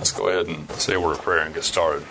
Let's 0.00 0.12
go 0.12 0.28
ahead 0.28 0.46
and 0.46 0.70
say 0.80 0.94
a 0.94 1.00
word 1.00 1.18
of 1.18 1.20
prayer 1.20 1.40
and 1.40 1.54
get 1.54 1.62
started. 1.62 2.06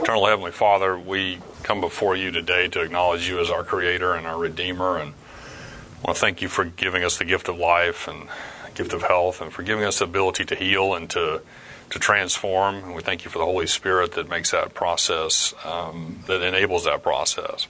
Eternal 0.00 0.24
Heavenly 0.24 0.52
Father, 0.52 0.98
we 0.98 1.38
come 1.62 1.82
before 1.82 2.16
you 2.16 2.30
today 2.30 2.66
to 2.68 2.80
acknowledge 2.80 3.28
you 3.28 3.40
as 3.40 3.50
our 3.50 3.62
Creator 3.62 4.14
and 4.14 4.26
our 4.26 4.38
Redeemer, 4.38 4.96
and 4.96 5.12
I 5.12 6.06
want 6.06 6.16
to 6.16 6.20
thank 6.20 6.40
you 6.40 6.48
for 6.48 6.64
giving 6.64 7.04
us 7.04 7.18
the 7.18 7.26
gift 7.26 7.50
of 7.50 7.58
life 7.58 8.08
and 8.08 8.26
gift 8.74 8.94
of 8.94 9.02
health, 9.02 9.42
and 9.42 9.52
for 9.52 9.62
giving 9.62 9.84
us 9.84 9.98
the 9.98 10.06
ability 10.06 10.46
to 10.46 10.54
heal 10.54 10.94
and 10.94 11.10
to 11.10 11.42
to 11.90 11.98
transform. 11.98 12.76
And 12.76 12.94
we 12.94 13.02
thank 13.02 13.26
you 13.26 13.30
for 13.30 13.38
the 13.38 13.44
Holy 13.44 13.66
Spirit 13.66 14.12
that 14.12 14.30
makes 14.30 14.52
that 14.52 14.72
process, 14.72 15.52
um, 15.62 16.20
that 16.26 16.40
enables 16.40 16.86
that 16.86 17.02
process. 17.02 17.66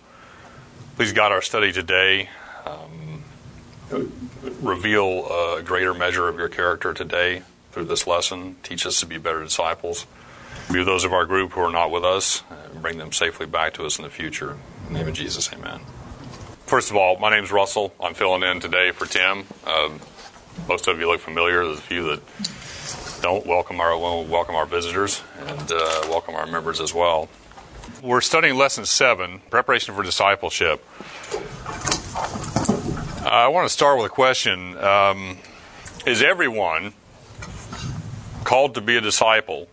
Please 0.94 1.12
guide 1.12 1.32
our 1.32 1.42
study 1.42 1.72
today. 1.72 2.30
Um, 2.64 3.24
reveal 4.62 5.26
a 5.26 5.60
greater 5.64 5.92
measure 5.92 6.28
of 6.28 6.38
your 6.38 6.48
character 6.48 6.94
today 6.94 7.42
through 7.72 7.84
this 7.84 8.06
lesson. 8.06 8.56
Teach 8.62 8.86
us 8.86 9.00
to 9.00 9.06
be 9.06 9.18
better 9.18 9.42
disciples. 9.42 10.06
Be 10.72 10.84
those 10.84 11.04
of 11.04 11.12
our 11.12 11.24
group 11.24 11.52
who 11.52 11.60
are 11.60 11.72
not 11.72 11.90
with 11.90 12.04
us 12.04 12.42
and 12.50 12.82
bring 12.82 12.98
them 12.98 13.12
safely 13.12 13.46
back 13.46 13.74
to 13.74 13.84
us 13.84 13.98
in 13.98 14.04
the 14.04 14.10
future. 14.10 14.56
In 14.86 14.92
the 14.92 14.98
name 15.00 15.08
of 15.08 15.14
Jesus, 15.14 15.52
amen. 15.52 15.80
First 16.66 16.90
of 16.90 16.96
all, 16.96 17.18
my 17.18 17.30
name 17.30 17.44
is 17.44 17.50
Russell. 17.50 17.92
I'm 18.00 18.14
filling 18.14 18.42
in 18.42 18.60
today 18.60 18.92
for 18.92 19.06
Tim. 19.06 19.44
Um, 19.66 20.00
most 20.68 20.86
of 20.86 20.98
you 21.00 21.08
look 21.08 21.20
familiar. 21.20 21.64
There's 21.64 21.78
a 21.78 21.82
few 21.82 22.04
that 22.10 23.22
don't 23.22 23.44
welcome 23.46 23.80
our 23.80 23.96
welcome 23.98 24.54
our 24.54 24.66
visitors 24.66 25.22
and 25.40 25.72
uh, 25.72 26.02
welcome 26.08 26.34
our 26.34 26.46
members 26.46 26.80
as 26.80 26.94
well. 26.94 27.28
We're 28.02 28.20
studying 28.20 28.56
lesson 28.56 28.86
seven, 28.86 29.40
preparation 29.50 29.94
for 29.94 30.02
discipleship. 30.02 30.84
I 33.22 33.48
want 33.48 33.66
to 33.66 33.72
start 33.72 33.98
with 33.98 34.06
a 34.06 34.14
question: 34.14 34.78
um, 34.78 35.38
Is 36.06 36.22
everyone 36.22 36.94
called 38.50 38.74
to 38.74 38.80
be 38.80 38.96
a 38.96 39.00
disciple, 39.00 39.68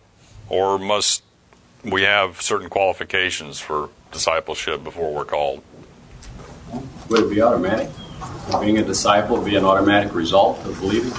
or 0.48 0.78
must 0.78 1.24
we 1.82 2.02
have 2.02 2.40
certain 2.40 2.70
qualifications 2.70 3.58
for 3.58 3.90
discipleship 4.12 4.84
before 4.84 5.12
we're 5.12 5.24
called? 5.24 5.60
Would 7.08 7.24
it 7.24 7.30
be 7.30 7.42
automatic? 7.42 7.90
Being 8.60 8.78
a 8.78 8.84
disciple 8.84 9.42
be 9.42 9.56
an 9.56 9.64
automatic 9.64 10.14
result 10.14 10.64
of 10.64 10.78
believing? 10.78 11.12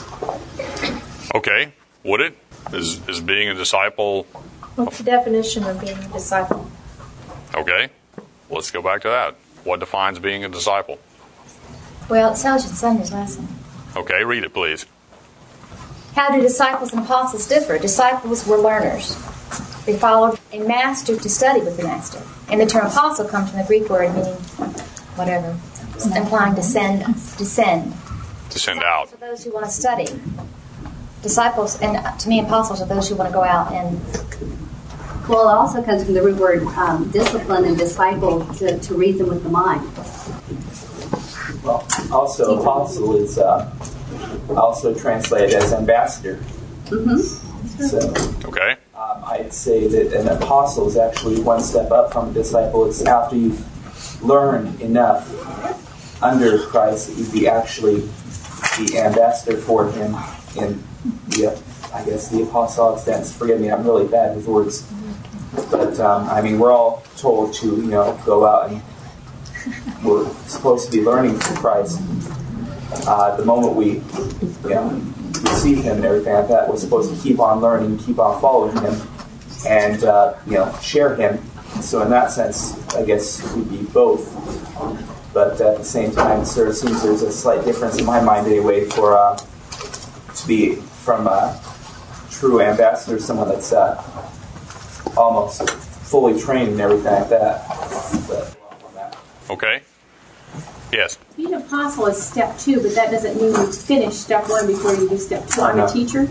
Okay. 1.35 1.73
Would 2.05 2.21
it? 2.21 2.37
Is, 2.71 3.05
is 3.09 3.19
being 3.19 3.49
a 3.49 3.55
disciple. 3.55 4.23
What's 4.75 4.99
the 4.99 5.03
definition 5.03 5.65
of 5.65 5.81
being 5.81 5.97
a 5.97 6.07
disciple? 6.13 6.65
Okay. 7.53 7.89
Let's 8.49 8.71
go 8.71 8.81
back 8.81 9.01
to 9.01 9.09
that. 9.09 9.35
What 9.65 9.81
defines 9.81 10.17
being 10.17 10.45
a 10.45 10.49
disciple? 10.49 10.97
Well, 12.07 12.33
it 12.33 12.37
tells 12.37 12.63
you 12.63 12.69
in 12.69 12.75
Sunday's 12.77 13.11
lesson. 13.11 13.49
Okay, 13.97 14.23
read 14.23 14.45
it, 14.45 14.53
please. 14.53 14.85
How 16.19 16.35
do 16.35 16.41
disciples 16.41 16.91
and 16.91 17.01
apostles 17.05 17.47
differ? 17.47 17.79
Disciples 17.79 18.45
were 18.45 18.57
learners. 18.57 19.15
They 19.85 19.97
followed 19.97 20.37
a 20.51 20.59
master 20.59 21.15
to 21.15 21.29
study 21.29 21.61
with 21.61 21.77
the 21.77 21.83
master. 21.83 22.21
And 22.49 22.59
the 22.59 22.65
term 22.65 22.87
apostle 22.87 23.25
comes 23.25 23.49
from 23.49 23.59
the 23.59 23.65
Greek 23.65 23.89
word 23.89 24.13
meaning 24.13 24.33
whatever, 25.15 25.57
implying 26.13 26.55
to 26.55 26.61
send, 26.61 27.05
descend. 27.37 27.93
To 28.49 28.59
send 28.59 28.83
out. 28.83 29.07
For 29.11 29.15
those 29.15 29.45
who 29.45 29.53
want 29.53 29.67
to 29.67 29.71
study. 29.71 30.07
Disciples, 31.21 31.79
and 31.81 32.19
to 32.19 32.27
me, 32.27 32.41
apostles 32.41 32.81
are 32.81 32.85
those 32.85 33.07
who 33.07 33.15
want 33.15 33.29
to 33.29 33.33
go 33.33 33.45
out 33.45 33.71
and. 33.71 33.97
Well, 35.29 35.47
it 35.47 35.53
also 35.53 35.81
comes 35.81 36.03
from 36.03 36.15
the 36.15 36.21
root 36.21 36.35
word 36.37 36.63
um, 36.75 37.09
discipline 37.11 37.63
and 37.63 37.77
disciple 37.77 38.45
to, 38.55 38.77
to 38.77 38.93
reason 38.93 39.27
with 39.27 39.43
the 39.43 39.49
mind. 39.49 39.87
Well, 41.63 41.87
also, 42.11 42.59
apostle 42.59 43.15
is 43.15 43.37
uh, 43.37 43.73
also 44.57 44.93
translated 44.93 45.53
as 45.53 45.73
ambassador. 45.73 46.35
Mm-hmm. 46.85 47.17
So, 47.83 48.47
okay. 48.47 48.77
Um, 48.95 49.23
I'd 49.25 49.53
say 49.53 49.87
that 49.87 50.13
an 50.13 50.27
apostle 50.27 50.87
is 50.87 50.97
actually 50.97 51.41
one 51.41 51.61
step 51.61 51.91
up 51.91 52.11
from 52.11 52.29
a 52.29 52.33
disciple. 52.33 52.85
It's 52.85 53.01
after 53.03 53.35
you've 53.35 54.23
learned 54.23 54.81
enough 54.81 55.23
under 56.21 56.59
Christ 56.59 57.07
that 57.07 57.17
you'd 57.17 57.31
be 57.31 57.47
actually 57.47 58.01
the 58.77 59.01
ambassador 59.05 59.57
for 59.57 59.91
Him 59.91 60.15
in 60.57 60.83
the, 61.29 61.61
I 61.93 62.03
guess, 62.03 62.29
the 62.29 62.43
apostolic 62.43 62.99
sense. 62.99 63.35
Forgive 63.35 63.61
me, 63.61 63.71
I'm 63.71 63.83
really 63.83 64.07
bad 64.07 64.35
with 64.35 64.47
words. 64.47 64.91
But, 65.71 65.99
um, 65.99 66.27
I 66.29 66.41
mean, 66.41 66.59
we're 66.59 66.71
all 66.71 67.03
told 67.17 67.53
to, 67.55 67.67
you 67.67 67.87
know, 67.87 68.19
go 68.25 68.45
out 68.45 68.69
and 68.69 68.81
we're 70.03 70.29
supposed 70.47 70.91
to 70.91 70.97
be 70.97 71.03
learning 71.03 71.39
from 71.39 71.55
Christ. 71.57 71.99
Uh, 72.91 73.35
the 73.37 73.45
moment 73.45 73.75
we, 73.75 74.01
you 74.67 74.75
know, 74.75 75.01
receive 75.43 75.77
Him 75.83 75.97
and 75.97 76.05
everything 76.05 76.33
like 76.33 76.47
that, 76.47 76.67
we're 76.67 76.77
supposed 76.77 77.15
to 77.15 77.21
keep 77.21 77.39
on 77.39 77.61
learning, 77.61 77.97
keep 77.99 78.19
on 78.19 78.39
following 78.41 78.75
Him, 78.81 78.99
and, 79.67 80.03
uh, 80.03 80.35
you 80.45 80.53
know, 80.53 80.75
share 80.81 81.15
Him. 81.15 81.41
So, 81.81 82.01
in 82.01 82.09
that 82.09 82.31
sense, 82.31 82.75
I 82.95 83.03
guess 83.05 83.53
we'd 83.55 83.69
be 83.69 83.83
both. 83.91 84.35
But 85.33 85.61
at 85.61 85.77
the 85.77 85.83
same 85.83 86.11
time, 86.11 86.41
it 86.41 86.45
sort 86.47 86.67
of 86.69 86.75
seems 86.75 87.03
there's 87.03 87.21
a 87.21 87.31
slight 87.31 87.63
difference 87.63 87.99
in 87.99 88.05
my 88.05 88.19
mind, 88.21 88.47
anyway, 88.47 88.85
for 88.85 89.15
uh, 89.15 89.37
to 89.37 90.47
be 90.47 90.75
from 90.75 91.27
a 91.27 91.59
true 92.31 92.61
ambassador, 92.61 93.19
someone 93.19 93.47
that's 93.49 93.71
uh, 93.71 94.01
almost 95.15 95.69
fully 95.69 96.39
trained 96.39 96.71
and 96.71 96.81
everything 96.81 97.11
like 97.11 97.29
that. 97.29 97.67
But, 98.27 98.55
Okay. 99.51 99.81
Yes. 100.91 101.17
Being 101.37 101.53
an 101.53 101.61
apostle 101.61 102.07
is 102.07 102.21
step 102.21 102.57
two, 102.57 102.81
but 102.81 102.95
that 102.95 103.11
doesn't 103.11 103.39
mean 103.39 103.51
you 103.51 103.71
finish 103.71 104.15
step 104.15 104.49
one 104.49 104.67
before 104.67 104.93
you 104.95 105.07
do 105.07 105.17
step 105.17 105.47
two. 105.47 105.61
I'm 105.61 105.79
a 105.79 105.87
teacher, 105.87 106.27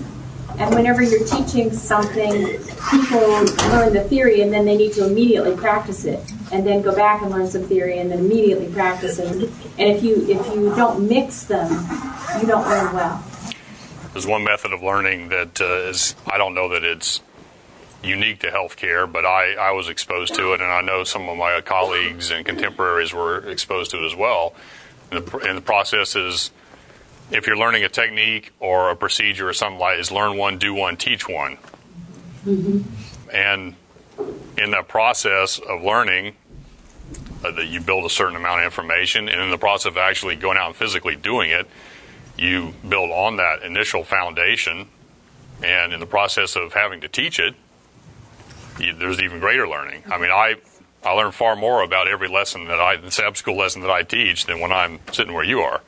and 0.59 0.75
whenever 0.75 1.03
you're 1.03 1.25
teaching 1.25 1.73
something, 1.73 2.59
people 2.91 3.21
learn 3.71 3.93
the 3.93 4.05
theory 4.09 4.43
and 4.43 4.53
then 4.53 4.65
they 4.65 4.77
need 4.77 4.93
to 4.95 5.07
immediately 5.07 5.57
practice 5.57 6.05
it, 6.05 6.21
and 6.51 6.67
then 6.67 6.83
go 6.83 6.95
back 6.95 7.23
and 7.23 7.31
learn 7.31 7.49
some 7.49 7.63
theory 7.63 7.99
and 7.99 8.11
then 8.11 8.19
immediately 8.19 8.67
practice 8.73 9.19
it. 9.19 9.29
And 9.79 9.97
if 9.97 10.03
you 10.03 10.27
if 10.29 10.45
you 10.55 10.75
don't 10.75 11.09
mix 11.09 11.45
them, 11.45 11.71
you 12.41 12.47
don't 12.47 12.67
learn 12.69 12.95
well. 12.95 13.23
There's 14.13 14.27
one 14.27 14.43
method 14.43 14.73
of 14.73 14.83
learning 14.83 15.29
that 15.29 15.61
uh, 15.61 15.89
is 15.89 16.17
I 16.27 16.39
don't 16.39 16.55
know 16.55 16.71
that 16.71 16.83
it's 16.83 17.21
unique 18.03 18.41
to 18.41 18.51
healthcare, 18.51 19.11
but 19.11 19.27
I, 19.27 19.55
I 19.55 19.73
was 19.73 19.89
exposed 19.89 20.35
to 20.37 20.53
it, 20.53 20.61
and 20.61 20.71
I 20.71 20.81
know 20.81 21.05
some 21.05 21.29
of 21.29 21.37
my 21.37 21.61
colleagues 21.61 22.31
and 22.31 22.47
contemporaries 22.47 23.13
were 23.13 23.39
exposed 23.49 23.91
to 23.91 24.03
it 24.03 24.07
as 24.07 24.15
well. 24.15 24.55
And 25.11 25.25
the, 25.25 25.39
and 25.39 25.59
the 25.59 25.63
process 25.63 26.15
is 26.15 26.51
if 27.31 27.47
you're 27.47 27.57
learning 27.57 27.85
a 27.85 27.89
technique 27.89 28.53
or 28.61 28.91
a 28.91 28.97
procedure 28.97 29.49
or 29.49 29.53
something 29.53 29.81
like 29.81 29.99
is 29.99 30.11
learn 30.11 30.37
one, 30.37 30.59
do 30.59 30.75
one, 30.75 30.97
teach 30.97 31.29
one. 31.29 31.59
Mm-hmm. 32.45 32.81
And 33.35 33.75
in 34.57 34.71
that 34.71 34.89
process 34.89 35.59
of 35.59 35.83
learning, 35.83 36.35
uh, 37.45 37.51
that 37.53 37.67
you 37.67 37.81
build 37.81 38.05
a 38.05 38.11
certain 38.11 38.37
amount 38.37 38.61
of 38.61 38.65
information, 38.65 39.29
and 39.29 39.41
in 39.41 39.51
the 39.51 39.59
process 39.59 39.87
of 39.87 39.97
actually 39.97 40.37
going 40.37 40.59
out 40.59 40.69
and 40.69 40.77
physically 40.77 41.17
doing 41.17 41.51
it, 41.51 41.67
you 42.37 42.75
build 42.89 43.11
on 43.11 43.37
that 43.37 43.63
initial 43.63 44.05
foundation. 44.05 44.89
And 45.63 45.93
in 45.93 45.99
the 45.99 46.07
process 46.07 46.55
of 46.55 46.73
having 46.73 47.01
to 47.01 47.09
teach 47.09 47.41
it, 47.41 47.55
there's 48.79 49.21
even 49.21 49.41
greater 49.41 49.69
learning. 49.69 50.05
I 50.11 50.19
mean, 50.19 50.31
I 50.31 50.57
I 51.05 51.13
learn 51.13 51.33
far 51.33 51.57
more 51.57 51.83
about 51.83 52.09
every 52.09 52.29
lesson 52.29 52.67
that 52.67 52.81
I, 52.81 52.97
the 52.97 53.11
Sabbath 53.11 53.39
school 53.39 53.57
lesson 53.57 53.83
that 53.83 53.91
I 53.91 54.03
teach, 54.03 54.47
than 54.47 54.61
when 54.61 54.73
I'm 54.73 55.01
sitting 55.13 55.33
where 55.33 55.45
you 55.45 55.61
are. 55.61 55.83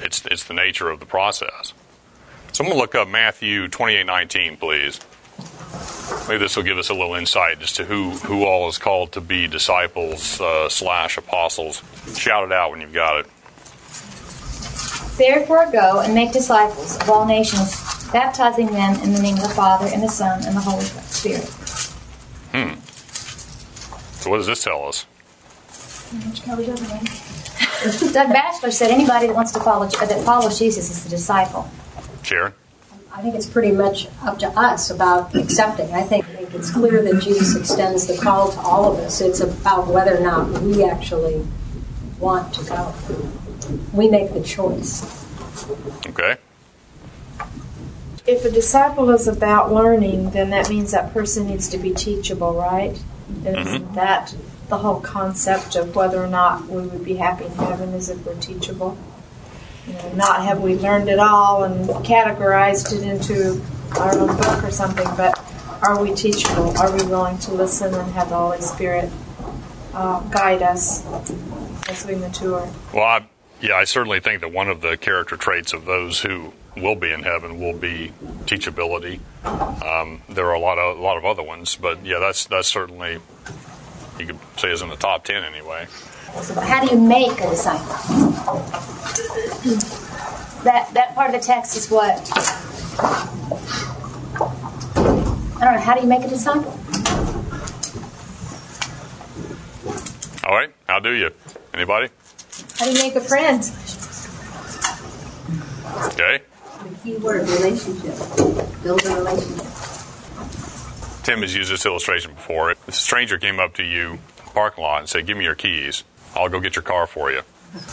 It's 0.00 0.24
it's 0.26 0.44
the 0.44 0.54
nature 0.54 0.90
of 0.90 1.00
the 1.00 1.06
process. 1.06 1.74
So 2.52 2.64
I'm 2.64 2.70
going 2.70 2.78
to 2.78 2.80
look 2.80 2.94
up 2.94 3.08
Matthew 3.08 3.68
28:19, 3.68 4.58
please. 4.58 5.00
Maybe 6.28 6.38
this 6.38 6.56
will 6.56 6.64
give 6.64 6.78
us 6.78 6.88
a 6.88 6.94
little 6.94 7.14
insight 7.14 7.62
as 7.62 7.72
to 7.74 7.84
who 7.84 8.10
who 8.10 8.44
all 8.44 8.68
is 8.68 8.78
called 8.78 9.12
to 9.12 9.20
be 9.20 9.46
disciples 9.46 10.40
uh, 10.40 10.68
slash 10.68 11.18
apostles. 11.18 11.82
Shout 12.16 12.44
it 12.44 12.52
out 12.52 12.70
when 12.70 12.80
you've 12.80 12.92
got 12.92 13.20
it. 13.20 13.26
Therefore, 15.18 15.70
go 15.70 16.00
and 16.00 16.14
make 16.14 16.32
disciples 16.32 16.96
of 16.96 17.10
all 17.10 17.26
nations, 17.26 17.76
baptizing 18.12 18.66
them 18.66 18.94
in 19.02 19.12
the 19.12 19.20
name 19.20 19.34
of 19.34 19.42
the 19.42 19.48
Father 19.48 19.86
and 19.92 20.02
the 20.02 20.08
Son 20.08 20.44
and 20.46 20.56
the 20.56 20.60
Holy 20.60 20.84
Spirit. 20.84 21.57
Hmm. 22.52 22.80
So 24.20 24.30
what 24.30 24.38
does 24.38 24.46
this 24.46 24.64
tell 24.64 24.88
us? 24.88 25.06
Doug 28.12 28.32
Batchelor 28.32 28.70
said 28.70 28.90
anybody 28.90 29.26
that 29.26 29.36
wants 29.36 29.52
to 29.52 29.60
follow 29.60 29.86
that 29.86 30.24
follows 30.24 30.58
Jesus 30.58 30.90
is 30.90 31.04
the 31.04 31.10
disciple. 31.10 31.68
Sharon? 32.22 32.54
I 33.12 33.22
think 33.22 33.34
it's 33.34 33.46
pretty 33.46 33.72
much 33.72 34.08
up 34.22 34.38
to 34.40 34.48
us 34.48 34.90
about 34.90 35.34
accepting. 35.34 35.92
I 35.92 36.02
think, 36.02 36.24
I 36.24 36.28
think 36.28 36.54
it's 36.54 36.70
clear 36.70 37.02
that 37.02 37.22
Jesus 37.22 37.56
extends 37.56 38.06
the 38.06 38.16
call 38.16 38.52
to 38.52 38.60
all 38.60 38.92
of 38.92 38.98
us. 39.00 39.20
It's 39.20 39.40
about 39.40 39.88
whether 39.88 40.16
or 40.16 40.20
not 40.20 40.62
we 40.62 40.84
actually 40.84 41.44
want 42.18 42.54
to 42.54 42.64
go. 42.64 42.94
We 43.92 44.08
make 44.08 44.32
the 44.34 44.42
choice. 44.42 45.02
Okay. 46.06 46.36
If 48.28 48.44
a 48.44 48.50
disciple 48.50 49.08
is 49.10 49.26
about 49.26 49.72
learning, 49.72 50.30
then 50.32 50.50
that 50.50 50.68
means 50.68 50.90
that 50.92 51.14
person 51.14 51.46
needs 51.46 51.66
to 51.70 51.78
be 51.78 51.92
teachable, 51.94 52.52
right? 52.52 53.00
Isn't 53.44 53.92
Mhm. 53.92 53.94
that 53.94 54.34
the 54.68 54.76
whole 54.76 55.00
concept 55.00 55.76
of 55.76 55.96
whether 55.96 56.22
or 56.22 56.26
not 56.26 56.68
we 56.68 56.82
would 56.82 57.04
be 57.06 57.16
happy 57.16 57.46
in 57.46 57.52
heaven 57.52 57.94
is 57.94 58.10
if 58.10 58.26
we're 58.26 58.34
teachable? 58.34 58.98
You 59.86 59.94
know, 59.94 60.00
not 60.14 60.42
have 60.44 60.60
we 60.60 60.76
learned 60.76 61.08
it 61.08 61.18
all 61.18 61.64
and 61.64 61.88
categorized 62.04 62.92
it 62.92 63.02
into 63.02 63.62
our 63.98 64.12
own 64.18 64.36
book 64.36 64.62
or 64.62 64.70
something, 64.70 65.08
but 65.16 65.40
are 65.82 65.98
we 65.98 66.12
teachable? 66.12 66.76
Are 66.78 66.90
we 66.90 67.02
willing 67.04 67.38
to 67.38 67.52
listen 67.52 67.94
and 67.94 68.12
have 68.12 68.28
the 68.28 68.36
Holy 68.36 68.60
Spirit 68.60 69.08
uh, 69.94 70.20
guide 70.30 70.62
us 70.62 71.02
as 71.88 72.04
we 72.06 72.14
mature? 72.14 72.68
Well, 72.92 73.04
I, 73.04 73.22
yeah, 73.62 73.76
I 73.76 73.84
certainly 73.84 74.20
think 74.20 74.42
that 74.42 74.52
one 74.52 74.68
of 74.68 74.82
the 74.82 74.98
character 74.98 75.36
traits 75.38 75.72
of 75.72 75.86
those 75.86 76.20
who 76.20 76.52
will 76.80 76.96
be 76.96 77.12
in 77.12 77.22
heaven 77.22 77.58
will 77.60 77.76
be 77.76 78.12
teachability. 78.44 79.20
Um, 79.44 80.22
there 80.28 80.46
are 80.46 80.54
a 80.54 80.60
lot 80.60 80.78
of 80.78 80.98
a 80.98 81.00
lot 81.00 81.16
of 81.16 81.24
other 81.24 81.42
ones, 81.42 81.76
but 81.76 82.04
yeah, 82.04 82.18
that's 82.18 82.46
that's 82.46 82.68
certainly 82.68 83.18
you 84.18 84.26
could 84.26 84.38
say 84.56 84.70
is 84.70 84.82
in 84.82 84.88
the 84.88 84.96
top 84.96 85.24
ten 85.24 85.44
anyway. 85.44 85.86
So 86.42 86.60
how 86.60 86.84
do 86.84 86.94
you 86.94 87.00
make 87.00 87.40
a 87.40 87.50
disciple? 87.50 87.86
That 90.64 90.92
that 90.94 91.14
part 91.14 91.34
of 91.34 91.40
the 91.40 91.46
text 91.46 91.76
is 91.76 91.90
what 91.90 92.30
I 95.60 95.64
don't 95.64 95.74
know. 95.74 95.80
How 95.80 95.94
do 95.94 96.02
you 96.02 96.06
make 96.06 96.22
a 96.22 96.28
disciple? 96.28 96.72
All 100.44 100.54
right, 100.54 100.72
how 100.88 100.98
do 100.98 101.12
you? 101.12 101.30
Anybody? 101.74 102.08
How 102.78 102.84
do 102.86 102.92
you 102.92 102.98
make 102.98 103.14
a 103.16 103.20
friend? 103.20 103.62
Okay. 106.12 106.42
Key 107.08 107.16
word, 107.16 107.48
relationship. 107.48 108.18
Build 108.82 109.06
a 109.06 109.14
relationship. 109.14 109.64
Tim 111.24 111.40
has 111.40 111.54
used 111.54 111.72
this 111.72 111.86
illustration 111.86 112.34
before. 112.34 112.72
If 112.72 112.86
a 112.86 112.92
stranger 112.92 113.38
came 113.38 113.58
up 113.58 113.72
to 113.76 113.82
you 113.82 114.10
in 114.10 114.18
the 114.36 114.50
parking 114.50 114.84
lot 114.84 115.00
and 115.00 115.08
said, 115.08 115.24
"Give 115.24 115.34
me 115.34 115.44
your 115.44 115.54
keys. 115.54 116.04
I'll 116.36 116.50
go 116.50 116.60
get 116.60 116.76
your 116.76 116.82
car 116.82 117.06
for 117.06 117.32
you." 117.32 117.40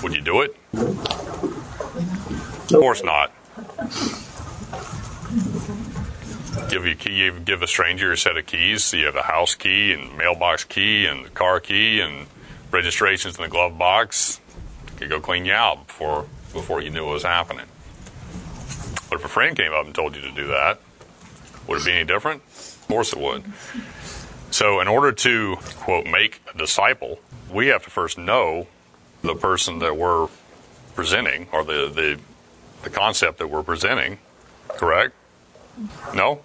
Would 0.03 0.13
you 0.13 0.19
do 0.19 0.41
it? 0.41 0.57
Of 0.73 2.67
course 2.71 3.03
not. 3.03 3.31
Give 6.69 6.85
you 6.85 6.95
key. 6.95 7.31
Give 7.45 7.61
a 7.61 7.67
stranger 7.67 8.11
a 8.11 8.17
set 8.17 8.35
of 8.35 8.45
keys. 8.45 8.83
So 8.83 8.97
you 8.97 9.05
have 9.05 9.15
a 9.15 9.23
house 9.23 9.55
key 9.55 9.93
and 9.93 10.17
mailbox 10.17 10.65
key 10.65 11.05
and 11.05 11.33
car 11.33 11.61
key 11.61 12.01
and 12.01 12.27
registrations 12.69 13.37
in 13.37 13.43
the 13.43 13.49
glove 13.49 13.77
box. 13.77 14.41
Could 14.97 15.09
go 15.09 15.21
clean 15.21 15.45
you 15.45 15.53
out 15.53 15.87
before 15.87 16.25
before 16.51 16.81
you 16.81 16.89
knew 16.89 17.05
what 17.05 17.13
was 17.13 17.23
happening. 17.23 17.67
But 19.09 19.19
if 19.19 19.25
a 19.25 19.29
friend 19.29 19.55
came 19.55 19.73
up 19.73 19.85
and 19.85 19.93
told 19.93 20.15
you 20.15 20.21
to 20.21 20.31
do 20.31 20.47
that, 20.47 20.79
would 21.67 21.81
it 21.81 21.85
be 21.85 21.91
any 21.91 22.05
different? 22.05 22.41
Of 22.43 22.85
course 22.87 23.13
it 23.13 23.19
would. 23.19 23.43
So, 24.51 24.79
in 24.79 24.87
order 24.87 25.11
to, 25.11 25.57
quote, 25.77 26.05
make 26.05 26.41
a 26.53 26.57
disciple, 26.57 27.19
we 27.51 27.67
have 27.67 27.83
to 27.83 27.89
first 27.89 28.17
know 28.17 28.67
the 29.21 29.35
person 29.35 29.79
that 29.79 29.97
we're 29.97 30.27
presenting 30.93 31.47
or 31.51 31.63
the, 31.63 31.91
the, 31.93 32.19
the 32.83 32.89
concept 32.89 33.39
that 33.39 33.47
we're 33.47 33.63
presenting, 33.63 34.19
correct? 34.69 35.13
No? 36.13 36.41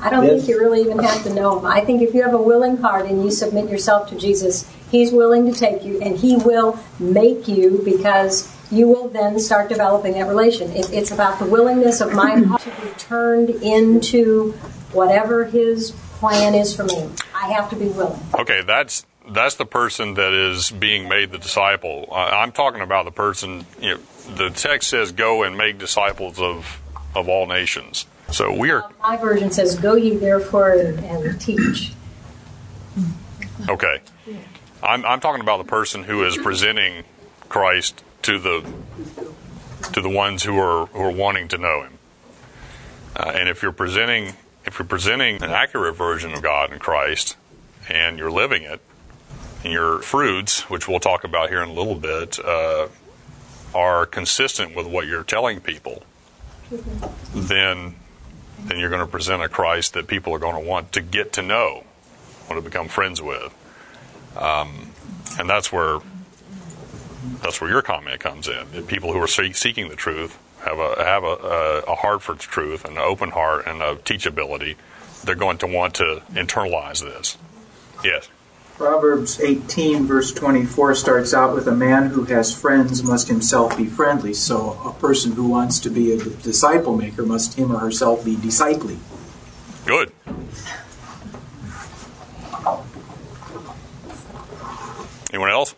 I 0.00 0.10
don't 0.10 0.26
think 0.26 0.48
you 0.48 0.58
really 0.58 0.80
even 0.80 0.98
have 0.98 1.22
to 1.22 1.32
know 1.32 1.58
him. 1.58 1.66
I 1.66 1.84
think 1.84 2.02
if 2.02 2.14
you 2.14 2.22
have 2.22 2.34
a 2.34 2.42
willing 2.42 2.78
heart 2.78 3.06
and 3.06 3.22
you 3.22 3.30
submit 3.30 3.70
yourself 3.70 4.08
to 4.10 4.16
Jesus, 4.16 4.68
He's 4.90 5.12
willing 5.12 5.50
to 5.50 5.58
take 5.58 5.84
you 5.84 6.00
and 6.00 6.16
He 6.16 6.36
will 6.36 6.78
make 6.98 7.46
you 7.46 7.80
because 7.84 8.50
you 8.72 8.88
will 8.88 9.08
then 9.08 9.38
start 9.38 9.68
developing 9.68 10.14
that 10.14 10.26
relation. 10.26 10.70
It, 10.72 10.90
it's 10.92 11.10
about 11.10 11.38
the 11.38 11.44
willingness 11.44 12.00
of 12.00 12.14
my 12.14 12.36
heart 12.36 12.62
to 12.62 12.70
be 12.80 12.88
turned 12.98 13.50
into 13.50 14.52
whatever 14.92 15.44
His 15.44 15.90
plan 15.90 16.54
is 16.54 16.74
for 16.74 16.84
me. 16.84 17.10
I 17.34 17.52
have 17.52 17.68
to 17.70 17.76
be 17.76 17.88
willing. 17.88 18.20
Okay, 18.34 18.62
that's 18.62 19.04
that's 19.30 19.54
the 19.56 19.66
person 19.66 20.14
that 20.14 20.32
is 20.32 20.70
being 20.70 21.08
made 21.08 21.30
the 21.30 21.38
disciple. 21.38 22.08
Uh, 22.10 22.14
I'm 22.14 22.50
talking 22.50 22.80
about 22.80 23.04
the 23.04 23.12
person. 23.12 23.66
You 23.80 23.94
know, 23.94 24.00
the 24.36 24.50
text 24.50 24.88
says, 24.88 25.12
"Go 25.12 25.42
and 25.42 25.56
make 25.56 25.78
disciples 25.78 26.40
of 26.40 26.80
of 27.14 27.28
all 27.28 27.46
nations." 27.46 28.06
So 28.30 28.50
we 28.50 28.70
are 28.70 28.90
My 29.02 29.18
version 29.18 29.50
says, 29.50 29.78
Go 29.78 29.94
ye 29.94 30.16
therefore 30.16 30.72
and 30.72 31.38
teach. 31.38 31.92
okay. 33.68 34.00
I'm 34.82 35.04
I'm 35.04 35.20
talking 35.20 35.42
about 35.42 35.58
the 35.58 35.68
person 35.68 36.04
who 36.04 36.24
is 36.24 36.38
presenting 36.38 37.04
Christ 37.50 38.02
to 38.22 38.38
the 38.38 38.72
to 39.92 40.00
the 40.00 40.08
ones 40.08 40.42
who 40.44 40.58
are 40.58 40.86
who 40.86 41.00
are 41.00 41.10
wanting 41.10 41.48
to 41.48 41.58
know 41.58 41.82
Him. 41.82 41.98
Uh, 43.14 43.32
and 43.34 43.48
if 43.48 43.62
you're 43.62 43.72
presenting 43.72 44.34
if 44.64 44.78
you're 44.78 44.86
presenting 44.86 45.42
an 45.42 45.50
accurate 45.50 45.96
version 45.96 46.32
of 46.32 46.42
God 46.42 46.70
and 46.70 46.80
Christ, 46.80 47.36
and 47.88 48.18
you're 48.18 48.30
living 48.30 48.62
it, 48.62 48.80
and 49.64 49.72
your 49.72 49.98
fruits, 50.00 50.70
which 50.70 50.88
we'll 50.88 51.00
talk 51.00 51.24
about 51.24 51.48
here 51.50 51.62
in 51.62 51.68
a 51.68 51.72
little 51.72 51.94
bit, 51.94 52.38
uh, 52.38 52.88
are 53.74 54.06
consistent 54.06 54.76
with 54.76 54.86
what 54.86 55.06
you're 55.06 55.24
telling 55.24 55.60
people, 55.60 56.02
then 57.34 57.96
then 58.64 58.78
you're 58.78 58.90
going 58.90 59.04
to 59.04 59.10
present 59.10 59.42
a 59.42 59.48
Christ 59.48 59.94
that 59.94 60.06
people 60.06 60.32
are 60.32 60.38
going 60.38 60.54
to 60.54 60.68
want 60.68 60.92
to 60.92 61.00
get 61.00 61.32
to 61.32 61.42
know, 61.42 61.82
want 62.48 62.62
to 62.62 62.68
become 62.70 62.86
friends 62.86 63.20
with, 63.20 63.52
um, 64.36 64.92
and 65.38 65.50
that's 65.50 65.72
where 65.72 65.98
that's 67.42 67.60
where 67.60 67.70
your 67.70 67.82
comment 67.82 68.20
comes 68.20 68.48
in. 68.48 68.84
People 68.86 69.12
who 69.12 69.20
are 69.20 69.28
seeking 69.28 69.88
the 69.88 69.96
truth 69.96 70.38
have 70.64 70.78
a 70.78 71.04
have 71.04 71.24
a, 71.24 71.26
a, 71.26 71.78
a 71.92 71.94
heart 71.96 72.22
for 72.22 72.34
truth 72.34 72.84
and 72.84 72.96
an 72.96 73.02
open 73.02 73.30
heart 73.30 73.66
and 73.66 73.82
a 73.82 73.96
teachability. 73.96 74.76
They're 75.24 75.34
going 75.34 75.58
to 75.58 75.66
want 75.66 75.94
to 75.96 76.22
internalize 76.32 77.00
this. 77.02 77.38
Yes. 78.04 78.28
Proverbs 78.76 79.38
18, 79.40 80.06
verse 80.06 80.32
24, 80.32 80.96
starts 80.96 81.32
out 81.32 81.54
with 81.54 81.68
a 81.68 81.72
man 81.72 82.08
who 82.08 82.24
has 82.24 82.52
friends 82.52 83.02
must 83.04 83.28
himself 83.28 83.76
be 83.76 83.86
friendly. 83.86 84.34
So 84.34 84.80
a 84.84 84.92
person 84.92 85.32
who 85.32 85.46
wants 85.46 85.78
to 85.80 85.90
be 85.90 86.12
a 86.12 86.18
disciple 86.18 86.96
maker 86.96 87.24
must 87.24 87.54
him 87.54 87.70
or 87.70 87.78
herself 87.78 88.24
be 88.24 88.34
discipling. 88.34 88.98
Good. 89.84 90.10
Anyone 95.32 95.50
else? 95.50 95.74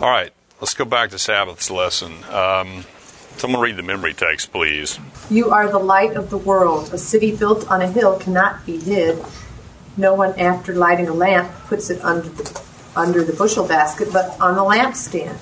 All 0.00 0.08
right, 0.08 0.32
let's 0.62 0.72
go 0.72 0.86
back 0.86 1.10
to 1.10 1.18
Sabbath's 1.18 1.70
lesson. 1.70 2.24
Um, 2.30 2.86
someone 3.36 3.60
read 3.60 3.76
the 3.76 3.82
memory 3.82 4.14
text, 4.14 4.50
please. 4.50 4.98
You 5.28 5.50
are 5.50 5.68
the 5.68 5.78
light 5.78 6.16
of 6.16 6.30
the 6.30 6.38
world. 6.38 6.94
A 6.94 6.96
city 6.96 7.36
built 7.36 7.70
on 7.70 7.82
a 7.82 7.86
hill 7.86 8.18
cannot 8.18 8.64
be 8.64 8.78
hid. 8.78 9.22
No 9.98 10.14
one, 10.14 10.40
after 10.40 10.72
lighting 10.72 11.08
a 11.08 11.12
lamp, 11.12 11.52
puts 11.66 11.90
it 11.90 12.02
under 12.02 12.30
the, 12.30 12.62
under 12.96 13.22
the 13.22 13.34
bushel 13.34 13.68
basket, 13.68 14.08
but 14.10 14.40
on 14.40 14.54
the 14.54 14.62
lampstand, 14.62 15.36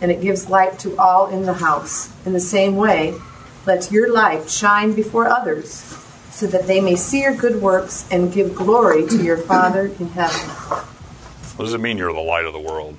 and 0.00 0.12
it 0.12 0.20
gives 0.20 0.48
light 0.48 0.78
to 0.78 0.96
all 0.96 1.26
in 1.26 1.42
the 1.42 1.54
house. 1.54 2.14
In 2.24 2.34
the 2.34 2.38
same 2.38 2.76
way, 2.76 3.16
let 3.66 3.90
your 3.90 4.12
light 4.12 4.48
shine 4.48 4.92
before 4.92 5.26
others, 5.26 5.70
so 6.30 6.46
that 6.46 6.68
they 6.68 6.80
may 6.80 6.94
see 6.94 7.22
your 7.22 7.34
good 7.34 7.60
works 7.60 8.06
and 8.12 8.32
give 8.32 8.54
glory 8.54 9.08
to 9.08 9.24
your 9.24 9.38
Father 9.38 9.86
in 9.86 10.08
heaven. 10.10 10.38
What 11.56 11.64
does 11.64 11.74
it 11.74 11.80
mean 11.80 11.98
you're 11.98 12.12
the 12.12 12.20
light 12.20 12.44
of 12.44 12.52
the 12.52 12.60
world? 12.60 12.96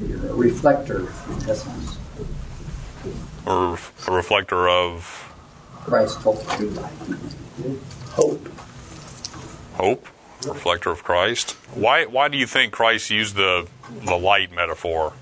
You're 0.00 0.26
a 0.26 0.34
reflector, 0.34 1.00
in 1.00 1.48
essence. 1.48 1.98
Or 3.46 3.78
a 4.08 4.12
reflector 4.12 4.68
of 4.68 5.32
Christ 5.84 6.20
told 6.22 6.38
the 6.38 6.56
true 6.56 6.70
light. 6.70 6.92
Hope. 8.10 8.48
hope? 9.74 10.08
Reflector 10.46 10.90
of 10.90 11.04
Christ? 11.04 11.52
Why, 11.74 12.06
why 12.06 12.28
do 12.28 12.38
you 12.38 12.46
think 12.46 12.72
Christ 12.72 13.10
used 13.10 13.36
the, 13.36 13.68
the 14.04 14.16
light 14.16 14.52
metaphor? 14.52 15.12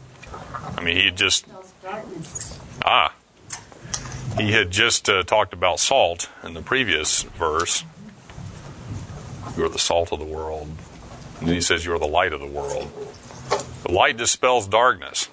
I 0.77 0.83
mean, 0.83 0.97
he 0.97 1.07
had 1.07 1.17
just. 1.17 1.47
Ah. 2.85 3.15
He 4.39 4.53
had 4.53 4.71
just 4.71 5.09
uh, 5.09 5.23
talked 5.25 5.53
about 5.53 5.79
salt 5.79 6.31
in 6.43 6.55
the 6.55 6.63
previous 6.63 7.23
verse. 7.23 7.85
You're 9.57 9.69
the 9.69 9.79
salt 9.79 10.13
of 10.13 10.19
the 10.19 10.25
world. 10.25 10.69
And 11.41 11.49
then 11.49 11.55
he 11.55 11.61
says, 11.61 11.85
You're 11.85 11.99
the 11.99 12.07
light 12.07 12.33
of 12.33 12.41
the 12.41 12.47
world. 12.47 12.91
The 13.83 13.93
light 13.93 14.17
dispels 14.17 14.69
darkness. 14.69 15.29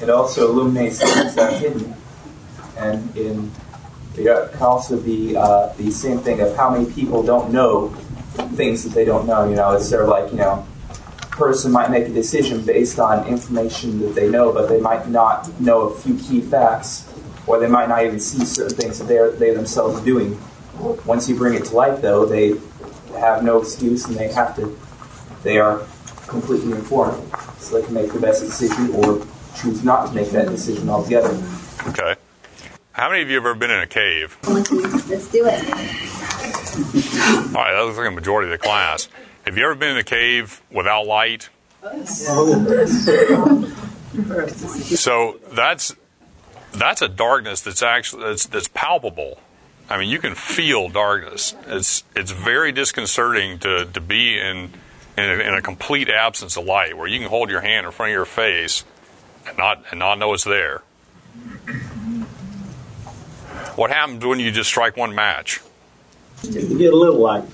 It 0.00 0.10
also 0.10 0.50
illuminates 0.50 0.98
things 0.98 1.34
that 1.34 1.52
are 1.52 1.58
hidden. 1.58 1.94
And 2.76 3.16
in 3.16 3.50
it 4.16 4.52
can 4.52 4.62
also 4.62 5.00
be 5.00 5.36
uh, 5.36 5.72
the 5.78 5.90
same 5.90 6.18
thing 6.18 6.40
of 6.40 6.54
how 6.56 6.70
many 6.70 6.90
people 6.92 7.22
don't 7.22 7.52
know 7.52 7.88
things 8.56 8.84
that 8.84 8.90
they 8.90 9.04
don't 9.04 9.26
know. 9.26 9.48
You 9.48 9.56
know, 9.56 9.72
it's 9.72 9.88
sort 9.88 10.02
of 10.02 10.08
like, 10.08 10.30
you 10.30 10.38
know, 10.38 10.66
a 11.22 11.26
person 11.26 11.72
might 11.72 11.90
make 11.90 12.06
a 12.06 12.12
decision 12.12 12.64
based 12.64 12.98
on 12.98 13.26
information 13.26 14.00
that 14.00 14.14
they 14.14 14.28
know, 14.28 14.52
but 14.52 14.68
they 14.68 14.80
might 14.80 15.08
not 15.08 15.48
know 15.60 15.88
a 15.88 15.98
few 15.98 16.16
key 16.18 16.40
facts, 16.40 17.08
or 17.46 17.58
they 17.58 17.68
might 17.68 17.88
not 17.88 18.04
even 18.04 18.20
see 18.20 18.44
certain 18.44 18.76
things 18.76 18.98
that 18.98 19.06
they're, 19.06 19.30
they 19.30 19.54
themselves 19.54 20.00
are 20.00 20.04
doing. 20.04 20.38
Once 21.06 21.28
you 21.28 21.36
bring 21.36 21.54
it 21.54 21.64
to 21.66 21.74
light, 21.74 22.02
though, 22.02 22.26
they 22.26 22.54
have 23.18 23.42
no 23.42 23.60
excuse 23.60 24.06
and 24.06 24.16
they 24.16 24.28
have 24.28 24.56
to, 24.56 24.78
they 25.42 25.58
are 25.58 25.86
completely 26.32 26.72
informed. 26.72 27.32
So 27.58 27.78
they 27.78 27.86
can 27.86 27.94
make 27.94 28.12
the 28.12 28.18
best 28.18 28.42
decision 28.42 28.90
or 28.96 29.24
choose 29.56 29.84
not 29.84 30.08
to 30.08 30.14
make 30.14 30.30
that 30.30 30.48
decision 30.48 30.88
altogether. 30.88 31.40
Okay. 31.86 32.16
How 32.92 33.08
many 33.08 33.22
of 33.22 33.28
you 33.30 33.36
have 33.36 33.46
ever 33.46 33.54
been 33.54 33.70
in 33.70 33.80
a 33.80 33.86
cave? 33.86 34.36
Let's 34.48 34.68
do 34.68 35.46
it. 35.46 35.62
All 37.54 37.62
right, 37.62 37.72
that 37.72 37.82
looks 37.84 37.98
like 37.98 38.08
a 38.08 38.10
majority 38.10 38.52
of 38.52 38.58
the 38.58 38.62
class. 38.62 39.08
Have 39.46 39.56
you 39.56 39.64
ever 39.64 39.74
been 39.74 39.90
in 39.90 39.96
a 39.98 40.04
cave 40.04 40.60
without 40.70 41.06
light? 41.06 41.48
So 42.04 42.58
that's 45.52 45.94
that's 46.72 47.02
a 47.02 47.08
darkness 47.08 47.60
that's 47.60 47.82
actually 47.82 48.24
that's, 48.24 48.46
that's 48.46 48.68
palpable. 48.68 49.38
I 49.90 49.98
mean, 49.98 50.08
you 50.08 50.18
can 50.18 50.34
feel 50.34 50.88
darkness. 50.88 51.54
It's 51.66 52.04
it's 52.14 52.30
very 52.30 52.72
disconcerting 52.72 53.58
to, 53.60 53.86
to 53.86 54.00
be 54.00 54.38
in 54.38 54.70
in 55.16 55.24
a, 55.24 55.34
in 55.34 55.54
a 55.54 55.62
complete 55.62 56.08
absence 56.08 56.56
of 56.56 56.64
light, 56.64 56.96
where 56.96 57.06
you 57.06 57.18
can 57.18 57.28
hold 57.28 57.50
your 57.50 57.60
hand 57.60 57.86
in 57.86 57.92
front 57.92 58.10
of 58.10 58.14
your 58.14 58.24
face 58.24 58.84
and 59.46 59.56
not 59.58 59.84
and 59.90 59.98
not 59.98 60.18
know 60.18 60.32
it's 60.34 60.44
there. 60.44 60.82
What 63.76 63.90
happens 63.90 64.24
when 64.24 64.38
you 64.38 64.50
just 64.50 64.68
strike 64.68 64.96
one 64.96 65.14
match? 65.14 65.60
You 66.42 66.78
get 66.78 66.92
a 66.92 66.96
little 66.96 67.20
light. 67.20 67.44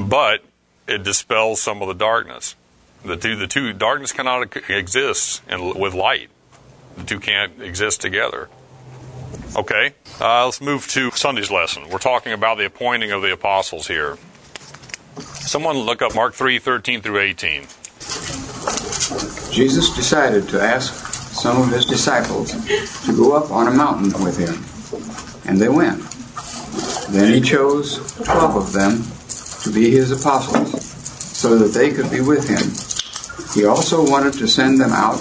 But 0.00 0.42
it 0.86 1.02
dispels 1.02 1.60
some 1.60 1.82
of 1.82 1.88
the 1.88 1.94
darkness. 1.94 2.56
The 3.04 3.16
two, 3.16 3.36
the 3.36 3.46
two, 3.46 3.72
darkness 3.72 4.12
cannot 4.12 4.56
exist 4.68 5.42
in, 5.48 5.78
with 5.78 5.94
light. 5.94 6.30
The 6.96 7.04
two 7.04 7.20
can't 7.20 7.60
exist 7.62 8.00
together. 8.00 8.48
Okay, 9.56 9.92
uh, 10.20 10.46
let's 10.46 10.60
move 10.60 10.88
to 10.88 11.10
Sunday's 11.12 11.50
lesson. 11.50 11.88
We're 11.88 11.98
talking 11.98 12.32
about 12.32 12.58
the 12.58 12.66
appointing 12.66 13.12
of 13.12 13.22
the 13.22 13.32
apostles 13.32 13.86
here. 13.86 14.18
Someone 15.22 15.78
look 15.78 16.02
up 16.02 16.14
Mark 16.14 16.34
3 16.34 16.58
13 16.58 17.00
through 17.00 17.18
18. 17.18 17.62
Jesus 19.52 19.94
decided 19.94 20.48
to 20.48 20.60
ask 20.60 20.92
some 21.34 21.60
of 21.60 21.70
his 21.70 21.84
disciples 21.84 22.52
to 23.04 23.16
go 23.16 23.36
up 23.36 23.50
on 23.50 23.68
a 23.68 23.70
mountain 23.70 24.10
with 24.24 24.38
him, 24.38 24.54
and 25.48 25.60
they 25.60 25.68
went. 25.68 26.02
Then 27.10 27.32
he 27.32 27.40
chose 27.40 27.98
twelve 28.24 28.56
of 28.56 28.72
them 28.72 29.02
to 29.62 29.72
be 29.72 29.90
his 29.90 30.10
apostles, 30.10 30.84
so 30.84 31.58
that 31.58 31.78
they 31.78 31.92
could 31.92 32.10
be 32.10 32.20
with 32.20 32.48
him. 32.48 32.72
He 33.54 33.66
also 33.66 34.08
wanted 34.08 34.34
to 34.34 34.48
send 34.48 34.80
them 34.80 34.92
out 34.92 35.20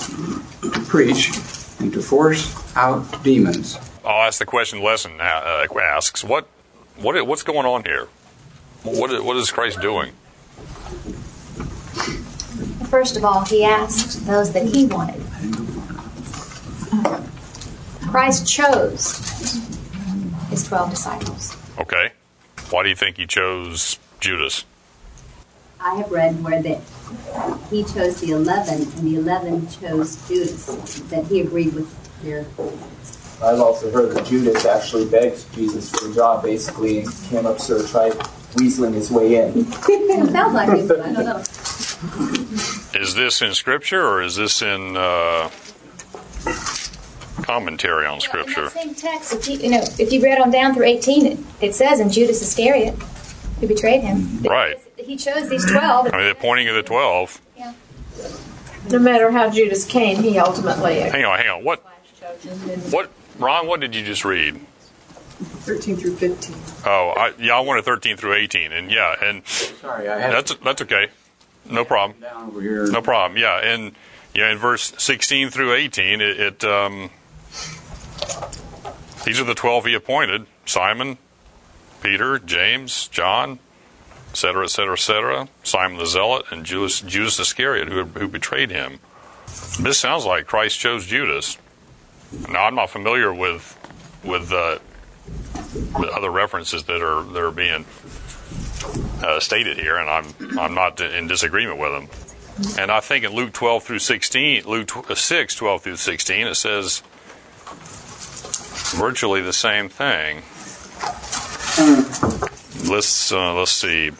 to 0.62 0.86
preach 0.88 1.30
and 1.80 1.92
to 1.94 2.02
force 2.02 2.56
out 2.76 3.24
demons. 3.24 3.78
I'll 4.06 4.24
ask 4.24 4.40
the 4.40 4.46
question 4.46 4.82
lesson 4.82 5.20
uh, 5.20 5.66
asks. 5.82 6.24
What, 6.24 6.48
what, 6.98 7.28
what's 7.28 7.44
going 7.44 7.66
on 7.66 7.84
here? 7.84 8.08
What, 8.84 9.24
what 9.24 9.38
is 9.38 9.50
Christ 9.50 9.82
doing? 9.82 10.12
First 12.90 13.18
of 13.18 13.24
all, 13.24 13.46
he 13.46 13.64
asked 13.64 14.26
those 14.28 14.52
that 14.54 14.66
he 14.66 14.86
wanted. 14.86 15.24
Christ 18.10 18.48
chose 18.48 19.18
his 20.50 20.68
12 20.68 20.90
disciples. 20.92 21.58
Okay. 21.80 22.12
Why 22.70 22.84
do 22.84 22.90
you 22.90 22.96
think 22.96 23.18
he 23.18 23.26
chose 23.26 23.98
Judas? 24.20 24.66
I 25.80 25.96
have 25.96 26.12
read 26.12 26.44
where 26.44 26.62
that 26.62 26.82
he 27.70 27.84
chose 27.84 28.22
the 28.22 28.32
11 28.32 28.74
and 28.74 28.92
the 28.92 29.16
11 29.16 29.68
chose 29.70 30.16
Judas, 30.28 31.00
that 31.10 31.26
he 31.28 31.42
agreed 31.42 31.74
with 31.74 32.22
their 32.22 32.46
I've 33.44 33.60
also 33.60 33.92
heard 33.92 34.16
that 34.16 34.26
Judas 34.26 34.66
actually 34.66 35.06
begged 35.06 35.52
Jesus 35.54 35.90
for 35.90 36.10
a 36.10 36.14
job, 36.14 36.44
basically, 36.44 37.00
and 37.00 37.14
came 37.30 37.46
up 37.46 37.60
sort 37.60 37.82
of 37.82 37.90
tried 37.90 38.14
weaseling 38.56 38.94
his 38.94 39.12
way 39.12 39.36
in. 39.36 39.66
Sounds 39.72 40.54
like 40.54 40.70
it, 40.70 40.92
I 41.00 41.12
don't 41.12 41.26
know. 41.26 41.44
Is 43.00 43.16
this 43.16 43.42
in 43.42 43.54
Scripture 43.54 44.06
or 44.06 44.22
is 44.22 44.36
this 44.36 44.62
in 44.62 44.96
uh, 44.98 45.50
commentary 47.44 48.06
on 48.06 48.20
Scripture? 48.20 48.66
In 48.66 48.70
same 48.70 48.96
text, 48.96 49.34
if 49.34 49.48
you, 49.48 49.58
you 49.58 49.70
know, 49.70 49.84
if 50.00 50.12
you 50.12 50.22
read 50.22 50.40
on 50.40 50.52
down 50.52 50.74
through 50.74 50.86
18, 50.86 51.26
it, 51.26 51.40
it 51.62 51.76
says 51.76 52.00
in 52.00 52.10
Judas 52.10 52.42
Iscariot, 52.42 52.96
who 53.60 53.68
betrayed 53.68 54.02
him. 54.02 54.42
Right. 54.42 54.78
He 54.98 55.16
chose 55.16 55.50
these 55.50 55.70
12. 55.70 56.14
I 56.14 56.18
mean, 56.18 56.28
the 56.28 56.36
pointing 56.36 56.68
of 56.70 56.76
the 56.76 56.84
12. 56.84 57.42
Yeah. 57.58 57.74
No 58.92 59.00
matter 59.00 59.32
how 59.32 59.50
Judas 59.50 59.86
came, 59.86 60.22
he 60.22 60.38
ultimately. 60.38 61.00
Hang 61.00 61.26
on, 61.26 61.38
hang 61.40 61.50
on. 61.50 61.64
What? 61.64 61.80
What? 62.90 63.10
Ron, 63.40 63.68
what 63.68 63.80
did 63.80 63.96
you 63.96 64.04
just 64.04 64.26
read? 64.26 64.60
13 65.64 65.96
through 65.98 66.16
15. 66.16 66.56
Oh, 66.86 67.14
I, 67.16 67.34
yeah, 67.40 67.56
I 67.56 67.60
wanted 67.62 67.86
13 67.86 68.18
through 68.18 68.34
18, 68.34 68.72
and 68.72 68.92
yeah, 68.92 69.16
and 69.22 69.46
Sorry, 69.48 70.08
I 70.10 70.20
had 70.20 70.34
that's 70.34 70.56
that's 70.56 70.82
okay, 70.84 71.08
no 71.70 71.86
problem, 71.86 72.20
down 72.20 72.48
over 72.50 72.62
here. 72.62 72.86
no 72.88 73.02
problem. 73.02 73.40
Yeah, 73.40 73.58
and 73.60 73.94
yeah, 74.36 74.52
in 74.52 74.58
verse 74.58 74.94
16 74.98 75.50
through 75.50 75.74
18, 75.74 76.22
it, 76.22 76.40
it 76.40 76.64
um, 76.64 77.10
these 79.26 79.40
are 79.40 79.46
the 79.46 79.56
12 79.56 79.86
he 79.86 79.94
appointed: 79.94 80.46
Simon, 80.66 81.18
Peter, 82.02 82.40
James, 82.40 83.08
John, 83.08 83.60
et 84.30 84.38
cetera, 84.38 84.66
et 84.66 84.70
cetera, 84.70 84.94
et 84.94 85.00
cetera. 85.00 85.48
Simon 85.64 85.98
the 85.98 86.06
Zealot 86.06 86.46
and 86.52 86.66
Judas, 86.66 87.00
Judas 87.02 87.40
Iscariot, 87.40 87.88
who, 87.88 88.04
who 88.04 88.28
betrayed 88.28 88.70
him. 88.72 89.00
This 89.80 89.98
sounds 89.98 90.26
like 90.26 90.46
Christ 90.46 90.80
chose 90.80 91.06
Judas. 91.06 91.58
Now, 92.50 92.66
I'm 92.66 92.76
not 92.76 92.90
familiar 92.90 93.34
with 93.34 93.78
with 94.24 94.52
uh, 94.52 94.80
with 94.80 94.93
other 96.14 96.30
references 96.30 96.84
that 96.86 97.02
are 97.02 97.24
that 97.24 97.44
are 97.44 97.52
being 97.52 97.86
uh, 99.24 99.40
stated 99.40 99.78
here, 99.78 99.98
and 99.98 100.10
I'm 100.10 100.60
I'm 100.60 100.74
not 100.74 101.00
in 101.02 101.28
disagreement 101.28 101.80
with 101.80 101.92
them. 101.92 102.08
And 102.78 102.92
I 102.92 103.00
think 103.00 103.26
in 103.26 103.32
Luke 103.32 103.52
12 103.52 103.84
through 103.84 104.00
16, 104.00 104.66
Luke 104.66 104.92
6 105.16 105.56
12 105.56 105.82
through 105.82 105.96
16, 105.96 106.48
it 106.48 106.56
says 106.56 107.02
virtually 108.94 109.42
the 109.42 109.54
same 109.54 109.90
thing. 109.90 110.44
Let's 112.90 113.32
uh, 113.32 113.54
let's 113.56 113.72
see. 113.72 114.12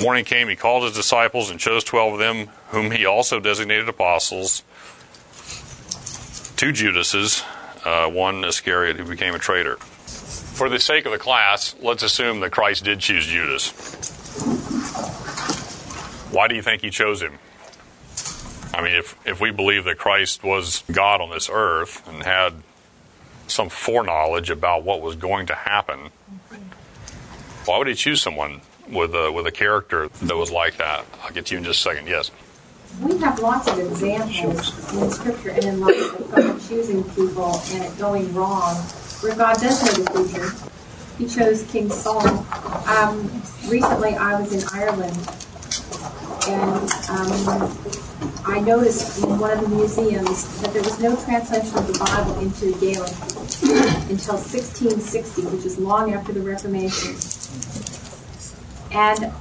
Morning 0.00 0.24
came, 0.24 0.48
he 0.48 0.56
called 0.56 0.84
his 0.84 0.94
disciples 0.94 1.50
and 1.50 1.58
chose 1.58 1.84
twelve 1.84 2.14
of 2.14 2.18
them, 2.18 2.48
whom 2.68 2.90
he 2.90 3.06
also 3.06 3.40
designated 3.40 3.88
apostles. 3.88 4.62
Two 6.56 6.72
Judases, 6.72 7.42
uh, 7.84 8.10
one 8.10 8.44
Iscariot 8.44 8.96
who 8.96 9.04
became 9.04 9.34
a 9.34 9.38
traitor. 9.38 9.78
For 10.56 10.70
the 10.70 10.80
sake 10.80 11.04
of 11.04 11.12
the 11.12 11.18
class, 11.18 11.76
let's 11.82 12.02
assume 12.02 12.40
that 12.40 12.50
Christ 12.50 12.82
did 12.82 12.98
choose 13.00 13.26
Judas. 13.26 13.72
Why 16.32 16.48
do 16.48 16.54
you 16.54 16.62
think 16.62 16.80
he 16.80 16.88
chose 16.88 17.20
him? 17.20 17.38
I 18.72 18.80
mean, 18.80 18.94
if, 18.94 19.18
if 19.26 19.38
we 19.38 19.50
believe 19.50 19.84
that 19.84 19.98
Christ 19.98 20.42
was 20.42 20.82
God 20.90 21.20
on 21.20 21.28
this 21.28 21.50
earth 21.52 22.08
and 22.08 22.22
had 22.22 22.54
some 23.48 23.68
foreknowledge 23.68 24.48
about 24.48 24.82
what 24.82 25.02
was 25.02 25.14
going 25.14 25.44
to 25.48 25.54
happen, 25.54 26.08
why 27.66 27.76
would 27.76 27.86
he 27.86 27.94
choose 27.94 28.22
someone 28.22 28.62
with 28.88 29.14
a, 29.14 29.30
with 29.30 29.46
a 29.46 29.52
character 29.52 30.08
that 30.22 30.36
was 30.36 30.50
like 30.50 30.78
that? 30.78 31.04
I'll 31.22 31.32
get 31.32 31.44
to 31.46 31.54
you 31.54 31.58
in 31.58 31.64
just 31.64 31.80
a 31.80 31.82
second. 31.82 32.08
Yes. 32.08 32.30
We 33.02 33.18
have 33.18 33.38
lots 33.40 33.68
of 33.68 33.78
examples 33.78 34.94
in 34.94 35.10
Scripture 35.10 35.50
and 35.50 35.64
in 35.64 35.80
life 35.80 36.18
of 36.18 36.30
God 36.30 36.60
choosing 36.66 37.04
people 37.10 37.60
and 37.72 37.84
it 37.84 37.98
going 37.98 38.32
wrong, 38.32 38.74
where 39.20 39.34
God 39.34 39.58
does 39.60 39.82
know 39.82 40.04
the 40.04 40.28
future. 40.28 40.50
He 41.18 41.26
chose 41.26 41.62
King 41.70 41.90
Saul. 41.90 42.26
Um, 42.86 43.30
recently, 43.68 44.14
I 44.14 44.38
was 44.40 44.52
in 44.52 44.62
Ireland, 44.72 45.16
and 46.46 46.90
um, 47.08 48.06
I 48.44 48.60
noticed 48.60 49.24
in 49.24 49.38
one 49.38 49.50
of 49.50 49.60
the 49.60 49.68
museums 49.68 50.60
that 50.60 50.72
there 50.72 50.82
was 50.82 51.00
no 51.00 51.16
translation 51.16 51.76
of 51.78 51.86
the 51.86 51.98
Bible 51.98 52.38
into 52.40 52.78
Gaelic 52.78 53.12
until 54.10 54.36
1660, 54.36 55.42
which 55.46 55.64
is 55.64 55.78
long 55.78 56.12
after 56.12 56.32
the 56.32 56.40
Reformation. 56.40 57.16
And 58.92 59.32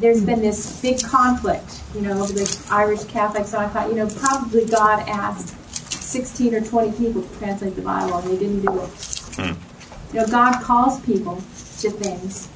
there's 0.00 0.22
been 0.22 0.40
this 0.40 0.80
big 0.80 1.02
conflict, 1.02 1.82
you 1.94 2.02
know, 2.02 2.22
over 2.22 2.32
the 2.32 2.66
Irish 2.70 3.04
Catholics. 3.04 3.52
And 3.52 3.62
I 3.62 3.68
thought, 3.68 3.88
you 3.88 3.96
know, 3.96 4.08
probably 4.08 4.64
God 4.64 5.06
asked 5.08 5.54
16 5.92 6.54
or 6.54 6.60
20 6.60 6.96
people 6.96 7.22
to 7.22 7.38
translate 7.38 7.76
the 7.76 7.82
Bible, 7.82 8.16
and 8.18 8.30
they 8.30 8.38
didn't 8.38 8.62
do 8.62 8.80
it. 8.80 9.15
Hmm. 9.36 10.14
You 10.14 10.22
know, 10.22 10.26
God 10.28 10.62
calls 10.62 11.00
people 11.00 11.36
to 11.36 11.90
things 11.90 12.48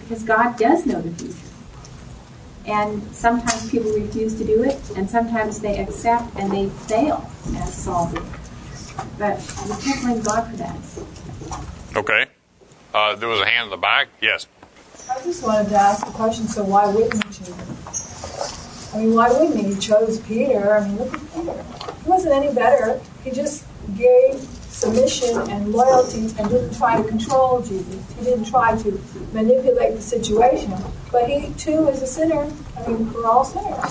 because 0.00 0.22
God 0.22 0.56
does 0.56 0.86
know 0.86 1.00
the 1.00 1.10
future. 1.10 1.38
And 2.66 3.02
sometimes 3.14 3.70
people 3.70 3.90
refuse 3.92 4.34
to 4.36 4.44
do 4.44 4.62
it, 4.62 4.78
and 4.94 5.08
sometimes 5.08 5.58
they 5.60 5.78
accept 5.78 6.36
and 6.36 6.52
they 6.52 6.68
fail, 6.86 7.28
as 7.56 7.74
Saul 7.74 8.10
did. 8.10 8.22
But 9.18 9.38
we 9.66 9.82
can't 9.82 10.02
blame 10.02 10.22
God 10.22 10.50
for 10.50 10.56
that. 10.56 10.76
Okay. 11.96 12.26
Uh, 12.92 13.16
there 13.16 13.28
was 13.28 13.40
a 13.40 13.46
hand 13.46 13.64
in 13.64 13.70
the 13.70 13.76
back. 13.76 14.08
Yes. 14.20 14.46
I 15.10 15.22
just 15.22 15.42
wanted 15.42 15.70
to 15.70 15.76
ask 15.76 16.04
the 16.04 16.12
question, 16.12 16.46
so 16.46 16.62
why 16.62 16.86
wouldn't 16.86 17.14
he 17.14 17.32
choose 17.32 17.48
him? 17.48 18.94
I 18.94 19.04
mean, 19.04 19.14
why 19.14 19.30
wouldn't 19.30 19.56
he? 19.56 19.74
He 19.74 19.80
chose 19.80 20.20
Peter. 20.20 20.74
I 20.74 20.86
mean, 20.86 20.98
look 20.98 21.14
at 21.14 21.34
Peter. 21.34 21.64
He 22.04 22.08
wasn't 22.08 22.34
any 22.34 22.54
better. 22.54 23.00
He 23.24 23.30
just 23.30 23.64
gave 23.96 24.46
submission 24.68 25.36
and 25.50 25.72
loyalty 25.72 26.20
and 26.38 26.48
didn't 26.48 26.74
try 26.76 27.00
to 27.00 27.08
control 27.08 27.60
Jesus. 27.62 28.16
He 28.16 28.24
didn't 28.24 28.44
try 28.44 28.76
to 28.76 29.00
manipulate 29.32 29.94
the 29.94 30.02
situation. 30.02 30.74
But 31.10 31.28
he, 31.28 31.52
too, 31.54 31.88
is 31.88 32.02
a 32.02 32.06
sinner. 32.06 32.50
I 32.76 32.88
mean, 32.88 33.12
we're 33.12 33.26
all 33.26 33.44
sinners. 33.44 33.90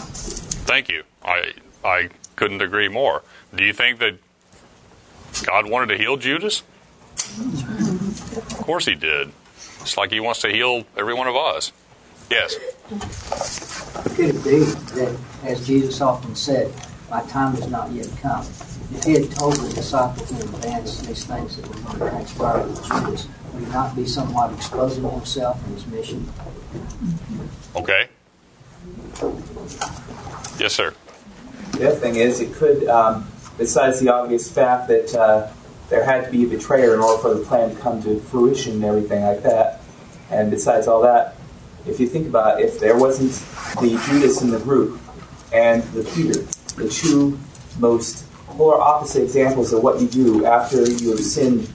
Thank 0.65 0.89
you. 0.89 1.03
I 1.23 1.53
I 1.83 2.09
couldn't 2.35 2.61
agree 2.61 2.87
more. 2.87 3.23
Do 3.55 3.63
you 3.63 3.73
think 3.73 3.99
that 3.99 4.17
God 5.45 5.69
wanted 5.69 5.87
to 5.87 5.97
heal 5.97 6.17
Judas? 6.17 6.63
Of 7.39 8.57
course 8.63 8.85
he 8.85 8.95
did. 8.95 9.31
It's 9.81 9.97
like 9.97 10.11
he 10.11 10.19
wants 10.19 10.41
to 10.41 10.49
heal 10.49 10.85
every 10.95 11.13
one 11.13 11.27
of 11.27 11.35
us. 11.35 11.71
Yes. 12.29 12.55
Could 14.15 14.35
it 14.35 14.43
be 14.43 14.59
that, 14.59 15.17
as 15.43 15.65
Jesus 15.65 16.01
often 16.01 16.35
said, 16.35 16.73
my 17.09 17.21
time 17.23 17.55
has 17.55 17.69
not 17.69 17.91
yet 17.91 18.09
come. 18.21 18.45
If 18.93 19.03
he 19.03 19.13
had 19.13 19.31
told 19.31 19.55
the 19.57 19.73
disciples 19.73 20.31
in 20.31 20.37
advance 20.37 21.01
these 21.01 21.25
things 21.25 21.57
that 21.57 21.67
were 21.67 21.75
going 21.75 21.99
to 21.99 22.09
transpire 22.09 22.67
with 22.67 22.83
Judas, 22.83 23.27
would 23.53 23.63
he 23.63 23.69
not 23.71 23.95
be 23.95 24.05
somewhat 24.05 24.53
exposing 24.53 25.09
himself 25.09 25.63
and 25.65 25.73
his 25.73 25.87
mission? 25.87 26.31
Okay. 27.75 28.07
Yes, 30.57 30.73
sir. 30.73 30.93
The 31.73 31.89
other 31.89 31.99
thing 31.99 32.15
is, 32.15 32.39
it 32.39 32.53
could, 32.53 32.87
um, 32.87 33.27
besides 33.57 33.99
the 33.99 34.09
obvious 34.09 34.49
fact 34.49 34.87
that 34.87 35.13
uh, 35.13 35.51
there 35.89 36.03
had 36.03 36.25
to 36.25 36.31
be 36.31 36.45
a 36.45 36.47
betrayer 36.47 36.93
in 36.93 37.01
order 37.01 37.21
for 37.21 37.33
the 37.33 37.43
plan 37.43 37.75
to 37.75 37.75
come 37.81 38.01
to 38.03 38.19
fruition 38.21 38.73
and 38.73 38.85
everything 38.85 39.23
like 39.23 39.43
that, 39.43 39.81
and 40.31 40.49
besides 40.49 40.87
all 40.87 41.01
that, 41.01 41.35
if 41.85 41.99
you 41.99 42.07
think 42.07 42.27
about 42.27 42.59
it, 42.59 42.65
if 42.65 42.79
there 42.79 42.97
wasn't 42.97 43.31
the 43.81 44.01
Judas 44.07 44.41
in 44.41 44.49
the 44.49 44.59
group 44.59 44.99
and 45.53 45.83
the 45.93 46.03
Peter, 46.03 46.41
the 46.75 46.89
two 46.89 47.39
most 47.79 48.26
polar 48.57 48.79
opposite 48.79 49.23
examples 49.23 49.71
of 49.71 49.83
what 49.83 50.01
you 50.01 50.07
do 50.07 50.45
after 50.45 50.89
you 50.89 51.11
have 51.11 51.19
sinned 51.19 51.71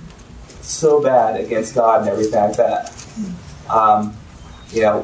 so 0.60 1.02
bad 1.02 1.40
against 1.40 1.74
God 1.74 2.02
and 2.02 2.10
everything 2.10 2.40
like 2.40 2.56
that. 2.56 3.06
Um, 3.70 4.16
you 4.70 4.82
know, 4.82 5.02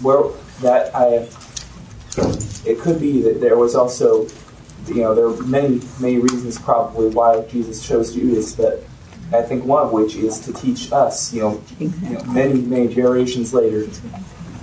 where 0.00 0.30
that 0.60 0.94
I, 0.94 1.28
it 2.68 2.78
could 2.80 3.00
be 3.00 3.22
that 3.22 3.40
there 3.40 3.56
was 3.56 3.74
also, 3.74 4.26
you 4.86 4.96
know, 4.96 5.14
there 5.14 5.26
are 5.26 5.42
many 5.44 5.80
many 6.00 6.18
reasons 6.18 6.58
probably 6.58 7.08
why 7.08 7.42
Jesus 7.42 7.86
chose 7.86 8.14
Judas, 8.14 8.54
but 8.54 8.84
I 9.32 9.42
think 9.42 9.64
one 9.64 9.86
of 9.86 9.92
which 9.92 10.14
is 10.16 10.40
to 10.40 10.52
teach 10.52 10.92
us, 10.92 11.32
you 11.32 11.42
know, 11.42 11.62
you 11.78 11.88
know 12.10 12.22
many 12.24 12.60
many 12.60 12.92
generations 12.92 13.54
later, 13.54 13.86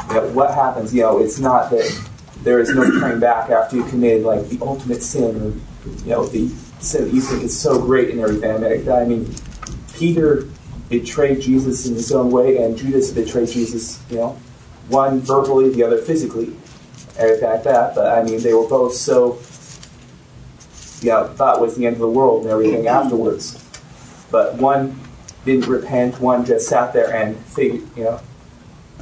that 0.09 0.31
what 0.31 0.53
happens. 0.53 0.93
You 0.93 1.01
know, 1.01 1.19
it's 1.19 1.39
not 1.39 1.71
that 1.71 2.09
there 2.43 2.59
is 2.59 2.69
no 2.69 2.83
turning 2.99 3.19
back 3.19 3.49
after 3.49 3.77
you 3.77 3.83
committed 3.85 4.23
like 4.23 4.47
the 4.47 4.59
ultimate 4.61 5.03
sin 5.03 5.35
or 5.35 5.53
you 5.85 6.11
know 6.11 6.25
the 6.25 6.49
sin 6.79 7.05
that 7.05 7.13
you 7.13 7.21
think 7.21 7.43
is 7.43 7.57
so 7.57 7.79
great 7.79 8.09
and 8.09 8.19
everything. 8.19 8.91
I 8.91 9.05
mean, 9.05 9.33
Peter 9.93 10.47
betrayed 10.89 11.41
Jesus 11.41 11.85
in 11.87 11.93
his 11.93 12.11
own 12.11 12.31
way, 12.31 12.57
and 12.63 12.77
Judas 12.77 13.11
betrayed 13.11 13.49
Jesus. 13.49 14.01
You 14.09 14.17
know, 14.17 14.39
one 14.87 15.19
verbally, 15.19 15.69
the 15.69 15.83
other 15.83 15.97
physically, 15.99 16.55
everything 17.17 17.49
like 17.49 17.63
that. 17.63 17.95
But 17.95 18.17
I 18.17 18.23
mean, 18.23 18.41
they 18.41 18.53
were 18.53 18.67
both 18.67 18.93
so. 18.93 19.39
You 21.01 21.11
know, 21.11 21.27
thought 21.29 21.61
was 21.61 21.77
the 21.77 21.85
end 21.85 21.95
of 21.95 22.01
the 22.01 22.09
world 22.09 22.43
and 22.43 22.51
everything 22.51 22.87
afterwards. 22.99 23.63
But 24.31 24.55
one 24.55 24.99
didn't 25.45 25.67
repent. 25.67 26.19
One 26.19 26.45
just 26.45 26.67
sat 26.67 26.91
there 26.91 27.13
and 27.15 27.37
figured, 27.37 27.87
you 27.95 28.03
know, 28.03 28.19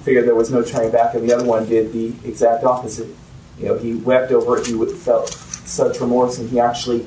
figured 0.03 0.27
there 0.27 0.35
was 0.35 0.51
no 0.51 0.61
turning 0.61 0.91
back, 0.91 1.15
and 1.15 1.27
the 1.27 1.35
other 1.35 1.45
one 1.45 1.67
did 1.67 1.91
the 1.91 2.13
exact 2.23 2.63
opposite. 2.63 3.09
You 3.57 3.65
know, 3.65 3.77
he 3.77 3.95
wept 3.95 4.31
over 4.31 4.57
it. 4.57 4.67
He 4.67 4.85
felt 4.93 5.31
such 5.67 5.99
remorse, 5.99 6.39
and 6.39 6.49
he 6.49 6.59
actually 6.59 7.05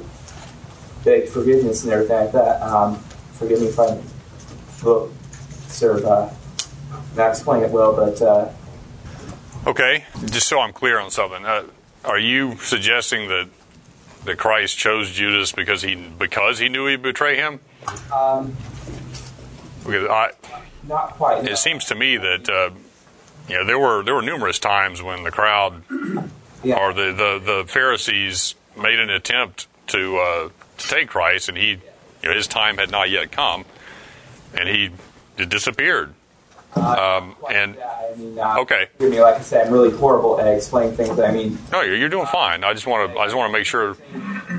begged 1.05 1.29
forgiveness 1.29 1.85
and 1.85 1.93
everything 1.93 2.17
like 2.17 2.33
that. 2.33 2.63
Um, 2.63 2.97
forgive 3.33 3.61
me 3.61 3.67
if 3.67 3.79
I'm 3.79 4.03
well, 4.85 5.11
sort 5.69 5.99
of 5.99 6.05
uh, 6.05 6.31
not 7.17 7.31
explaining 7.31 7.65
it 7.65 7.73
well, 7.73 7.95
but. 7.95 8.21
Uh, 8.23 8.51
okay, 9.67 10.05
just 10.27 10.47
so 10.47 10.61
I'm 10.61 10.73
clear 10.73 10.99
on 10.99 11.11
something, 11.11 11.45
uh, 11.45 11.65
are 12.05 12.19
you 12.19 12.57
suggesting 12.59 13.29
that 13.29 13.49
that 14.25 14.37
Christ 14.37 14.77
chose 14.77 15.11
Judas 15.11 15.53
because 15.53 15.83
he 15.83 15.95
because 15.95 16.59
he 16.59 16.69
knew 16.69 16.87
he'd 16.87 17.03
betray 17.03 17.37
him? 17.37 17.61
Um, 18.15 18.57
because 19.85 20.09
I, 20.09 20.33
not 20.87 21.13
quite. 21.13 21.47
It 21.47 21.57
seems 21.57 21.87
to 21.87 21.95
me 21.95 22.19
that 22.19 22.49
uh, 22.49 22.71
you 23.49 23.57
know 23.57 23.65
there 23.65 23.79
were 23.79 24.03
there 24.03 24.15
were 24.15 24.23
numerous 24.23 24.59
times 24.59 25.03
when 25.03 25.25
the 25.25 25.31
crowd 25.31 25.83
yeah. 26.63 26.79
or 26.79 26.93
the, 26.93 27.13
the, 27.13 27.41
the 27.45 27.65
Pharisees 27.67 28.55
made 28.77 28.99
an 28.99 29.11
attempt 29.11 29.67
to 29.89 30.19
uh, 30.19 30.49
to 30.79 30.89
take 30.89 31.09
Christ, 31.09 31.49
and 31.49 31.59
he 31.59 31.71
you 32.23 32.29
know 32.29 32.35
his 32.35 32.47
time 32.47 32.79
had 32.79 32.91
not 32.91 33.11
yet 33.11 33.33
come, 33.33 33.65
and 34.55 34.69
he 34.69 34.91
disappeared. 35.45 36.15
Um, 36.77 37.35
and 37.51 37.77
I 37.79 38.15
mean, 38.17 38.39
uh, 38.39 38.61
okay, 38.61 38.89
me, 39.01 39.21
like 39.21 39.37
I 39.37 39.41
said, 39.41 39.67
I'm 39.67 39.73
really 39.73 39.91
horrible 39.91 40.41
at 40.41 40.47
explaining 40.47 40.97
things. 40.97 41.19
I 41.19 41.33
mean, 41.33 41.59
no, 41.73 41.81
you're, 41.83 41.97
you're 41.97 42.09
doing 42.09 42.27
fine. 42.27 42.63
I 42.63 42.73
just 42.73 42.87
want 42.87 43.13
to 43.13 43.19
I 43.19 43.25
just 43.25 43.37
want 43.37 43.53
to 43.53 43.59
make 43.59 43.67
sure. 43.67 43.95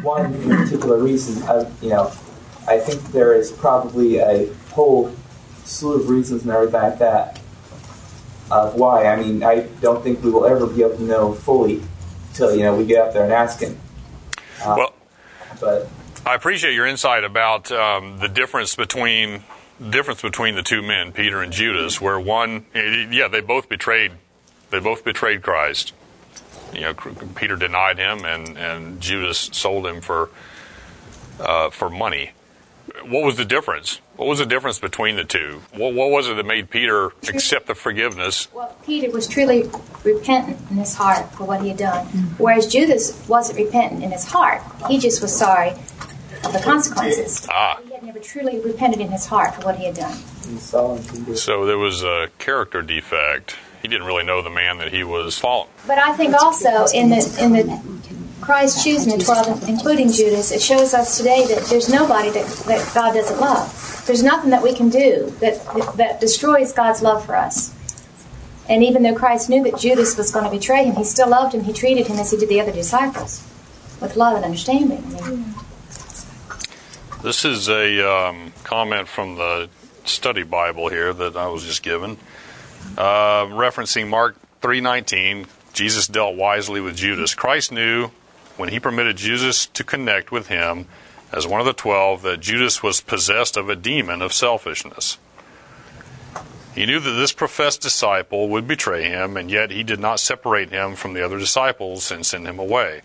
One 0.02 0.34
particular 0.44 0.98
reason, 0.98 1.42
of, 1.48 1.84
you 1.84 1.90
know, 1.90 2.12
I 2.68 2.80
think 2.80 3.02
there 3.12 3.34
is 3.34 3.52
probably 3.52 4.18
a 4.18 4.52
whole 4.72 5.14
slew 5.64 6.02
of 6.02 6.10
reasons 6.10 6.44
and 6.44 6.52
everything 6.52 6.82
like 6.82 7.00
that 7.00 7.41
of 8.52 8.76
why. 8.76 9.06
I 9.06 9.16
mean, 9.16 9.44
I 9.44 9.62
don't 9.82 10.04
think 10.04 10.24
we 10.24 10.30
will 10.30 10.46
ever 10.46 10.68
be 10.68 10.82
able 10.82 10.98
to 10.98 11.04
know 11.04 11.34
fully 11.34 11.82
till 12.34 12.56
you 12.56 12.64
know 12.64 12.76
we 12.76 12.86
get 12.86 13.06
out 13.06 13.14
there 13.14 13.24
and 13.24 13.34
ask 13.34 13.60
him. 13.60 13.78
Uh, 14.64 14.76
well, 14.78 14.94
but 15.60 15.90
I 16.26 16.36
appreciate 16.36 16.74
your 16.74 16.86
insight 16.86 17.24
about 17.24 17.72
um, 17.72 18.20
the 18.20 18.30
difference 18.30 18.76
between 18.76 19.44
difference 19.90 20.22
between 20.22 20.56
the 20.56 20.64
two 20.64 20.82
men, 20.82 21.12
Peter 21.12 21.42
and 21.42 21.52
Judas, 21.52 22.00
where 22.00 22.20
one, 22.20 22.66
yeah, 22.76 23.28
they 23.28 23.42
both 23.42 23.68
betrayed, 23.68 24.12
they 24.70 24.80
both 24.80 25.04
betrayed 25.04 25.42
Christ. 25.42 25.94
You 26.74 26.82
know, 26.82 26.94
Peter 27.36 27.56
denied 27.56 27.98
him, 27.98 28.24
and 28.26 28.58
and 28.58 29.02
Judas 29.02 29.50
sold 29.52 29.86
him 29.86 30.02
for 30.02 30.30
uh, 31.40 31.70
for 31.70 31.90
money. 31.90 32.32
What 33.04 33.24
was 33.24 33.38
the 33.38 33.46
difference? 33.46 34.02
What 34.16 34.28
was 34.28 34.40
the 34.40 34.46
difference 34.46 34.80
between 34.80 35.16
the 35.16 35.24
two? 35.24 35.62
What, 35.74 35.94
what 35.94 36.12
was 36.12 36.28
it 36.28 36.36
that 36.36 36.46
made 36.46 36.70
Peter 36.70 37.08
accept 37.28 37.68
the 37.68 37.76
forgiveness? 37.76 38.48
Well, 38.54 38.76
Peter 38.86 39.10
was 39.12 39.28
truly 39.28 39.70
repentant 40.04 40.60
in 40.70 40.78
his 40.78 40.96
heart 40.96 41.32
for 41.34 41.46
what 41.46 41.62
he 41.62 41.70
had 41.70 41.78
done, 41.78 42.06
whereas 42.38 42.68
Judas 42.68 43.28
wasn't 43.28 43.60
repentant 43.60 44.04
in 44.04 44.12
his 44.12 44.26
heart. 44.26 44.62
He 44.88 45.00
just 45.00 45.22
was 45.22 45.36
sorry 45.36 45.72
of 46.44 46.54
the 46.54 46.62
consequences. 46.64 47.48
Ah. 47.50 47.80
He 47.84 47.94
had 47.94 48.04
never 48.04 48.20
truly 48.20 48.60
repented 48.60 49.00
in 49.00 49.10
his 49.10 49.26
heart 49.26 49.56
for 49.56 49.62
what 49.62 49.78
he 49.78 49.86
had 49.86 49.96
done. 49.96 50.18
So 50.58 51.66
there 51.66 51.78
was 51.78 52.04
a 52.04 52.30
character 52.40 52.82
defect. 52.82 53.56
He 53.82 53.88
didn't 53.88 54.06
really 54.06 54.24
know 54.24 54.42
the 54.42 54.50
man 54.50 54.78
that 54.78 54.92
he 54.92 55.04
was 55.04 55.38
following. 55.40 55.70
But 55.88 55.98
I 55.98 56.16
think 56.16 56.36
also 56.36 56.86
in 56.94 57.10
the 57.10 57.38
in 57.40 57.54
the 57.54 57.82
Christ 58.42 58.84
choosing 58.84 59.18
the 59.18 59.24
twelve, 59.24 59.70
including 59.70 60.12
Judas, 60.12 60.52
it 60.52 60.62
shows 60.62 60.94
us 60.94 61.18
today 61.18 61.46
that 61.48 61.66
there's 61.66 61.90
nobody 61.90 62.32
that, 62.32 62.48
that 62.68 62.94
God 62.94 63.14
doesn't 63.14 63.40
love. 63.40 64.04
There's 64.08 64.24
nothing 64.24 64.50
that 64.50 64.64
we 64.64 64.74
can 64.74 64.90
do 64.90 65.30
that 65.40 65.64
that 65.98 66.20
destroys 66.20 66.74
God's 66.74 67.02
love 67.02 67.26
for 67.26 67.36
us. 67.36 67.74
And 68.68 68.84
even 68.84 69.04
though 69.04 69.16
Christ 69.16 69.50
knew 69.50 69.64
that 69.64 69.78
Judas 69.78 70.18
was 70.18 70.32
going 70.32 70.46
to 70.46 70.52
betray 70.52 70.86
him, 70.86 70.96
he 70.96 71.04
still 71.04 71.30
loved 71.30 71.54
him. 71.54 71.64
He 71.64 71.74
treated 71.74 72.08
him 72.08 72.18
as 72.18 72.32
he 72.32 72.38
did 72.38 72.50
the 72.50 72.60
other 72.60 72.72
disciples, 72.72 73.46
with 74.02 74.16
love 74.16 74.36
and 74.36 74.46
understanding. 74.46 75.04
This 77.22 77.46
is 77.46 77.70
a 77.70 78.10
um, 78.10 78.54
comment 78.64 79.08
from 79.08 79.36
the 79.36 79.70
study 80.06 80.44
Bible 80.44 80.90
here 80.90 81.14
that 81.14 81.38
I 81.38 81.48
was 81.48 81.64
just 81.64 81.84
given, 81.84 82.18
uh, 82.98 83.46
referencing 83.46 84.08
Mark 84.08 84.36
3:19. 84.62 85.46
Jesus 85.74 86.08
dealt 86.08 86.36
wisely 86.36 86.82
with 86.82 86.98
Judas. 86.98 87.36
Christ 87.36 87.72
knew 87.72 88.10
when 88.62 88.70
he 88.70 88.80
permitted 88.80 89.18
Judas 89.18 89.66
to 89.66 89.84
connect 89.84 90.32
with 90.32 90.46
him 90.46 90.86
as 91.34 91.48
one 91.48 91.60
of 91.60 91.66
the 91.66 91.74
twelve 91.74 92.22
that 92.22 92.42
Judas 92.42 92.84
was 92.84 93.02
possessed 93.02 93.58
of 93.58 93.70
a 93.70 93.76
demon 93.76 94.22
of 94.22 94.34
selfishness. 94.34 95.18
He 96.76 96.86
knew 96.86 97.00
that 97.00 97.10
this 97.14 97.34
professed 97.34 97.82
disciple 97.82 98.50
would 98.50 98.68
betray 98.68 99.06
him, 99.06 99.36
and 99.36 99.50
yet 99.50 99.72
he 99.72 99.82
did 99.82 100.00
not 100.00 100.20
separate 100.20 100.70
him 100.70 100.94
from 100.94 101.16
the 101.16 101.26
other 101.26 101.40
disciples 101.40 102.12
and 102.12 102.24
send 102.24 102.46
him 102.46 102.60
away. 102.60 103.02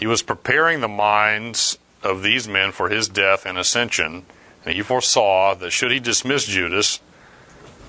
He 0.00 0.06
was 0.06 0.22
preparing 0.22 0.80
the 0.80 0.88
minds 0.88 1.76
of 2.02 2.22
these 2.22 2.48
men 2.48 2.72
for 2.72 2.88
his 2.88 3.10
death 3.10 3.44
and 3.44 3.58
ascension, 3.58 4.24
and 4.64 4.74
he 4.74 4.80
foresaw 4.80 5.54
that 5.56 5.70
should 5.70 5.92
he 5.92 6.00
dismiss 6.00 6.46
Judas, 6.46 6.98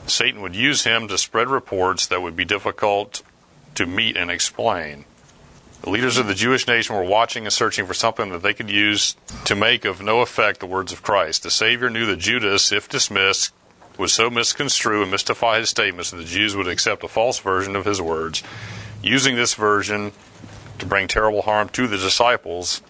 Satan 0.05 0.41
would 0.41 0.53
use 0.53 0.83
him 0.83 1.07
to 1.07 1.17
spread 1.17 1.47
reports 1.47 2.05
that 2.07 2.21
would 2.21 2.35
be 2.35 2.43
difficult 2.43 3.23
to 3.75 3.85
meet 3.85 4.17
and 4.17 4.29
explain. 4.29 5.05
The 5.85 5.91
leaders 5.91 6.17
of 6.17 6.25
the 6.25 6.33
Jewish 6.33 6.65
nation 6.65 6.95
were 6.95 7.03
watching 7.03 7.45
and 7.45 7.53
searching 7.53 7.85
for 7.85 7.93
something 7.93 8.31
that 8.31 8.41
they 8.41 8.55
could 8.55 8.71
use 8.71 9.15
to 9.43 9.53
make 9.53 9.85
of 9.85 10.01
no 10.01 10.21
effect 10.21 10.59
the 10.59 10.65
words 10.65 10.91
of 10.91 11.03
Christ. 11.03 11.43
The 11.43 11.51
Savior 11.51 11.91
knew 11.91 12.07
that 12.07 12.15
Judas, 12.17 12.71
if 12.71 12.89
dismissed, 12.89 13.53
would 13.99 14.09
so 14.09 14.31
misconstrue 14.31 15.03
and 15.03 15.11
mystify 15.11 15.59
his 15.59 15.69
statements 15.69 16.09
that 16.09 16.17
the 16.17 16.23
Jews 16.23 16.55
would 16.55 16.67
accept 16.67 17.03
a 17.03 17.07
false 17.07 17.37
version 17.37 17.75
of 17.75 17.85
his 17.85 18.01
words, 18.01 18.41
using 19.03 19.35
this 19.35 19.53
version 19.53 20.11
to 20.79 20.87
bring 20.87 21.07
terrible 21.07 21.43
harm 21.43 21.69
to 21.69 21.85
the 21.85 21.99
disciples 21.99 22.81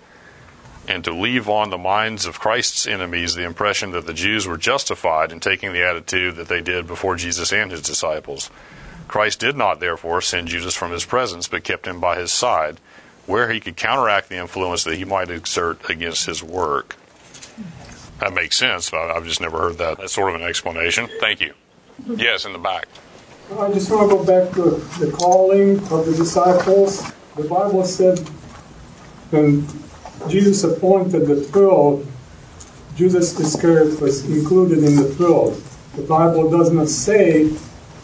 and 0.88 1.04
to 1.04 1.14
leave 1.14 1.50
on 1.50 1.72
the 1.72 1.78
minds 1.78 2.26
of 2.26 2.40
Christ's 2.40 2.88
enemies 2.88 3.36
the 3.36 3.44
impression 3.44 3.92
that 3.92 4.08
the 4.08 4.14
Jews 4.14 4.48
were 4.48 4.56
justified 4.56 5.34
in 5.34 5.42
taking 5.42 5.74
the 5.74 5.84
attitude 5.84 6.38
that 6.38 6.48
they 6.48 6.62
did 6.62 6.88
before 6.88 7.18
Jesus 7.18 7.52
and 7.52 7.72
his 7.72 7.82
disciples. 7.82 8.50
Christ 9.10 9.40
did 9.40 9.56
not, 9.56 9.80
therefore, 9.80 10.22
send 10.22 10.48
Judas 10.48 10.76
from 10.76 10.92
his 10.92 11.06
presence, 11.06 11.48
but 11.48 11.64
kept 11.64 11.88
him 11.88 12.00
by 12.00 12.18
his 12.18 12.32
side, 12.32 12.80
where 13.26 13.52
he 13.52 13.60
could 13.60 13.76
counteract 13.76 14.30
the 14.30 14.38
influence 14.38 14.84
that 14.84 14.96
he 14.96 15.06
might 15.06 15.30
exert 15.30 15.90
against 15.90 16.26
his 16.26 16.44
work. 16.44 16.96
That 18.20 18.34
makes 18.34 18.58
sense. 18.58 18.90
But 18.90 19.12
I've 19.12 19.26
just 19.26 19.42
never 19.42 19.60
heard 19.60 19.78
that. 19.80 19.98
That's 19.98 20.14
sort 20.14 20.34
of 20.34 20.42
an 20.42 20.48
explanation. 20.48 21.10
Thank 21.20 21.42
you. 21.42 21.54
Yes, 22.06 22.46
in 22.46 22.54
the 22.54 22.60
back. 22.60 22.88
I 23.60 23.72
just 23.72 23.92
want 23.92 24.10
to 24.10 24.18
go 24.18 24.24
back 24.26 24.54
to 24.56 24.72
the 25.00 25.12
calling 25.12 25.80
of 25.80 26.06
the 26.06 26.14
disciples. 26.16 27.12
The 27.36 27.44
Bible 27.44 27.84
said 27.86 28.20
when 29.32 29.68
Jesus 30.30 30.64
appointed 30.64 31.28
the 31.28 31.46
twelve, 31.52 32.08
Judas 32.96 33.38
Iscariot 33.40 34.00
was 34.02 34.26
included 34.30 34.80
in 34.80 34.96
the 34.96 35.14
twelve. 35.16 35.62
The 35.96 36.04
Bible 36.04 36.50
does 36.50 36.72
not 36.72 36.90
say 36.90 37.50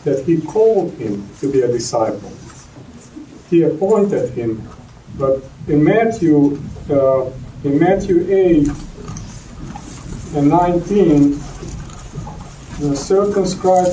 that 0.03 0.25
he 0.25 0.41
called 0.41 0.93
him 0.93 1.27
to 1.39 1.51
be 1.51 1.61
a 1.61 1.67
disciple. 1.67 2.31
He 3.49 3.63
appointed 3.63 4.31
him. 4.31 4.67
But 5.21 5.43
in 5.67 5.83
Matthew, 5.83 6.59
uh, 6.89 7.29
in 7.63 7.77
Matthew 7.77 8.25
8 8.27 8.67
and 10.35 10.49
19, 10.49 11.39
the 12.79 12.95
certain 12.95 13.45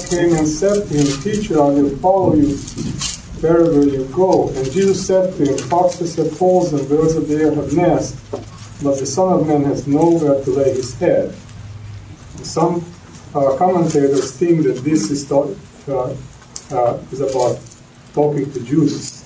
came 0.08 0.34
and 0.34 0.48
said 0.48 0.88
to 0.88 0.94
him, 0.94 1.20
Teacher, 1.20 1.60
I 1.60 1.66
will 1.66 1.94
follow 1.98 2.34
you 2.34 2.56
wherever 3.42 3.84
you 3.84 4.06
go. 4.06 4.48
And 4.48 4.72
Jesus 4.72 5.06
said 5.06 5.36
to 5.36 5.44
him, 5.44 5.58
Foxes 5.68 6.14
have 6.16 6.32
holes 6.38 6.72
and 6.72 6.88
birds 6.88 7.14
of 7.14 7.28
the 7.28 7.36
air 7.36 7.54
have 7.54 7.74
nests, 7.74 8.18
but 8.82 8.98
the 8.98 9.04
Son 9.04 9.30
of 9.38 9.46
Man 9.46 9.64
has 9.64 9.86
nowhere 9.86 10.42
to 10.42 10.50
lay 10.50 10.72
his 10.72 10.98
head. 10.98 11.34
Some 12.42 12.82
uh, 13.34 13.54
commentators 13.58 14.34
think 14.34 14.62
that 14.62 14.82
this 14.82 15.10
is, 15.10 15.30
uh, 15.30 15.54
uh, 16.70 16.98
is 17.12 17.20
about 17.20 17.60
talking 18.14 18.50
to 18.50 18.64
Judas. 18.64 19.17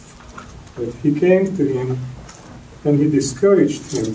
That 0.77 0.95
he 1.03 1.19
came 1.19 1.57
to 1.57 1.65
him 1.67 1.99
and 2.85 2.99
he 2.99 3.11
discouraged 3.11 3.93
him, 3.93 4.15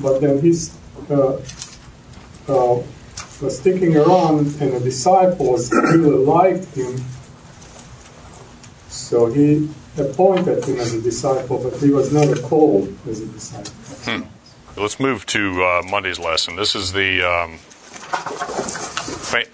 but 0.00 0.20
then 0.20 0.40
he's 0.40 0.76
uh, 1.10 1.40
uh, 2.48 2.82
was 3.40 3.58
sticking 3.58 3.96
around, 3.96 4.60
and 4.60 4.72
the 4.72 4.80
disciples 4.80 5.70
really 5.72 6.10
liked 6.10 6.74
him. 6.74 7.04
So 8.88 9.26
he 9.26 9.68
appointed 9.96 10.64
him 10.64 10.78
as 10.78 10.94
a 10.94 11.00
disciple, 11.00 11.58
but 11.62 11.78
he 11.80 11.90
was 11.90 12.12
never 12.12 12.36
called 12.36 12.96
as 13.08 13.20
a 13.20 13.26
disciple. 13.26 13.72
Hmm. 14.04 14.80
Let's 14.80 15.00
move 15.00 15.26
to 15.26 15.62
uh, 15.64 15.82
Monday's 15.88 16.18
lesson. 16.18 16.56
This 16.56 16.74
is 16.74 16.92
the. 16.92 17.22
Um, 17.22 17.58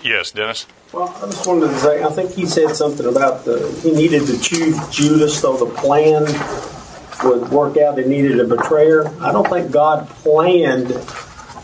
yes, 0.02 0.30
Dennis? 0.32 0.66
Well, 0.92 1.08
I 1.22 1.26
just 1.26 1.46
wanted 1.46 1.68
to 1.68 1.78
say, 1.78 2.02
I 2.02 2.10
think 2.10 2.32
he 2.32 2.46
said 2.46 2.76
something 2.76 3.06
about 3.06 3.44
the 3.44 3.80
he 3.82 3.92
needed 3.92 4.26
to 4.26 4.40
choose 4.40 4.76
Judas 4.88 5.40
so 5.40 5.56
the 5.56 5.66
plan 5.66 6.24
would 7.24 7.50
work 7.50 7.76
out. 7.76 7.98
He 7.98 8.04
needed 8.04 8.38
a 8.40 8.44
betrayer. 8.44 9.08
I 9.20 9.32
don't 9.32 9.48
think 9.48 9.72
God 9.72 10.08
planned 10.08 10.90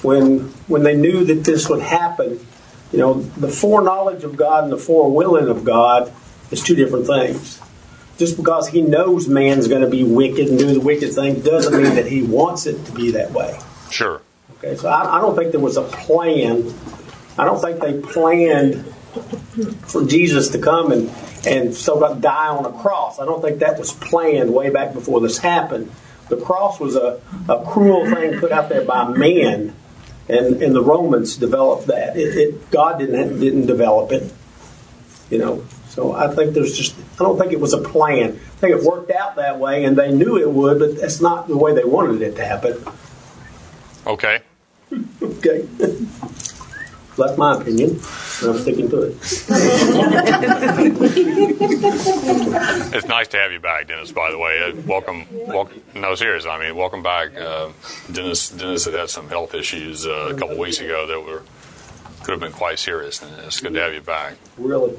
when 0.03 0.41
when 0.67 0.83
they 0.83 0.97
knew 0.97 1.25
that 1.25 1.45
this 1.45 1.69
would 1.69 1.83
happen. 1.83 2.45
You 2.93 2.99
know, 2.99 3.15
the 3.23 3.49
foreknowledge 3.49 4.25
of 4.25 4.37
God 4.37 4.65
and 4.65 4.73
the 4.73 4.77
forewilling 4.77 5.49
of 5.49 5.65
God 5.65 6.13
is 6.51 6.63
two 6.63 6.75
different 6.75 7.07
things. 7.07 7.61
Just 8.19 8.37
because 8.37 8.69
He 8.69 8.83
knows 8.83 9.29
man's 9.29 9.69
going 9.69 9.83
to 9.83 9.89
be 9.89 10.03
wicked 10.03 10.49
and 10.49 10.59
do 10.59 10.75
the 10.75 10.81
wicked 10.81 11.13
thing 11.13 11.41
doesn't 11.41 11.81
mean 11.81 11.95
that 11.95 12.07
He 12.07 12.23
wants 12.23 12.67
it 12.67 12.85
to 12.87 12.93
be 12.93 13.13
that 13.13 13.31
way. 13.31 13.59
Sure. 13.91 14.23
Okay, 14.59 14.77
so 14.77 14.89
I, 14.89 15.19
I 15.19 15.21
don't 15.21 15.37
think 15.37 15.53
there 15.53 15.61
was 15.61 15.77
a 15.77 15.83
plan. 15.83 16.75
I 17.41 17.47
don't 17.47 17.59
think 17.59 17.81
they 17.81 17.99
planned 17.99 18.85
for 19.87 20.05
Jesus 20.05 20.51
to 20.51 20.59
come 20.59 20.93
and 20.93 21.11
and 21.47 21.75
so 21.75 22.15
die 22.17 22.49
on 22.49 22.67
a 22.67 22.83
cross. 22.83 23.19
I 23.19 23.25
don't 23.25 23.41
think 23.41 23.61
that 23.61 23.79
was 23.79 23.95
planned 23.95 24.53
way 24.53 24.69
back 24.69 24.93
before 24.93 25.23
this 25.23 25.39
happened. 25.39 25.91
The 26.29 26.37
cross 26.37 26.79
was 26.79 26.97
a, 26.97 27.19
a 27.49 27.65
cruel 27.65 28.05
thing 28.05 28.39
put 28.39 28.53
out 28.53 28.69
there 28.69 28.85
by 28.85 29.09
man, 29.09 29.75
and, 30.29 30.63
and 30.63 30.75
the 30.75 30.83
Romans 30.83 31.39
developed 31.39 31.87
that. 31.87 32.15
It, 32.15 32.37
it, 32.37 32.71
God 32.71 32.99
didn't 32.99 33.41
didn't 33.41 33.65
develop 33.65 34.13
it, 34.13 34.31
you 35.31 35.39
know. 35.39 35.65
So 35.89 36.13
I 36.13 36.29
think 36.29 36.53
there's 36.53 36.77
just 36.77 36.95
I 37.15 37.25
don't 37.25 37.39
think 37.39 37.53
it 37.53 37.61
was 37.61 37.73
a 37.73 37.81
plan. 37.81 38.33
I 38.33 38.59
think 38.61 38.77
it 38.77 38.85
worked 38.85 39.13
out 39.13 39.37
that 39.37 39.59
way, 39.59 39.85
and 39.85 39.97
they 39.97 40.13
knew 40.13 40.37
it 40.37 40.51
would, 40.51 40.79
but 40.79 41.01
that's 41.01 41.23
not 41.23 41.49
the 41.49 41.57
way 41.57 41.75
they 41.75 41.85
wanted 41.85 42.21
it 42.21 42.37
to 42.37 42.45
happen. 42.45 42.85
Okay. 44.07 44.41
okay. 45.23 45.67
That's 47.17 47.37
my 47.37 47.61
opinion, 47.61 47.91
and 47.91 48.51
I'm 48.51 48.59
sticking 48.59 48.89
to 48.91 49.03
it. 49.03 49.17
it's 52.95 53.07
nice 53.07 53.29
to 53.29 53.39
have 53.39 53.53
you 53.53 53.61
back, 53.61 53.89
Dennis. 53.89 54.13
By 54.13 54.31
the 54.31 54.39
way, 54.39 54.63
uh, 54.63 54.75
welcome. 54.87 55.27
welcome 55.31 55.83
no, 55.95 56.15
serious. 56.15 56.47
I 56.47 56.59
mean, 56.59 56.77
welcome 56.77 57.03
back, 57.03 57.37
uh, 57.37 57.71
Dennis. 58.13 58.51
Dennis 58.51 58.85
had 58.85 58.95
had 58.95 59.11
some 59.11 59.29
health 59.29 59.55
issues 59.55 60.07
uh, 60.07 60.33
a 60.35 60.39
couple 60.39 60.57
weeks 60.57 60.81
ago 60.81 61.07
that 61.07 61.21
were 61.21 61.43
could 62.23 62.33
have 62.33 62.41
been 62.41 62.53
quite 62.53 62.79
serious, 62.79 63.23
and 63.23 63.39
it's 63.41 63.61
good 63.61 63.75
to 63.75 63.81
have 63.81 63.93
you 63.93 64.01
back. 64.01 64.35
Really, 64.57 64.97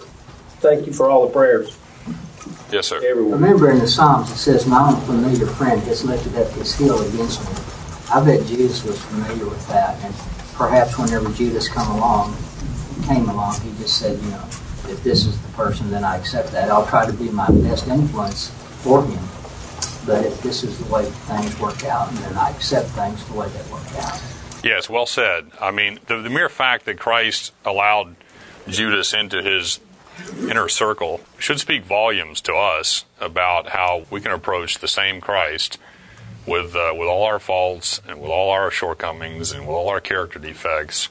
thank 0.59 0.85
you 0.85 0.93
for 0.93 1.09
all 1.09 1.25
the 1.25 1.33
prayers. 1.33 1.77
Yes, 2.71 2.87
sir. 2.87 3.01
Everyone. 3.03 3.41
Remember 3.41 3.71
in 3.71 3.79
the 3.79 3.87
Psalms 3.87 4.29
it 4.31 4.37
says, 4.37 4.67
"My 4.67 4.89
own 4.89 4.99
familiar 5.01 5.45
friend 5.45 5.81
has 5.83 6.03
lifted 6.03 6.35
up 6.35 6.51
his 6.51 6.75
heel 6.75 7.01
against 7.01 7.41
me." 7.49 7.55
I 8.13 8.23
bet 8.25 8.45
Jesus 8.45 8.83
was 8.83 8.99
familiar 8.99 9.45
with 9.45 9.65
that, 9.69 9.97
and 10.03 10.13
perhaps 10.61 10.95
whenever 10.95 11.27
Judas 11.31 11.67
come 11.67 11.89
along, 11.97 12.37
came 13.07 13.27
along, 13.27 13.59
he 13.61 13.71
just 13.81 13.97
said, 13.97 14.15
you 14.21 14.29
know, 14.29 14.43
if 14.89 15.03
this 15.03 15.25
is 15.25 15.41
the 15.41 15.47
person, 15.53 15.89
then 15.89 16.03
I 16.03 16.17
accept 16.17 16.51
that. 16.51 16.69
I'll 16.69 16.85
try 16.85 17.03
to 17.07 17.13
be 17.13 17.31
my 17.31 17.47
best 17.47 17.87
influence 17.87 18.49
for 18.83 19.03
him. 19.03 19.23
But 20.05 20.23
if 20.23 20.39
this 20.43 20.63
is 20.63 20.77
the 20.77 20.93
way 20.93 21.05
things 21.05 21.59
work 21.59 21.83
out, 21.85 22.11
then 22.11 22.37
I 22.37 22.51
accept 22.51 22.89
things 22.89 23.25
the 23.25 23.33
way 23.33 23.49
they 23.49 23.71
work 23.71 23.91
out. 24.03 24.21
Yes, 24.63 24.87
well 24.87 25.07
said. 25.07 25.49
I 25.59 25.71
mean, 25.71 25.97
the, 26.05 26.17
the 26.17 26.29
mere 26.29 26.49
fact 26.49 26.85
that 26.85 26.99
Christ 26.99 27.53
allowed 27.65 28.15
Judas 28.67 29.15
into 29.15 29.41
his 29.41 29.79
inner 30.47 30.69
circle 30.69 31.21
should 31.39 31.59
speak 31.59 31.85
volumes 31.85 32.39
to 32.41 32.53
us 32.53 33.05
about 33.19 33.69
how 33.69 34.05
we 34.11 34.21
can 34.21 34.31
approach 34.31 34.77
the 34.77 34.87
same 34.87 35.21
Christ 35.21 35.79
with 36.51 36.75
uh, 36.75 36.93
with 36.93 37.07
all 37.07 37.23
our 37.23 37.39
faults 37.39 38.01
and 38.05 38.19
with 38.21 38.29
all 38.29 38.51
our 38.51 38.69
shortcomings 38.69 39.53
and 39.53 39.61
with 39.61 39.73
all 39.73 39.87
our 39.87 40.01
character 40.01 40.37
defects. 40.37 41.07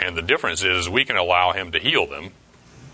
And 0.00 0.16
the 0.16 0.22
difference 0.22 0.64
is 0.64 0.88
we 0.88 1.04
can 1.04 1.16
allow 1.16 1.52
him 1.52 1.70
to 1.72 1.78
heal 1.78 2.06
them. 2.06 2.32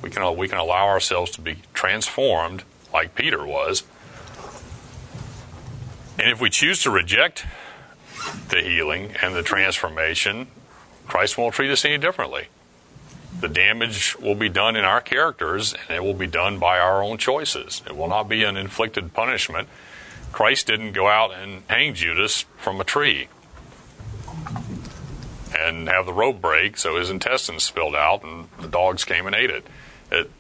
We 0.02 0.11
can 0.11 0.37
we 0.37 0.48
can 0.48 0.59
allow 0.59 0.88
ourselves 0.88 1.30
to 1.33 1.40
be 1.40 1.59
transformed 1.72 2.64
like 2.92 3.14
Peter 3.14 3.46
was. 3.46 3.85
And 6.18 6.28
if 6.28 6.40
we 6.40 6.50
choose 6.50 6.83
to 6.83 6.90
reject 6.90 7.46
the 8.48 8.61
healing 8.61 9.14
and 9.22 9.35
the 9.35 9.42
transformation, 9.42 10.48
Christ 11.06 11.38
won't 11.38 11.54
treat 11.54 11.70
us 11.70 11.85
any 11.85 11.98
differently. 11.98 12.48
The 13.38 13.48
damage 13.48 14.16
will 14.18 14.35
be 14.35 14.48
done 14.48 14.74
in 14.74 14.85
our 14.85 15.00
characters 15.00 15.72
and 15.72 15.96
it 15.96 16.02
will 16.02 16.14
be 16.14 16.26
done 16.26 16.59
by 16.59 16.80
our 16.80 17.02
own 17.02 17.16
choices. 17.16 17.80
It 17.87 17.96
will 17.96 18.09
not 18.09 18.28
be 18.28 18.42
an 18.42 18.56
inflicted 18.56 19.14
punishment 19.14 19.68
Christ 20.32 20.66
didn't 20.66 20.92
go 20.92 21.08
out 21.08 21.32
and 21.34 21.62
hang 21.68 21.94
Judas 21.94 22.44
from 22.56 22.80
a 22.80 22.84
tree 22.84 23.28
and 25.58 25.88
have 25.88 26.06
the 26.06 26.12
rope 26.12 26.40
break 26.40 26.76
so 26.76 26.96
his 26.96 27.10
intestines 27.10 27.64
spilled 27.64 27.94
out 27.94 28.22
and 28.22 28.48
the 28.60 28.68
dogs 28.68 29.04
came 29.04 29.26
and 29.26 29.34
ate 29.34 29.50
it. 29.50 29.66
it 30.10 30.30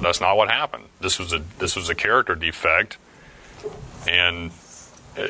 that's 0.00 0.20
not 0.20 0.36
what 0.36 0.50
happened. 0.50 0.84
This 1.00 1.18
was 1.18 1.32
a 1.32 1.42
this 1.58 1.76
was 1.76 1.88
a 1.88 1.94
character 1.94 2.34
defect, 2.34 2.98
and 4.06 4.50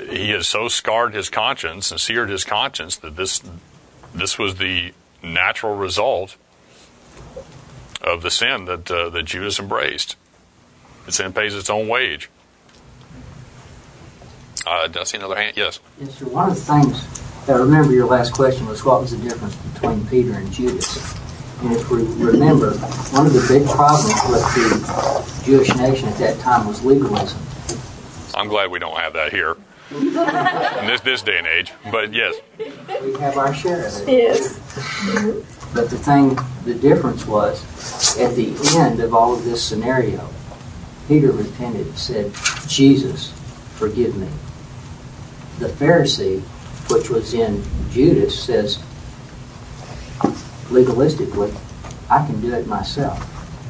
he 0.08 0.30
has 0.30 0.48
so 0.48 0.68
scarred 0.68 1.14
his 1.14 1.28
conscience 1.30 1.90
and 1.90 2.00
seared 2.00 2.30
his 2.30 2.44
conscience 2.44 2.96
that 2.96 3.16
this 3.16 3.42
this 4.14 4.38
was 4.38 4.56
the 4.56 4.92
natural 5.22 5.76
result 5.76 6.36
of 8.00 8.22
the 8.22 8.30
sin 8.30 8.64
that 8.64 8.90
uh, 8.90 9.08
that 9.10 9.24
Judas 9.24 9.58
embraced. 9.58 10.16
The 11.06 11.12
sin 11.12 11.32
pays 11.32 11.54
its 11.54 11.70
own 11.70 11.86
wage. 11.86 12.28
Uh, 14.66 14.86
did 14.86 14.96
I 14.98 15.04
see 15.04 15.18
another 15.18 15.36
hand? 15.36 15.56
Yes. 15.56 15.80
Yes, 16.00 16.18
sir. 16.18 16.26
One 16.26 16.48
of 16.50 16.54
the 16.54 16.60
things 16.60 17.46
that 17.46 17.56
I 17.56 17.58
remember 17.58 17.92
your 17.92 18.06
last 18.06 18.32
question 18.32 18.66
was 18.66 18.84
what 18.84 19.00
was 19.00 19.10
the 19.10 19.18
difference 19.18 19.54
between 19.56 20.06
Peter 20.06 20.32
and 20.34 20.50
Judas? 20.52 21.14
And 21.62 21.72
if 21.72 21.90
we 21.90 22.02
remember, 22.22 22.72
one 23.12 23.26
of 23.26 23.32
the 23.32 23.44
big 23.48 23.66
problems 23.68 24.14
with 24.28 24.42
the 24.54 25.42
Jewish 25.44 25.74
nation 25.76 26.08
at 26.08 26.18
that 26.18 26.38
time 26.40 26.66
was 26.66 26.84
legalism. 26.84 27.40
I'm 28.34 28.48
glad 28.48 28.70
we 28.70 28.78
don't 28.78 28.98
have 28.98 29.14
that 29.14 29.32
here 29.32 29.56
in 29.90 30.12
this 30.86 31.00
this 31.00 31.22
day 31.22 31.38
and 31.38 31.46
age. 31.46 31.72
But 31.90 32.12
yes, 32.12 32.34
we 32.58 33.12
have 33.20 33.38
our 33.38 33.54
share 33.54 33.86
of 33.86 34.08
it. 34.08 34.08
Yes. 34.08 34.58
But 35.72 35.90
the 35.90 35.98
thing, 35.98 36.36
the 36.64 36.74
difference 36.74 37.26
was, 37.26 38.18
at 38.18 38.34
the 38.34 38.54
end 38.76 39.00
of 39.00 39.14
all 39.14 39.34
of 39.34 39.44
this 39.44 39.62
scenario, 39.62 40.28
Peter 41.08 41.30
repented 41.30 41.86
and 41.86 41.98
said, 41.98 42.32
"Jesus, 42.66 43.32
forgive 43.76 44.16
me." 44.16 44.28
The 45.58 45.68
Pharisee, 45.68 46.40
which 46.90 47.10
was 47.10 47.34
in 47.34 47.62
Judas, 47.90 48.38
says, 48.38 48.78
legalistically, 50.68 51.54
I 52.10 52.26
can 52.26 52.40
do 52.40 52.52
it 52.54 52.66
myself. 52.66 53.18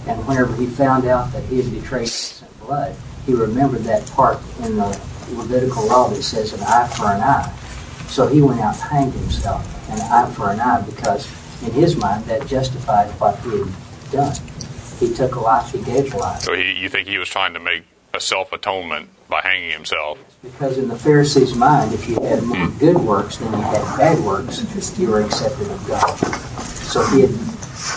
And 0.08 0.26
whenever 0.26 0.54
he 0.56 0.66
found 0.66 1.06
out 1.06 1.32
that 1.32 1.44
he 1.44 1.60
had 1.60 1.72
betrayed 1.72 2.02
innocent 2.02 2.60
blood, 2.60 2.94
he 3.24 3.34
remembered 3.34 3.82
that 3.82 4.06
part 4.10 4.38
in 4.62 4.76
the 4.76 5.00
Levitical 5.32 5.86
law 5.86 6.08
that 6.08 6.22
says 6.22 6.52
an 6.52 6.60
eye 6.62 6.88
for 6.88 7.06
an 7.06 7.20
eye. 7.20 7.52
So 8.08 8.28
he 8.28 8.40
went 8.40 8.60
out 8.60 8.74
and 8.74 8.82
hanged 8.82 9.12
himself, 9.14 9.90
an 9.90 10.00
eye 10.00 10.30
for 10.30 10.50
an 10.50 10.60
eye, 10.60 10.82
because 10.82 11.26
in 11.62 11.72
his 11.72 11.96
mind 11.96 12.24
that 12.26 12.46
justified 12.46 13.08
what 13.20 13.38
he 13.40 13.58
had 13.58 13.68
done. 14.12 14.36
He 15.00 15.12
took 15.12 15.34
a 15.34 15.40
life, 15.40 15.72
he 15.72 15.82
gave 15.82 16.14
a 16.14 16.16
life. 16.16 16.42
So 16.42 16.54
he, 16.54 16.72
you 16.72 16.88
think 16.88 17.08
he 17.08 17.18
was 17.18 17.28
trying 17.28 17.54
to 17.54 17.60
make 17.60 17.82
a 18.14 18.20
self 18.20 18.52
atonement 18.52 19.10
by 19.28 19.40
hanging 19.40 19.70
himself? 19.70 20.18
Because 20.42 20.78
in 20.78 20.88
the 20.88 20.96
Pharisees' 20.96 21.54
mind, 21.54 21.92
if 21.92 22.08
you 22.08 22.20
had 22.20 22.42
more 22.42 22.66
hmm. 22.66 22.78
good 22.78 22.96
works 22.96 23.36
than 23.38 23.52
you 23.52 23.60
had 23.60 23.98
bad 23.98 24.24
works, 24.24 24.58
just 24.72 24.98
you 24.98 25.10
were 25.10 25.22
accepted 25.22 25.70
of 25.70 25.86
God. 25.86 26.16
So 26.62 27.04
he 27.08 27.22
had, 27.22 27.30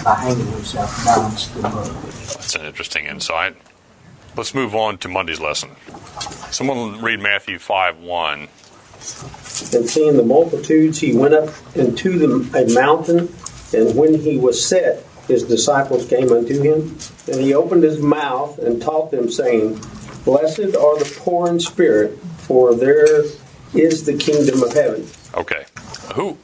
by 0.04 0.16
hanging 0.16 0.48
himself, 0.48 1.06
balanced 1.06 1.54
the 1.56 1.62
book. 1.62 1.86
That's 2.04 2.56
an 2.56 2.66
interesting 2.66 3.06
insight. 3.06 3.56
Let's 4.36 4.54
move 4.54 4.76
on 4.76 4.98
to 5.00 5.08
Monday's 5.08 5.40
lesson. 5.40 5.72
Someone 6.52 7.02
read 7.02 7.20
Matthew 7.20 7.60
5 7.60 8.00
1. 8.00 8.40
And 8.42 9.90
seeing 9.90 10.18
the 10.18 10.24
multitudes, 10.24 11.00
he 11.00 11.16
went 11.16 11.34
up 11.34 11.50
into 11.76 12.18
the, 12.18 12.60
a 12.60 12.74
mountain, 12.74 13.34
and 13.74 13.96
when 13.96 14.20
he 14.20 14.38
was 14.38 14.66
set, 14.66 15.06
his 15.28 15.44
disciples 15.44 16.08
came 16.08 16.32
unto 16.32 16.62
him, 16.62 16.98
and 17.28 17.40
he 17.40 17.54
opened 17.54 17.84
his 17.84 18.00
mouth 18.00 18.58
and 18.58 18.82
taught 18.82 19.12
them, 19.12 19.30
saying, 19.30 19.80
Blessed 20.26 20.76
are 20.76 21.00
the 21.00 21.20
poor 21.20 21.50
in 21.50 21.60
spirit, 21.60 22.18
for 22.38 22.76
there 22.76 23.24
is 23.74 24.06
the 24.06 24.18
kingdom 24.18 24.64
of 24.64 24.74
heaven. 24.74 25.08
Okay. 25.36 25.66
Who 26.16 26.38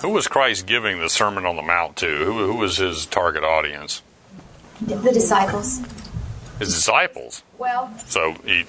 who 0.00 0.08
was 0.10 0.28
Christ 0.28 0.66
giving 0.66 0.98
the 1.00 1.08
Sermon 1.10 1.44
on 1.44 1.56
the 1.56 1.62
Mount 1.62 1.96
to? 1.96 2.06
Who, 2.06 2.46
who 2.46 2.54
was 2.54 2.78
his 2.78 3.06
target 3.06 3.44
audience? 3.44 4.02
The 4.80 4.96
disciples. 5.12 5.80
His 6.58 6.74
disciples. 6.74 7.42
Well, 7.58 7.92
So 8.06 8.34
he, 8.44 8.64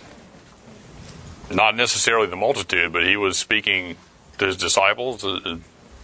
not 1.50 1.76
necessarily 1.76 2.28
the 2.28 2.36
multitude, 2.36 2.92
but 2.92 3.06
he 3.06 3.16
was 3.16 3.38
speaking 3.38 3.96
to 4.38 4.46
his 4.46 4.58
disciples. 4.58 5.24
Uh, 5.24 5.58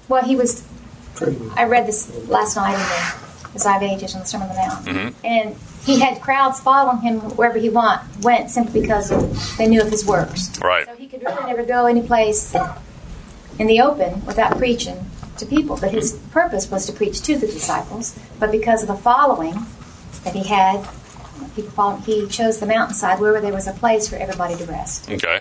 well, 0.08 0.24
he 0.24 0.36
was. 0.36 0.66
I 1.56 1.66
read 1.66 1.88
this 1.88 2.10
last 2.28 2.56
night 2.56 2.74
in 2.74 2.80
the, 2.80 3.54
the 3.54 3.60
Five 3.60 3.82
Ages 3.84 4.14
on 4.16 4.22
the 4.22 4.28
Sermon 4.28 4.50
on 4.50 4.56
the 4.56 4.62
Mount, 4.62 4.86
mhm. 4.86 5.14
and 5.26 5.56
he 5.88 6.02
had 6.02 6.22
crowds 6.22 6.60
following 6.60 7.02
him 7.02 7.22
wherever 7.38 7.58
he 7.58 7.70
went, 7.70 8.02
went 8.22 8.52
simply 8.52 8.82
because 8.82 9.10
of, 9.10 9.58
they 9.58 9.68
knew 9.68 9.82
of 9.82 9.90
his 9.90 10.06
works. 10.06 10.52
Right. 10.60 10.86
So 10.86 10.96
he 10.96 11.08
could 11.08 11.24
really 11.24 11.46
never 11.46 11.64
go 11.64 11.86
any 11.86 12.02
place 12.02 12.54
in 13.58 13.68
the 13.68 13.80
open 13.80 14.26
without 14.26 14.58
preaching 14.58 15.06
to 15.38 15.46
people. 15.46 15.78
But 15.78 15.92
his 15.92 16.14
purpose 16.32 16.70
was 16.70 16.86
to 16.88 16.92
preach 16.92 17.22
to 17.22 17.38
the 17.38 17.48
disciples. 17.48 18.20
But 18.38 18.52
because 18.52 18.82
of 18.82 18.90
the 18.90 18.98
following 18.98 19.56
that 20.26 20.36
he 20.36 20.44
had, 20.44 20.86
people 21.56 21.72
follow, 21.72 21.96
he 21.98 22.28
chose 22.28 22.60
the 22.60 22.66
mountainside 22.66 23.22
where 23.22 23.40
there 23.40 23.54
was 23.54 23.66
a 23.68 23.74
place 23.74 24.10
for 24.10 24.18
everybody 24.18 24.58
to 24.58 24.66
rest. 24.66 25.10
Okay. 25.10 25.40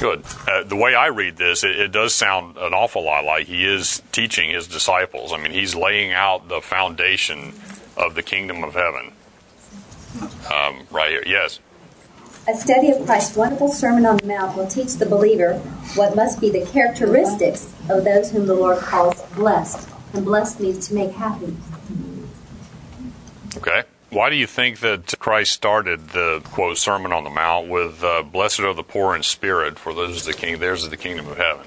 Good. 0.00 0.24
Uh, 0.48 0.64
the 0.64 0.76
way 0.76 0.96
I 0.96 1.06
read 1.06 1.36
this, 1.36 1.62
it, 1.62 1.78
it 1.78 1.92
does 1.92 2.14
sound 2.14 2.56
an 2.56 2.74
awful 2.74 3.04
lot 3.04 3.24
like 3.24 3.46
he 3.46 3.64
is 3.64 4.02
teaching 4.10 4.50
his 4.50 4.66
disciples. 4.66 5.32
I 5.32 5.36
mean, 5.36 5.52
he's 5.52 5.76
laying 5.76 6.12
out 6.12 6.48
the 6.48 6.60
foundation 6.60 7.52
of 8.00 8.14
the 8.14 8.22
kingdom 8.22 8.64
of 8.64 8.74
heaven. 8.74 9.12
Um, 10.52 10.86
right 10.90 11.10
here. 11.10 11.22
Yes. 11.26 11.60
A 12.48 12.56
study 12.56 12.90
of 12.90 13.04
Christ's 13.06 13.36
wonderful 13.36 13.68
Sermon 13.68 14.06
on 14.06 14.16
the 14.16 14.26
Mount 14.26 14.56
will 14.56 14.66
teach 14.66 14.94
the 14.94 15.06
believer 15.06 15.54
what 15.94 16.16
must 16.16 16.40
be 16.40 16.50
the 16.50 16.66
characteristics 16.66 17.72
of 17.88 18.04
those 18.04 18.32
whom 18.32 18.46
the 18.46 18.54
Lord 18.54 18.78
calls 18.78 19.22
blessed. 19.34 19.88
And 20.14 20.24
blessed 20.24 20.58
means 20.58 20.88
to 20.88 20.94
make 20.94 21.12
happy. 21.12 21.56
Okay. 23.56 23.84
Why 24.08 24.28
do 24.30 24.34
you 24.34 24.48
think 24.48 24.80
that 24.80 25.14
Christ 25.20 25.52
started 25.52 26.08
the 26.08 26.40
quote 26.46 26.78
Sermon 26.78 27.12
on 27.12 27.22
the 27.22 27.30
Mount 27.30 27.68
with 27.68 28.02
uh, 28.02 28.22
"Blessed 28.22 28.60
are 28.60 28.74
the 28.74 28.82
poor 28.82 29.14
in 29.14 29.22
spirit, 29.22 29.78
for 29.78 29.94
those 29.94 30.16
is 30.16 30.24
the 30.24 30.32
king, 30.32 30.58
theirs 30.58 30.82
is 30.82 30.90
the 30.90 30.96
kingdom 30.96 31.28
of 31.28 31.36
heaven"? 31.36 31.66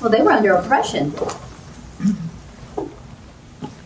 Well, 0.00 0.10
they 0.10 0.20
were 0.20 0.32
under 0.32 0.54
oppression. 0.54 1.14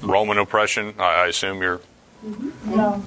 Roman 0.02 0.38
oppression. 0.38 0.94
I, 0.98 1.24
I 1.24 1.26
assume 1.28 1.62
you're. 1.62 1.80
No. 2.66 3.02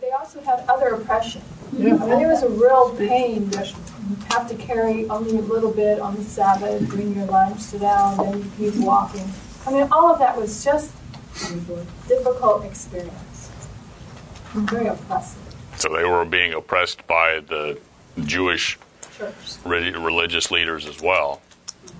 They 0.00 0.10
also 0.10 0.40
had 0.42 0.64
other 0.68 0.88
oppression. 0.88 1.42
I 1.72 1.76
mean, 1.76 1.98
there 1.98 2.28
was 2.28 2.42
a 2.42 2.48
real 2.48 2.94
pain 2.96 3.48
that 3.50 3.70
you 3.70 4.16
have 4.30 4.48
to 4.48 4.54
carry 4.54 5.08
only 5.08 5.38
a 5.38 5.40
little 5.40 5.72
bit 5.72 5.98
on 5.98 6.14
the 6.16 6.22
Sabbath, 6.22 6.86
bring 6.88 7.16
your 7.16 7.24
lunch, 7.26 7.60
sit 7.60 7.80
down, 7.80 8.18
then 8.18 8.38
you 8.58 8.70
keep 8.72 8.84
walking. 8.84 9.26
I 9.66 9.72
mean, 9.72 9.88
all 9.90 10.12
of 10.12 10.18
that 10.18 10.36
was 10.36 10.62
just 10.62 10.92
a 11.46 11.86
difficult 12.06 12.64
experience. 12.64 13.50
Very 14.52 14.86
oppressive. 14.86 15.40
So 15.76 15.88
they 15.88 16.04
were 16.04 16.24
being 16.24 16.52
oppressed 16.52 17.04
by 17.06 17.40
the 17.40 17.78
Jewish 18.24 18.78
Church. 19.16 19.34
re- 19.64 19.90
religious 19.92 20.50
leaders 20.50 20.86
as 20.86 21.00
well. 21.00 21.40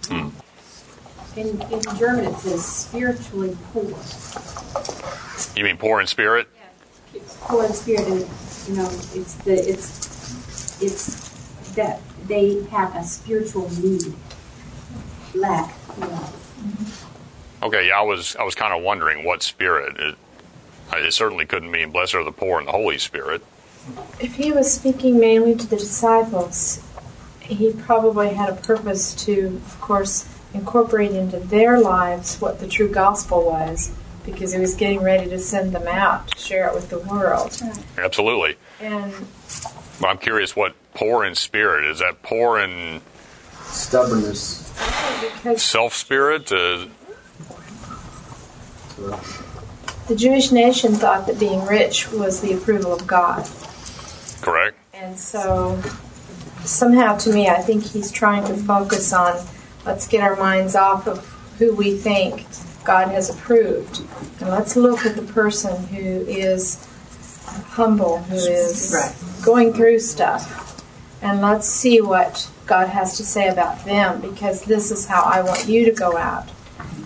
Hmm. 0.09 0.29
In, 1.37 1.61
in 1.73 1.83
German, 1.97 2.27
it 2.27 2.37
says 2.37 2.65
spiritually 2.65 3.57
poor. 3.73 3.93
You 5.57 5.65
mean 5.65 5.77
poor 5.77 6.01
in 6.01 6.07
spirit? 6.07 6.49
Poor 7.41 7.65
in 7.65 7.73
spirit, 7.73 8.07
and 8.07 8.29
you 8.69 8.77
know, 8.77 8.89
it's 9.15 9.35
the 9.35 9.55
it's 9.55 10.81
it's 10.81 11.75
that 11.75 12.01
they 12.27 12.63
have 12.65 12.95
a 12.95 13.03
spiritual 13.03 13.69
need, 13.81 14.15
lack. 15.35 15.75
You 15.99 16.07
know. 16.07 16.29
Okay, 17.65 17.89
yeah, 17.89 17.99
I 17.99 18.03
was 18.03 18.37
I 18.37 18.45
was 18.45 18.55
kind 18.55 18.73
of 18.73 18.83
wondering 18.83 19.25
what 19.25 19.43
spirit. 19.43 19.97
It, 19.99 20.17
it 20.93 21.13
certainly 21.13 21.47
couldn't 21.47 21.71
mean 21.71 21.91
blessed 21.91 22.15
are 22.15 22.25
the 22.25 22.33
poor 22.33 22.61
in 22.61 22.67
the 22.67 22.73
Holy 22.73 22.99
Spirit. 22.99 23.43
If 24.21 24.37
he 24.37 24.53
was 24.53 24.73
speaking 24.73 25.19
mainly 25.19 25.57
to 25.57 25.67
the 25.67 25.77
disciples, 25.77 26.83
he 27.41 27.73
probably 27.73 28.31
had 28.31 28.49
a 28.51 28.57
purpose 28.57 29.15
to, 29.27 29.61
of 29.67 29.81
course, 29.81 30.29
incorporate 30.55 31.11
into 31.13 31.39
their 31.39 31.79
lives 31.81 32.41
what 32.41 32.61
the 32.61 32.67
true 32.69 32.89
gospel 32.89 33.45
was, 33.45 33.91
because 34.25 34.53
he 34.53 34.59
was 34.61 34.75
getting 34.75 35.03
ready 35.03 35.29
to 35.29 35.39
send 35.39 35.73
them 35.75 35.87
out 35.87 36.29
to 36.29 36.39
share 36.39 36.67
it 36.69 36.75
with 36.75 36.89
the 36.89 36.99
world. 37.01 37.61
Absolutely. 37.99 38.57
And 38.81 39.13
But 40.01 40.07
I'm 40.09 40.19
curious 40.19 40.55
what 40.57 40.75
poor 40.95 41.25
in 41.25 41.35
spirit 41.35 41.85
is. 41.85 41.99
That 41.99 42.23
poor 42.23 42.59
in 42.59 43.01
Stubbornness. 43.65 44.73
self 45.57 45.95
spirit? 45.95 46.51
Uh, 46.53 46.87
the 50.07 50.15
Jewish 50.15 50.53
nation 50.53 50.93
thought 50.95 51.27
that 51.27 51.39
being 51.41 51.65
rich 51.67 52.11
was 52.13 52.41
the 52.41 52.53
approval 52.53 52.93
of 52.93 53.07
God. 53.07 53.49
correct. 54.41 54.77
And 54.93 55.19
so, 55.19 55.81
somehow 56.65 57.17
to 57.19 57.33
me, 57.33 57.49
I 57.49 57.61
think 57.61 57.85
he's 57.85 58.11
trying 58.13 58.47
to 58.47 58.55
focus 58.55 59.13
on 59.13 59.45
let's 59.85 60.07
get 60.07 60.23
our 60.23 60.37
minds 60.37 60.75
off 60.75 61.07
of 61.07 61.27
who 61.59 61.75
we 61.75 61.97
think 61.97 62.47
God 62.85 63.09
has 63.09 63.31
approved. 63.31 64.01
And 64.41 64.51
let's 64.51 64.77
look 64.77 65.07
at 65.07 65.17
the 65.17 65.23
person 65.23 65.87
who 65.87 66.27
is 66.27 66.87
humble, 67.69 68.19
who 68.19 68.37
is 68.37 68.95
going 69.45 69.73
through 69.73 69.99
stuff. 70.01 70.83
And 71.23 71.41
let's 71.41 71.67
see 71.67 72.01
what 72.01 72.51
God 72.67 72.89
has 72.89 73.17
to 73.17 73.25
say 73.25 73.49
about 73.49 73.85
them 73.85 74.21
because 74.21 74.63
this 74.63 74.91
is 74.91 75.07
how 75.07 75.23
I 75.23 75.43
want 75.43 75.67
you 75.69 75.85
to 75.87 75.93
go 75.93 76.17
out 76.17 76.51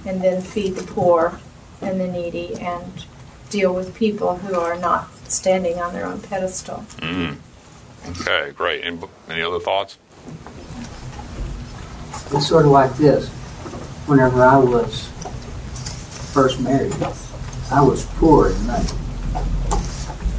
and 0.07 0.21
then 0.21 0.43
feed 0.43 0.75
the 0.75 0.85
poor 0.85 1.39
and 1.81 2.01
the 2.01 2.09
needy 2.09 2.55
and 2.57 3.05
deal 3.51 3.75
with 3.75 3.95
people 3.95 4.37
who 4.37 4.59
are 4.59 4.77
not 4.77 5.09
standing 5.31 5.79
on 5.79 5.93
their 5.93 6.07
own 6.07 6.21
pedestal. 6.21 6.85
Mm. 6.99 7.37
Okay, 8.21 8.53
great. 8.53 8.85
Any, 8.85 8.99
any 9.29 9.43
other 9.43 9.61
thoughts? 9.61 9.99
It's 12.31 12.47
sort 12.47 12.67
of 12.67 12.73
like 12.73 12.95
this. 12.97 13.29
Whenever 14.07 14.43
I 14.43 14.57
was 14.57 15.09
first 16.33 16.61
married, 16.61 16.95
I 17.71 17.81
was 17.81 18.05
poor 18.17 18.51
in 18.51 18.67
money. 18.67 18.89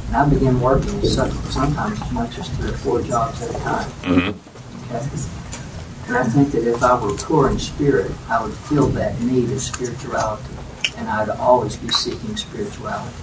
And 0.06 0.16
I 0.16 0.28
began 0.28 0.60
working 0.60 1.02
sometimes 1.02 2.00
as 2.00 2.12
much 2.12 2.38
as 2.38 2.48
three 2.56 2.70
or 2.70 2.76
four 2.76 3.02
jobs 3.02 3.42
at 3.42 3.50
a 3.50 3.58
time. 3.60 3.90
Mm-hmm. 4.02 4.94
Okay? 4.94 6.08
And 6.08 6.16
I 6.16 6.24
think 6.24 6.50
that 6.52 6.68
if 6.68 6.82
I 6.82 7.00
were 7.00 7.14
poor 7.16 7.48
in 7.50 7.58
spirit, 7.58 8.10
I 8.28 8.42
would 8.42 8.54
feel 8.54 8.86
that 8.88 9.20
need 9.20 9.50
of 9.50 9.60
spirituality. 9.60 10.54
And 10.96 11.08
I'd 11.08 11.30
always 11.30 11.76
be 11.76 11.88
seeking 11.90 12.36
spirituality. 12.36 13.14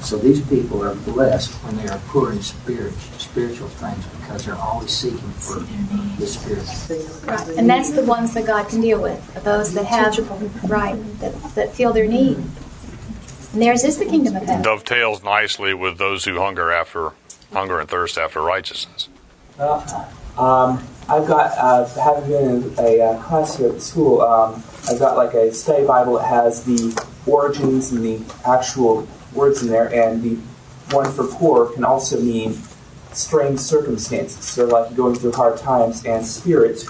So 0.00 0.16
these 0.18 0.40
people 0.46 0.84
are 0.84 0.94
blessed 0.94 1.52
when 1.64 1.76
they 1.76 1.88
are 1.88 1.98
poor 2.06 2.32
in 2.32 2.40
spirit, 2.40 2.92
spiritual 3.18 3.68
things 3.68 4.04
because 4.20 4.44
they're 4.44 4.54
always 4.54 4.90
seeking 4.90 5.30
for 5.32 5.60
the 6.18 6.26
spirit. 6.26 7.24
Right. 7.24 7.58
And 7.58 7.68
that's 7.68 7.90
the 7.90 8.04
ones 8.04 8.34
that 8.34 8.46
God 8.46 8.68
can 8.68 8.80
deal 8.80 9.00
with, 9.02 9.44
those 9.44 9.74
that 9.74 9.86
have, 9.86 10.18
right, 10.70 10.96
that, 11.20 11.34
that 11.54 11.74
feel 11.74 11.92
their 11.92 12.06
need. 12.06 12.36
And 13.52 13.62
theirs 13.62 13.84
is 13.84 13.98
the 13.98 14.04
kingdom 14.04 14.36
of 14.36 14.42
heaven. 14.42 14.62
Dovetails 14.62 15.24
nicely 15.24 15.74
with 15.74 15.98
those 15.98 16.24
who 16.24 16.38
hunger 16.38 16.70
after 16.70 17.12
hunger 17.52 17.80
and 17.80 17.88
thirst 17.88 18.18
after 18.18 18.42
righteousness. 18.42 19.08
Well, 19.58 19.80
um, 20.36 20.86
I've 21.08 21.26
got, 21.26 21.56
uh, 21.56 21.86
having 22.00 22.28
been 22.28 22.62
in 22.62 22.74
a 22.78 23.00
uh, 23.00 23.22
class 23.22 23.56
here 23.56 23.68
at 23.68 23.74
the 23.74 23.80
school, 23.80 24.20
um, 24.20 24.62
I've 24.88 24.98
got 24.98 25.16
like 25.16 25.34
a 25.34 25.52
study 25.54 25.86
Bible 25.86 26.18
that 26.18 26.26
has 26.26 26.64
the 26.64 27.02
origins 27.26 27.92
and 27.92 28.04
the 28.04 28.34
actual 28.44 29.08
words 29.36 29.62
in 29.62 29.68
there, 29.68 29.92
and 29.92 30.22
the 30.22 30.34
one 30.94 31.10
for 31.12 31.26
poor 31.26 31.72
can 31.72 31.84
also 31.84 32.20
mean 32.20 32.56
strange 33.12 33.58
circumstances. 33.58 34.44
So, 34.44 34.66
like 34.66 34.94
going 34.96 35.14
through 35.14 35.32
hard 35.32 35.58
times, 35.58 36.04
and 36.04 36.24
spirit 36.24 36.84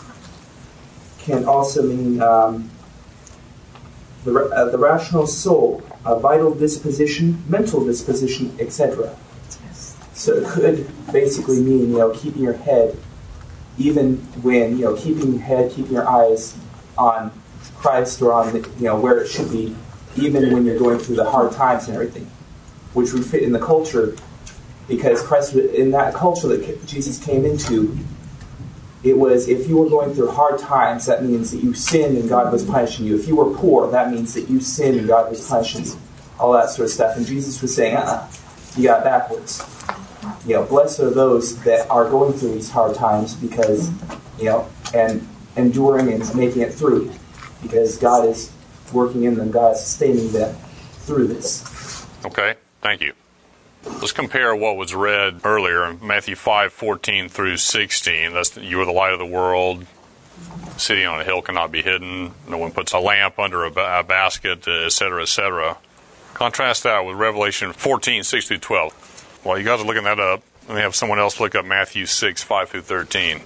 can 1.19 1.45
also 1.45 1.83
mean 1.83 2.23
um, 2.23 2.71
the, 4.25 4.33
uh, 4.33 4.71
the 4.71 4.79
rational 4.79 5.27
soul, 5.27 5.83
a 6.05 6.19
vital 6.19 6.55
disposition, 6.55 7.43
mental 7.49 7.85
disposition, 7.85 8.55
etc. 8.61 9.15
So 10.13 10.35
it 10.35 10.47
could 10.47 10.89
basically 11.13 11.61
mean, 11.61 11.91
you 11.91 11.99
know, 11.99 12.11
keeping 12.11 12.43
your 12.43 12.55
head, 12.55 12.97
even 13.77 14.17
when, 14.43 14.79
you 14.79 14.85
know, 14.87 14.97
keeping 14.97 15.33
your 15.35 15.43
head, 15.43 15.71
keeping 15.71 15.93
your 15.93 16.09
eyes 16.09 16.57
on 16.97 17.31
Christ 17.77 18.23
or 18.23 18.33
on, 18.33 18.53
the, 18.53 18.59
you 18.79 18.85
know, 18.85 18.99
where 18.99 19.19
it 19.21 19.29
should 19.29 19.51
be, 19.51 19.77
even 20.17 20.53
when 20.53 20.65
you're 20.65 20.79
going 20.79 20.99
through 20.99 21.17
the 21.17 21.31
hard 21.31 21.53
times 21.53 21.87
and 21.87 21.95
everything, 21.95 22.31
which 22.97 23.13
would 23.13 23.25
fit 23.25 23.43
in 23.43 23.53
the 23.53 23.59
culture, 23.59 24.17
because 24.89 25.23
Christ, 25.23 25.55
in 25.55 25.91
that 25.93 26.15
culture 26.15 26.49
that 26.49 26.87
Jesus 26.87 27.23
came 27.25 27.45
into, 27.45 27.97
it 29.05 29.17
was 29.17 29.49
if 29.49 29.69
you 29.69 29.77
were 29.77 29.89
going 29.89 30.15
through 30.15 30.31
hard 30.31 30.59
times, 30.59 31.07
that 31.07 31.25
means 31.25 31.53
that 31.53 31.63
you 31.63 31.75
sinned 31.75 32.17
and 32.17 32.29
God 32.29 32.53
was 32.53 32.65
punishing 32.65 33.07
you. 33.07 33.17
If 33.17 33.29
you 33.29 33.37
were 33.37 33.55
poor, 33.55 33.89
that 33.91 34.11
means 34.11 34.35
that 34.35 34.49
you 34.49 34.61
sinned 34.61 34.99
and 34.99 35.07
God 35.07 35.31
was 35.31 35.47
punishing 35.47 35.85
you. 35.85 35.93
All 36.41 36.53
that 36.53 36.71
sort 36.71 36.87
of 36.87 36.93
stuff. 36.93 37.17
And 37.17 37.25
Jesus 37.25 37.63
was 37.63 37.75
saying, 37.75 37.97
uh-uh, 37.97 38.29
you 38.77 38.85
got 38.85 39.05
backwards 39.05 39.63
you 40.47 40.55
know, 40.55 40.65
blessed 40.65 41.01
are 41.01 41.11
those 41.11 41.63
that 41.65 41.89
are 41.91 42.09
going 42.09 42.33
through 42.33 42.53
these 42.53 42.71
hard 42.71 42.95
times 42.95 43.35
because, 43.35 43.91
you 44.39 44.45
know, 44.45 44.69
and 44.95 45.27
enduring 45.57 46.13
and 46.13 46.35
making 46.35 46.63
it 46.63 46.73
through 46.73 47.13
because 47.63 47.97
God 47.99 48.29
is 48.29 48.53
working 48.93 49.25
in 49.25 49.35
them, 49.35 49.51
God 49.51 49.75
is 49.75 49.85
sustaining 49.85 50.31
them 50.33 50.55
through 51.01 51.29
this. 51.29 52.07
Okay, 52.25 52.55
thank 52.87 53.01
you. 53.01 53.15
Let's 53.85 54.13
compare 54.13 54.55
what 54.55 54.77
was 54.77 54.95
read 54.95 55.41
earlier 55.43 55.93
Matthew 55.95 56.37
5 56.37 56.73
14 56.73 57.29
through 57.29 57.57
16. 57.57 58.33
That's 58.33 58.57
you 58.57 58.81
are 58.81 58.85
the 58.85 58.93
light 58.93 59.13
of 59.13 59.19
the 59.19 59.27
world. 59.27 59.87
City 60.77 61.05
on 61.05 61.21
a 61.21 61.25
hill 61.25 61.43
cannot 61.43 61.73
be 61.73 61.83
hidden. 61.83 62.33
No 62.49 62.59
one 62.59 62.71
puts 62.71 62.93
a 62.93 63.01
lamp 63.01 63.41
under 63.41 63.65
a, 63.65 63.71
a 63.71 64.05
basket, 64.05 64.69
uh, 64.69 64.85
etc., 64.85 65.23
etc. 65.23 65.79
Contrast 66.35 66.85
that 66.85 67.01
with 67.01 67.17
Revelation 67.17 67.73
14 67.73 68.23
6 68.23 68.47
through 68.47 68.59
12. 68.59 69.41
While 69.43 69.59
you 69.59 69.65
guys 69.65 69.81
are 69.81 69.85
looking 69.85 70.05
that 70.05 70.21
up, 70.21 70.43
let 70.69 70.77
me 70.77 70.81
have 70.83 70.95
someone 70.95 71.19
else 71.19 71.41
look 71.41 71.57
up 71.57 71.65
Matthew 71.65 72.07
6, 72.07 72.43
5 72.43 72.69
through 72.69 72.83
13. 72.83 73.41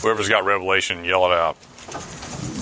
Whoever's 0.00 0.28
got 0.30 0.44
Revelation, 0.46 1.04
yell 1.04 1.26
it 1.26 1.32
out. 1.32 1.56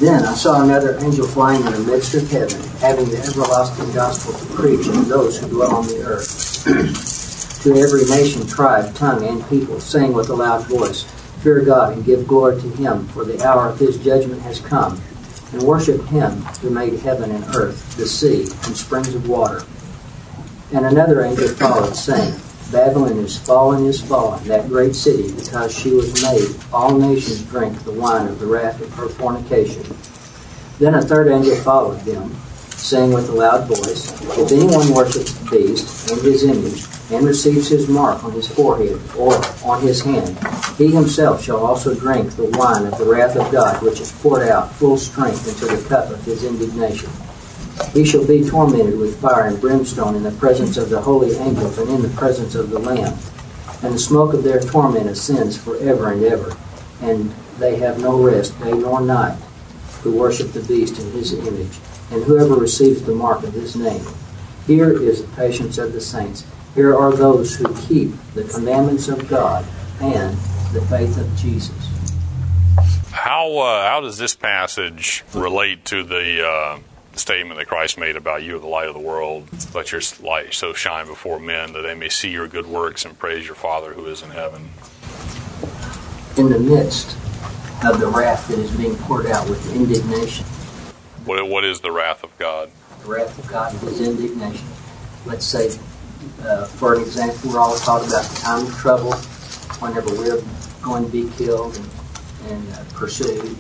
Then 0.01 0.25
I 0.25 0.35
saw 0.35 0.63
another 0.63 0.99
angel 1.05 1.27
flying 1.27 1.65
in 1.67 1.73
the 1.73 1.79
midst 1.81 2.15
of 2.15 2.31
heaven, 2.31 2.61
having 2.79 3.11
the 3.11 3.19
everlasting 3.19 3.93
gospel 3.93 4.33
to 4.33 4.55
preach 4.55 4.87
to 4.87 4.93
those 5.03 5.39
who 5.39 5.49
dwell 5.49 5.75
on 5.75 5.87
the 5.89 6.03
earth, 6.03 6.65
to 7.63 7.75
every 7.77 8.05
nation, 8.07 8.47
tribe, 8.47 8.95
tongue, 8.95 9.25
and 9.25 9.47
people, 9.49 9.79
saying 9.79 10.13
with 10.13 10.31
a 10.31 10.35
loud 10.35 10.67
voice, 10.67 11.05
Fear 11.43 11.65
God 11.65 11.93
and 11.95 12.05
give 12.05 12.27
glory 12.27 12.61
to 12.61 12.69
him, 12.71 13.07
for 13.09 13.25
the 13.25 13.43
hour 13.47 13.69
of 13.69 13.79
his 13.79 13.97
judgment 14.03 14.43
has 14.43 14.61
come, 14.61 15.01
and 15.53 15.63
worship 15.63 16.05
him 16.07 16.33
who 16.61 16.71
made 16.71 16.95
heaven 17.01 17.31
and 17.31 17.45
earth, 17.55 17.97
the 17.97 18.07
sea, 18.07 18.43
and 18.67 18.77
springs 18.77 19.15
of 19.15 19.29
water. 19.29 19.65
And 20.73 20.87
another 20.87 21.25
angel 21.25 21.49
followed, 21.49 21.97
saying, 21.97 22.39
Babylon 22.73 23.19
is 23.19 23.37
fallen, 23.37 23.85
is 23.87 24.01
fallen, 24.01 24.47
that 24.47 24.69
great 24.69 24.95
city, 24.95 25.33
because 25.33 25.77
she 25.77 25.91
was 25.91 26.23
made 26.23 26.49
all 26.73 26.97
nations 26.97 27.43
drink 27.43 27.83
the 27.85 27.93
wine 27.93 28.29
of 28.29 28.39
the 28.39 28.47
wrath 28.47 28.81
of 28.81 28.95
her 28.95 29.09
fornication. 29.09 29.83
Then 30.79 30.95
a 30.95 31.03
third 31.03 31.29
angel 31.29 31.57
followed 31.57 32.01
them, 32.01 32.35
saying 32.71 33.13
with 33.13 33.29
a 33.29 33.33
loud 33.33 33.67
voice, 33.67 34.13
If 34.39 34.53
anyone 34.53 34.95
worships 34.95 35.33
the 35.35 35.51
beast 35.51 36.11
and 36.11 36.23
his 36.23 36.45
image, 36.45 36.87
and 37.11 37.27
receives 37.27 37.69
his 37.69 37.89
mark 37.89 38.23
on 38.23 38.33
his 38.33 38.47
forehead 38.47 39.01
or 39.19 39.35
on 39.65 39.83
his 39.83 40.01
hand, 40.01 40.39
he 40.79 40.93
himself 40.93 41.43
shall 41.43 41.65
also 41.65 41.95
drink 41.95 42.31
the 42.37 42.45
wine 42.57 42.87
of 42.87 42.97
the 42.99 43.05
wrath 43.05 43.37
of 43.37 43.51
God, 43.51 43.83
which 43.83 44.01
is 44.01 44.13
poured 44.13 44.49
out 44.49 44.73
full 44.75 44.97
strength 44.97 45.49
into 45.49 45.75
the 45.75 45.89
cup 45.89 46.09
of 46.11 46.25
his 46.25 46.45
indignation. 46.45 47.11
He 47.93 48.05
shall 48.05 48.27
be 48.27 48.49
tormented 48.49 48.99
with 48.99 49.21
fire 49.21 49.47
and 49.47 49.61
brimstone 49.61 50.15
in 50.15 50.23
the 50.23 50.31
presence 50.33 50.77
of 50.77 50.91
the 50.91 51.01
holy 51.01 51.35
angels 51.37 51.79
and 51.79 51.89
in 51.91 52.03
the 52.03 52.09
presence 52.11 52.55
of 52.55 52.71
the 52.71 52.79
Lamb. 52.79 53.19
And 53.83 53.95
the 53.95 53.99
smoke 53.99 54.35
of 54.35 54.45
their 54.45 54.61
torment 54.61 55.09
ascends 55.09 55.57
forever 55.57 56.13
and 56.13 56.23
ever. 56.25 56.57
And 57.03 57.33
they 57.59 57.77
have 57.77 57.99
no 57.99 58.23
rest 58.23 58.59
day 58.61 58.73
nor 58.73 59.01
night 59.01 59.39
who 60.03 60.17
worship 60.17 60.53
the 60.53 60.63
beast 60.63 60.99
in 60.99 61.11
his 61.13 61.33
image, 61.33 61.79
and 62.11 62.25
whoever 62.25 62.55
receives 62.55 63.03
the 63.03 63.15
mark 63.15 63.43
of 63.43 63.53
his 63.53 63.77
name. 63.77 64.05
Here 64.67 64.93
is 64.93 65.23
the 65.23 65.37
patience 65.37 65.79
of 65.79 65.93
the 65.93 66.01
saints. 66.01 66.47
Here 66.75 66.97
are 66.97 67.13
those 67.13 67.57
who 67.57 67.75
keep 67.87 68.13
the 68.35 68.45
commandments 68.45 69.09
of 69.09 69.29
God 69.29 69.67
and 70.01 70.37
the 70.73 70.81
faith 70.89 71.19
of 71.19 71.37
Jesus. 71.37 71.75
How 73.11 73.59
uh, 73.59 73.89
how 73.89 74.01
does 74.01 74.17
this 74.17 74.35
passage 74.35 75.25
relate 75.35 75.85
to 75.87 76.03
the 76.05 76.47
uh, 76.47 76.79
statement 77.21 77.59
that 77.59 77.67
Christ 77.67 77.99
made 77.99 78.17
about 78.17 78.43
you 78.43 78.57
are 78.57 78.59
the 78.59 78.67
light 78.67 78.89
of 78.89 78.95
the 78.95 79.01
world. 79.01 79.49
Let 79.75 79.93
your 79.93 80.01
light 80.21 80.55
so 80.55 80.73
shine 80.73 81.07
before 81.07 81.39
men 81.39 81.73
that 81.75 81.83
they 81.83 81.95
may 81.95 82.09
see 82.09 82.31
your 82.31 82.49
good 82.49 82.67
works 82.67 83.05
and 83.05 83.19
praise 83.19 83.47
your 83.47 83.55
Father 83.55 83.93
who 83.93 84.07
is 84.07 84.23
in 84.23 84.31
heaven. 84.31 84.71
In 86.37 86.49
the 86.49 86.59
midst 86.59 87.17
of 87.85 88.01
the 88.01 88.07
wrath 88.07 88.49
that 88.49 88.59
is 88.59 88.75
being 88.77 88.97
poured 88.97 89.27
out 89.27 89.49
with 89.49 89.75
indignation. 89.75 90.45
What, 91.25 91.47
what 91.49 91.65
is 91.65 91.81
the 91.81 91.93
wrath 91.93 92.25
of 92.25 92.37
God? 92.39 92.71
The 93.03 93.09
wrath 93.09 93.39
of 93.39 93.47
God 93.47 93.75
is 93.85 94.01
indignation. 94.01 94.67
Let's 95.27 95.45
say, 95.45 95.79
uh, 96.43 96.65
for 96.65 96.95
an 96.95 97.03
example, 97.03 97.51
we're 97.51 97.61
all 97.61 97.77
taught 97.77 98.07
about 98.07 98.25
the 98.25 98.37
time 98.37 98.67
of 98.67 98.75
trouble 98.77 99.13
whenever 99.81 100.11
we're 100.11 100.43
going 100.83 101.05
to 101.05 101.11
be 101.11 101.31
killed 101.37 101.77
and, 101.77 101.91
and 102.51 102.73
uh, 102.73 102.85
pursued 102.95 103.57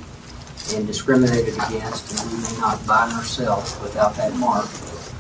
and 0.74 0.86
discriminated 0.86 1.54
against, 1.54 2.20
and 2.20 2.32
we 2.32 2.38
may 2.42 2.60
not 2.60 2.84
bind 2.86 3.12
ourselves 3.12 3.78
without 3.80 4.14
that 4.16 4.34
mark. 4.36 4.66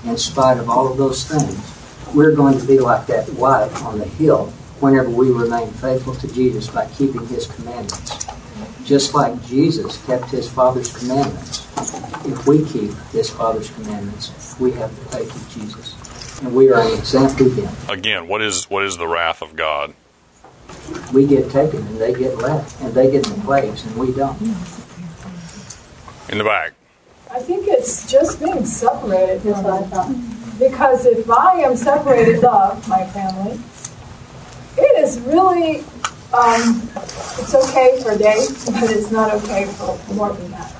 In 0.04 0.16
spite 0.16 0.58
of 0.58 0.70
all 0.70 0.90
of 0.90 0.96
those 0.96 1.24
things, 1.24 2.14
we're 2.14 2.34
going 2.34 2.58
to 2.58 2.66
be 2.66 2.78
like 2.78 3.06
that 3.06 3.32
light 3.34 3.70
on 3.82 3.98
the 3.98 4.04
hill 4.04 4.46
whenever 4.80 5.10
we 5.10 5.30
remain 5.30 5.70
faithful 5.72 6.14
to 6.14 6.32
Jesus 6.32 6.68
by 6.68 6.86
keeping 6.86 7.26
His 7.26 7.46
commandments. 7.46 8.26
Just 8.84 9.14
like 9.14 9.44
Jesus 9.44 10.02
kept 10.06 10.30
His 10.30 10.48
Father's 10.48 10.96
commandments, 10.96 11.66
if 12.26 12.46
we 12.46 12.64
keep 12.64 12.92
His 13.12 13.30
Father's 13.30 13.70
commandments, 13.70 14.58
we 14.58 14.72
have 14.72 14.94
the 14.96 15.16
faith 15.16 15.34
of 15.34 15.50
Jesus. 15.50 16.40
And 16.42 16.54
we 16.54 16.70
are 16.70 16.80
an 16.80 16.98
example 16.98 17.36
to 17.36 17.50
them. 17.50 17.74
Again, 17.88 18.26
what 18.26 18.40
is 18.42 18.70
what 18.70 18.84
is 18.84 18.96
the 18.96 19.06
wrath 19.06 19.42
of 19.42 19.54
God? 19.56 19.94
We 21.12 21.26
get 21.26 21.50
taken 21.50 21.86
and 21.86 21.98
they 21.98 22.14
get 22.14 22.38
left, 22.38 22.80
and 22.80 22.94
they 22.94 23.10
get 23.10 23.26
in 23.26 23.34
the 23.34 23.44
place 23.44 23.84
and 23.84 23.96
we 23.96 24.12
don't. 24.12 24.40
In 26.30 26.38
the 26.38 26.44
back. 26.44 26.74
I 27.32 27.40
think 27.40 27.66
it's 27.66 28.08
just 28.08 28.38
being 28.38 28.64
separated 28.64 29.42
from 29.42 29.90
them. 29.90 30.30
Because 30.60 31.04
if 31.04 31.28
I 31.28 31.62
am 31.62 31.76
separated 31.76 32.44
of 32.44 32.86
my 32.88 33.04
family, 33.06 33.58
it 34.78 34.98
is 35.00 35.18
really, 35.22 35.80
um, 36.32 36.88
it's 37.36 37.52
okay 37.52 38.00
for 38.00 38.12
a 38.12 38.18
day, 38.18 38.46
but 38.66 38.90
it's 38.90 39.10
not 39.10 39.34
okay 39.42 39.64
for 39.64 39.98
more 40.14 40.32
than 40.32 40.52
that. 40.52 40.72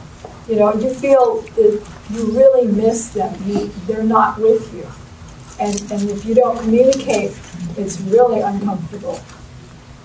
You 0.48 0.54
know, 0.56 0.72
you 0.74 0.94
feel 0.94 1.40
that 1.40 1.84
you 2.10 2.30
really 2.30 2.68
miss 2.68 3.08
them. 3.08 3.34
You, 3.44 3.72
they're 3.88 4.04
not 4.04 4.38
with 4.38 4.72
you. 4.72 4.86
And, 5.58 5.80
and 5.90 6.10
if 6.10 6.24
you 6.24 6.36
don't 6.36 6.58
communicate, 6.60 7.36
it's 7.76 8.00
really 8.02 8.40
uncomfortable. 8.40 9.18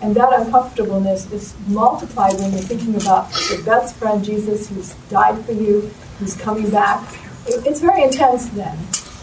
And 0.02 0.16
that 0.16 0.32
uncomfortableness 0.40 1.32
is 1.32 1.56
multiplied 1.68 2.34
when 2.34 2.52
you're 2.52 2.62
thinking 2.62 2.96
about 2.96 3.32
your 3.50 3.64
best 3.64 3.96
friend 3.96 4.24
Jesus 4.24 4.70
who's 4.70 4.94
died 5.10 5.44
for 5.46 5.54
you, 5.54 5.90
who's 6.20 6.36
coming 6.36 6.70
back. 6.70 7.02
It, 7.48 7.66
it's 7.66 7.80
very 7.80 8.04
intense 8.04 8.48
then. 8.50 8.78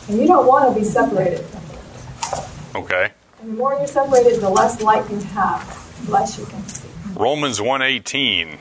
And 0.09 0.19
you 0.19 0.27
don't 0.27 0.47
want 0.47 0.73
to 0.73 0.79
be 0.79 0.85
separated 0.85 1.45
from 1.47 1.63
it. 1.71 2.85
Okay. 2.85 3.11
And 3.41 3.53
the 3.53 3.57
more 3.57 3.75
you're 3.75 3.87
separated, 3.87 4.41
the 4.41 4.49
less 4.49 4.81
light 4.81 5.09
you 5.11 5.19
have, 5.19 6.05
the 6.07 6.13
less 6.13 6.39
you 6.39 6.47
can 6.47 6.67
see. 6.67 6.89
Romans 7.15 7.61
1:18 7.61 8.57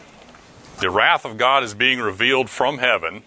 The 0.80 0.90
wrath 0.90 1.26
of 1.26 1.38
God 1.38 1.64
is 1.64 1.74
being 1.74 2.00
revealed 2.00 2.50
from 2.50 2.80
heaven. 2.80 3.24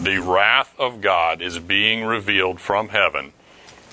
The 0.00 0.18
wrath 0.18 0.74
of 0.78 1.00
God 1.00 1.40
is 1.40 1.58
being 1.58 2.04
revealed 2.04 2.60
from 2.60 2.90
heaven 2.90 3.32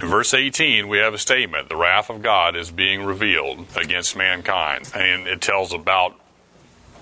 In 0.00 0.08
verse 0.08 0.34
18, 0.34 0.88
we 0.88 0.98
have 0.98 1.14
a 1.14 1.18
statement 1.18 1.68
the 1.68 1.76
wrath 1.76 2.10
of 2.10 2.22
God 2.22 2.56
is 2.56 2.70
being 2.70 3.04
revealed 3.04 3.66
against 3.76 4.16
mankind. 4.16 4.90
And 4.94 5.26
it 5.26 5.40
tells 5.40 5.72
about 5.72 6.14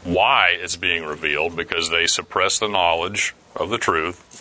why 0.05 0.57
it's 0.59 0.76
being 0.76 1.05
revealed 1.05 1.57
because 1.57 1.91
they 1.91 2.07
suppress 2.07 2.59
the 2.59 2.68
knowledge 2.68 3.34
of 3.57 3.70
the 3.70 3.78
truth 3.78 4.36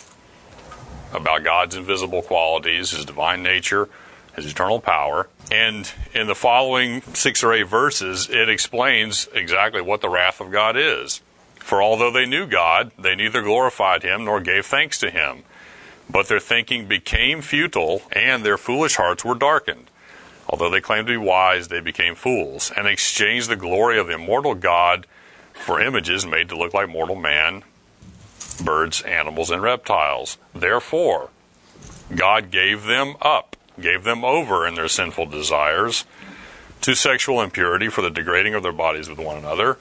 about 1.12 1.42
God's 1.42 1.74
invisible 1.74 2.22
qualities, 2.22 2.90
His 2.90 3.04
divine 3.04 3.42
nature, 3.42 3.88
his 4.34 4.46
eternal 4.46 4.80
power. 4.80 5.28
And 5.50 5.90
in 6.14 6.26
the 6.26 6.34
following 6.34 7.02
six 7.14 7.42
or 7.42 7.52
eight 7.52 7.68
verses, 7.68 8.28
it 8.30 8.48
explains 8.48 9.28
exactly 9.34 9.80
what 9.80 10.00
the 10.00 10.08
wrath 10.08 10.40
of 10.40 10.50
God 10.50 10.76
is. 10.76 11.20
For 11.56 11.82
although 11.82 12.10
they 12.10 12.26
knew 12.26 12.46
God, 12.46 12.92
they 12.98 13.14
neither 13.14 13.42
glorified 13.42 14.02
him 14.02 14.24
nor 14.24 14.40
gave 14.40 14.66
thanks 14.66 14.98
to 14.98 15.10
him. 15.10 15.44
But 16.10 16.28
their 16.28 16.40
thinking 16.40 16.86
became 16.86 17.40
futile, 17.40 18.02
and 18.12 18.44
their 18.44 18.58
foolish 18.58 18.96
hearts 18.96 19.24
were 19.24 19.34
darkened. 19.34 19.90
Although 20.48 20.70
they 20.70 20.80
claimed 20.80 21.06
to 21.06 21.12
be 21.12 21.16
wise, 21.16 21.68
they 21.68 21.80
became 21.80 22.16
fools, 22.16 22.72
and 22.76 22.88
exchanged 22.88 23.48
the 23.48 23.56
glory 23.56 23.98
of 23.98 24.08
the 24.08 24.14
immortal 24.14 24.54
God 24.54 25.06
for 25.52 25.80
images 25.80 26.26
made 26.26 26.48
to 26.48 26.56
look 26.56 26.74
like 26.74 26.88
mortal 26.88 27.14
man, 27.14 27.62
birds, 28.64 29.02
animals, 29.02 29.50
and 29.50 29.62
reptiles. 29.62 30.38
Therefore, 30.52 31.30
God 32.14 32.50
gave 32.50 32.84
them 32.84 33.14
up, 33.22 33.56
gave 33.80 34.02
them 34.02 34.24
over 34.24 34.66
in 34.66 34.74
their 34.74 34.88
sinful 34.88 35.26
desires 35.26 36.04
to 36.80 36.94
sexual 36.96 37.40
impurity 37.40 37.88
for 37.88 38.02
the 38.02 38.10
degrading 38.10 38.54
of 38.54 38.62
their 38.64 38.72
bodies 38.72 39.08
with 39.08 39.18
one 39.18 39.36
another. 39.36 39.78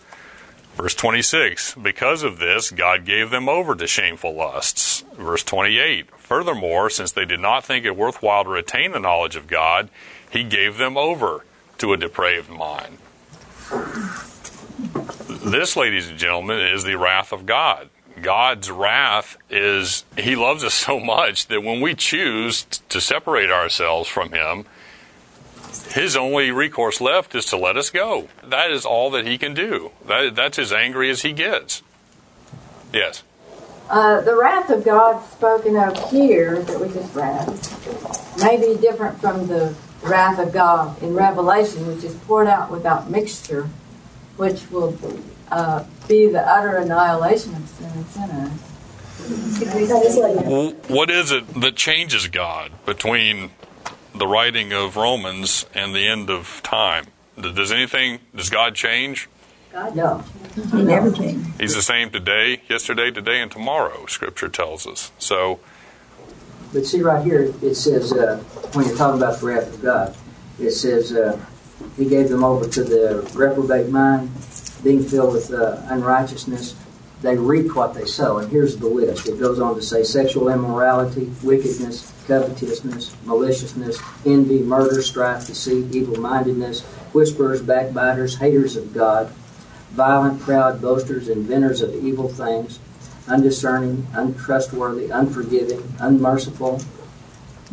Verse 0.75 0.95
26, 0.95 1.75
because 1.75 2.23
of 2.23 2.39
this, 2.39 2.71
God 2.71 3.03
gave 3.05 3.31
them 3.31 3.49
over 3.49 3.75
to 3.75 3.85
shameful 3.85 4.33
lusts. 4.33 5.03
Verse 5.15 5.43
28, 5.43 6.09
furthermore, 6.17 6.89
since 6.89 7.11
they 7.11 7.25
did 7.25 7.41
not 7.41 7.65
think 7.65 7.85
it 7.85 7.97
worthwhile 7.97 8.45
to 8.45 8.49
retain 8.49 8.93
the 8.93 8.99
knowledge 8.99 9.35
of 9.35 9.47
God, 9.47 9.89
He 10.29 10.43
gave 10.43 10.77
them 10.77 10.95
over 10.95 11.45
to 11.79 11.91
a 11.91 11.97
depraved 11.97 12.49
mind. 12.49 12.97
This, 15.27 15.75
ladies 15.75 16.09
and 16.09 16.17
gentlemen, 16.17 16.59
is 16.59 16.83
the 16.83 16.97
wrath 16.97 17.33
of 17.33 17.45
God. 17.45 17.89
God's 18.21 18.69
wrath 18.71 19.37
is 19.49 20.05
He 20.17 20.35
loves 20.35 20.63
us 20.63 20.73
so 20.85 20.99
much 20.99 21.47
that 21.47 21.63
when 21.63 21.81
we 21.81 21.93
choose 21.95 22.63
to 22.63 23.01
separate 23.01 23.51
ourselves 23.51 24.07
from 24.07 24.31
Him, 24.31 24.65
His 25.89 26.15
only 26.15 26.51
recourse 26.51 27.01
left 27.01 27.33
is 27.33 27.45
to 27.47 27.57
let 27.57 27.75
us 27.75 27.89
go. 27.89 28.29
That 28.43 28.71
is 28.71 28.85
all 28.85 29.09
that 29.11 29.25
He 29.25 29.37
can 29.37 29.53
do. 29.53 29.91
That, 30.05 30.35
that's 30.35 30.59
as 30.59 30.71
angry 30.71 31.09
as 31.09 31.23
He 31.23 31.33
gets. 31.33 31.81
Yes. 32.93 33.23
Uh, 33.89 34.21
the 34.21 34.35
wrath 34.35 34.69
of 34.69 34.85
God 34.85 35.23
spoken 35.31 35.75
of 35.75 36.11
here 36.11 36.61
that 36.61 36.79
we 36.79 36.93
just 36.93 37.15
read 37.15 37.47
may 38.37 38.57
be 38.57 38.79
different 38.79 39.19
from 39.19 39.47
the 39.47 39.75
wrath 40.03 40.37
of 40.37 40.53
God 40.53 41.01
in 41.01 41.15
Revelation, 41.15 41.87
which 41.87 42.03
is 42.03 42.13
poured 42.15 42.47
out 42.47 42.69
without 42.69 43.09
mixture, 43.09 43.67
which 44.37 44.69
will 44.69 44.95
uh, 45.51 45.83
be 46.07 46.27
the 46.27 46.41
utter 46.47 46.77
annihilation 46.77 47.55
of 47.55 47.67
sin 47.67 47.89
and 47.95 48.05
sinners. 48.07 48.51
What 50.87 51.09
is 51.09 51.31
it 51.31 51.47
that 51.55 51.75
changes 51.75 52.27
God 52.27 52.71
between 52.85 53.51
the 54.19 54.27
writing 54.27 54.73
of 54.73 54.95
Romans 54.95 55.65
and 55.73 55.95
the 55.95 56.07
end 56.07 56.29
of 56.29 56.61
time? 56.63 57.07
Does 57.39 57.71
anything, 57.71 58.19
does 58.35 58.49
God 58.49 58.75
change? 58.75 59.29
God, 59.71 59.95
no. 59.95 60.23
He 60.71 60.83
never 60.83 61.11
changed. 61.11 61.59
He's 61.59 61.75
the 61.75 61.81
same 61.81 62.09
today, 62.09 62.61
yesterday, 62.67 63.11
today, 63.11 63.41
and 63.41 63.51
tomorrow, 63.51 64.05
Scripture 64.07 64.49
tells 64.49 64.85
us. 64.85 65.11
So, 65.19 65.59
But 66.73 66.85
see 66.85 67.01
right 67.01 67.23
here, 67.23 67.53
it 67.61 67.75
says, 67.75 68.11
uh, 68.11 68.37
when 68.73 68.87
you're 68.87 68.97
talking 68.97 69.21
about 69.21 69.39
the 69.39 69.45
wrath 69.45 69.73
of 69.73 69.81
God, 69.81 70.15
it 70.59 70.71
says, 70.71 71.13
uh, 71.13 71.39
He 71.95 72.09
gave 72.09 72.29
them 72.29 72.43
over 72.43 72.67
to 72.67 72.83
the 72.83 73.29
reprobate 73.33 73.89
mind, 73.89 74.31
being 74.83 75.03
filled 75.03 75.33
with 75.33 75.53
uh, 75.53 75.81
unrighteousness. 75.85 76.75
They 77.21 77.35
reap 77.35 77.75
what 77.75 77.93
they 77.93 78.05
sow. 78.05 78.37
And 78.37 78.49
here's 78.49 78.77
the 78.77 78.87
list. 78.87 79.27
It 79.27 79.39
goes 79.39 79.59
on 79.59 79.75
to 79.75 79.81
say 79.81 80.03
sexual 80.03 80.47
immorality, 80.49 81.29
wickedness, 81.43 82.13
covetousness, 82.27 83.15
maliciousness, 83.25 83.99
envy, 84.25 84.59
murder, 84.59 85.01
strife, 85.01 85.47
deceit, 85.47 85.93
evil 85.93 86.17
mindedness, 86.17 86.81
whisperers, 87.13 87.61
backbiters, 87.61 88.37
haters 88.37 88.77
of 88.77 88.93
God, 88.93 89.29
violent, 89.91 90.39
proud, 90.39 90.81
boasters, 90.81 91.27
inventors 91.27 91.81
of 91.81 91.93
evil 92.05 92.29
things, 92.29 92.79
undiscerning, 93.27 94.07
untrustworthy, 94.13 95.09
unforgiving, 95.09 95.93
unmerciful. 95.99 96.77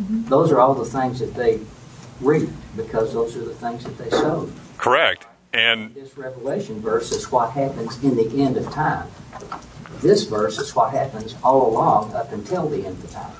Mm-hmm. 0.01 0.25
Those 0.27 0.51
are 0.51 0.59
all 0.59 0.73
the 0.73 0.85
things 0.85 1.19
that 1.19 1.35
they 1.35 1.59
reap 2.19 2.49
because 2.75 3.13
those 3.13 3.35
are 3.35 3.45
the 3.45 3.53
things 3.53 3.83
that 3.83 3.97
they 3.97 4.09
sow. 4.09 4.49
correct. 4.77 5.26
And 5.53 5.93
This 5.95 6.17
Revelation 6.17 6.81
verse 6.81 7.11
is 7.11 7.31
what 7.31 7.51
happens 7.51 8.03
in 8.03 8.15
the 8.15 8.29
end 8.41 8.57
of 8.57 8.69
time. 8.71 9.07
This 10.01 10.23
verse 10.23 10.59
is 10.59 10.75
what 10.75 10.91
happens 10.91 11.35
all 11.43 11.69
along 11.69 12.13
up 12.13 12.31
until 12.31 12.67
the 12.67 12.85
end 12.85 13.03
of 13.03 13.11
time. 13.11 13.33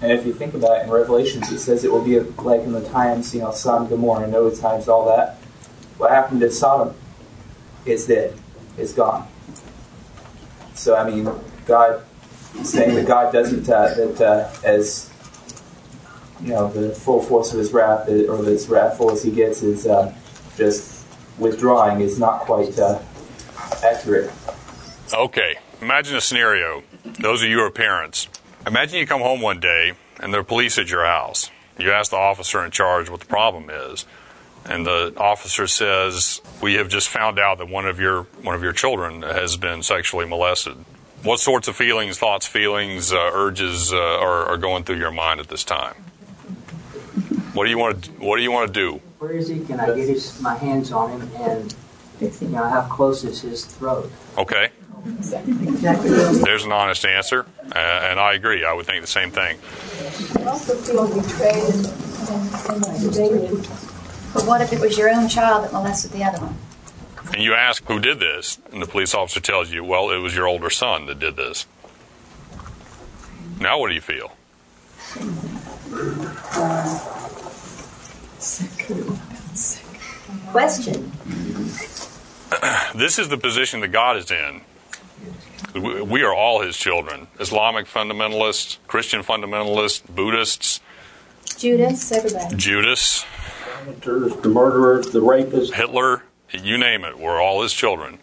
And 0.00 0.12
if 0.12 0.26
you 0.26 0.34
think 0.34 0.54
about 0.54 0.78
it 0.78 0.84
in 0.84 0.90
Revelations, 0.90 1.50
it 1.50 1.58
says 1.58 1.82
it 1.82 1.90
will 1.90 2.04
be 2.04 2.20
like 2.20 2.60
in 2.60 2.72
the 2.72 2.86
times, 2.88 3.34
you 3.34 3.40
know, 3.40 3.50
Sodom, 3.50 3.88
Gomorrah, 3.88 4.28
Noah 4.28 4.54
times, 4.54 4.88
all 4.88 5.06
that. 5.06 5.36
What 5.96 6.10
happened 6.10 6.40
to 6.40 6.50
Sodom 6.50 6.94
is 7.86 8.06
dead. 8.06 8.38
It's 8.76 8.92
gone. 8.92 9.26
So, 10.74 10.94
I 10.94 11.10
mean, 11.10 11.28
God, 11.64 12.04
saying 12.62 12.94
that 12.94 13.06
God 13.06 13.32
doesn't, 13.32 13.68
uh, 13.68 13.94
that 13.94 14.20
uh, 14.20 14.52
as, 14.62 15.10
you 16.42 16.50
know, 16.50 16.70
the 16.70 16.94
full 16.94 17.22
force 17.22 17.52
of 17.52 17.58
his 17.58 17.72
wrath, 17.72 18.08
or 18.08 18.46
as 18.46 18.68
wrathful 18.68 19.10
as 19.10 19.22
he 19.22 19.30
gets, 19.30 19.62
is 19.62 19.86
uh, 19.86 20.14
just 20.58 20.95
withdrawing 21.38 22.00
is 22.00 22.18
not 22.18 22.40
quite 22.40 22.78
uh, 22.78 23.00
accurate. 23.84 24.32
Okay, 25.12 25.56
imagine 25.80 26.16
a 26.16 26.20
scenario. 26.20 26.82
Those 27.20 27.42
of 27.42 27.48
you 27.48 27.58
who 27.58 27.64
are 27.64 27.70
parents, 27.70 28.28
imagine 28.66 28.98
you 28.98 29.06
come 29.06 29.20
home 29.20 29.40
one 29.40 29.60
day 29.60 29.92
and 30.20 30.32
there 30.32 30.40
are 30.40 30.44
police 30.44 30.78
at 30.78 30.90
your 30.90 31.04
house. 31.04 31.50
You 31.78 31.92
ask 31.92 32.10
the 32.10 32.16
officer 32.16 32.64
in 32.64 32.70
charge 32.70 33.10
what 33.10 33.20
the 33.20 33.26
problem 33.26 33.70
is, 33.70 34.06
and 34.64 34.86
the 34.86 35.12
officer 35.18 35.66
says, 35.66 36.40
"We 36.62 36.74
have 36.74 36.88
just 36.88 37.08
found 37.08 37.38
out 37.38 37.58
that 37.58 37.68
one 37.68 37.86
of 37.86 38.00
your 38.00 38.22
one 38.42 38.54
of 38.54 38.62
your 38.62 38.72
children 38.72 39.22
has 39.22 39.56
been 39.56 39.82
sexually 39.82 40.26
molested." 40.26 40.76
What 41.22 41.40
sorts 41.40 41.68
of 41.68 41.76
feelings, 41.76 42.18
thoughts, 42.18 42.46
feelings, 42.46 43.12
uh, 43.12 43.30
urges 43.32 43.92
uh, 43.92 43.96
are, 43.96 44.46
are 44.46 44.56
going 44.56 44.84
through 44.84 44.98
your 44.98 45.10
mind 45.10 45.40
at 45.40 45.48
this 45.48 45.64
time? 45.64 45.94
What 47.52 47.64
do 47.64 47.70
you 47.70 47.78
want 47.78 48.04
to 48.04 48.10
What 48.12 48.36
do 48.36 48.42
you 48.42 48.52
want 48.52 48.72
to 48.72 48.72
do? 48.72 49.00
Where 49.18 49.32
is 49.32 49.48
he? 49.48 49.60
Can 49.60 49.80
I 49.80 49.86
get 49.86 50.08
his, 50.08 50.40
my 50.40 50.54
hands 50.54 50.92
on 50.92 51.10
him 51.10 51.30
and 51.36 51.74
you 52.20 52.48
know 52.48 52.68
how 52.68 52.82
close 52.82 53.24
is 53.24 53.40
his 53.42 53.64
throat? 53.64 54.10
Okay, 54.38 54.70
Exactly. 55.06 56.08
there's 56.42 56.64
an 56.64 56.72
honest 56.72 57.04
answer, 57.04 57.46
uh, 57.74 57.78
and 57.78 58.18
I 58.18 58.34
agree. 58.34 58.64
I 58.64 58.72
would 58.72 58.86
think 58.86 59.02
the 59.02 59.06
same 59.06 59.30
thing. 59.30 59.58
I 60.36 60.44
also 60.50 60.74
feel 60.74 61.06
betrayed 61.06 61.54
and, 61.54 61.86
and, 61.86 63.16
and. 63.16 63.68
But 64.34 64.44
what 64.46 64.60
if 64.60 64.72
it 64.72 64.80
was 64.80 64.98
your 64.98 65.10
own 65.10 65.28
child 65.28 65.64
that 65.64 65.72
molested 65.72 66.10
the 66.12 66.24
other 66.24 66.38
one? 66.38 66.56
And 67.32 67.42
you 67.42 67.54
ask 67.54 67.84
who 67.86 68.00
did 68.00 68.18
this, 68.18 68.58
and 68.72 68.82
the 68.82 68.86
police 68.86 69.14
officer 69.14 69.40
tells 69.40 69.70
you, 69.70 69.84
well, 69.84 70.10
it 70.10 70.18
was 70.18 70.34
your 70.34 70.46
older 70.46 70.70
son 70.70 71.06
that 71.06 71.18
did 71.18 71.36
this. 71.36 71.66
Now, 73.60 73.78
what 73.78 73.88
do 73.88 73.94
you 73.94 74.00
feel? 74.00 74.32
Question. 80.52 81.12
This 82.94 83.18
is 83.18 83.28
the 83.28 83.36
position 83.36 83.80
that 83.80 83.88
God 83.88 84.16
is 84.16 84.30
in. 84.30 84.60
We 85.74 86.00
we 86.00 86.22
are 86.22 86.32
all 86.32 86.60
His 86.60 86.76
children 86.76 87.26
Islamic 87.40 87.86
fundamentalists, 87.86 88.78
Christian 88.86 89.22
fundamentalists, 89.22 90.02
Buddhists, 90.14 90.80
Judas, 91.58 92.12
everybody. 92.12 92.56
Judas, 92.56 93.24
The 94.02 94.48
murderers, 94.48 95.10
the 95.10 95.20
rapists. 95.20 95.74
Hitler, 95.74 96.22
you 96.52 96.78
name 96.78 97.04
it, 97.04 97.18
we're 97.18 97.40
all 97.40 97.62
His 97.62 97.72
children. 97.72 98.18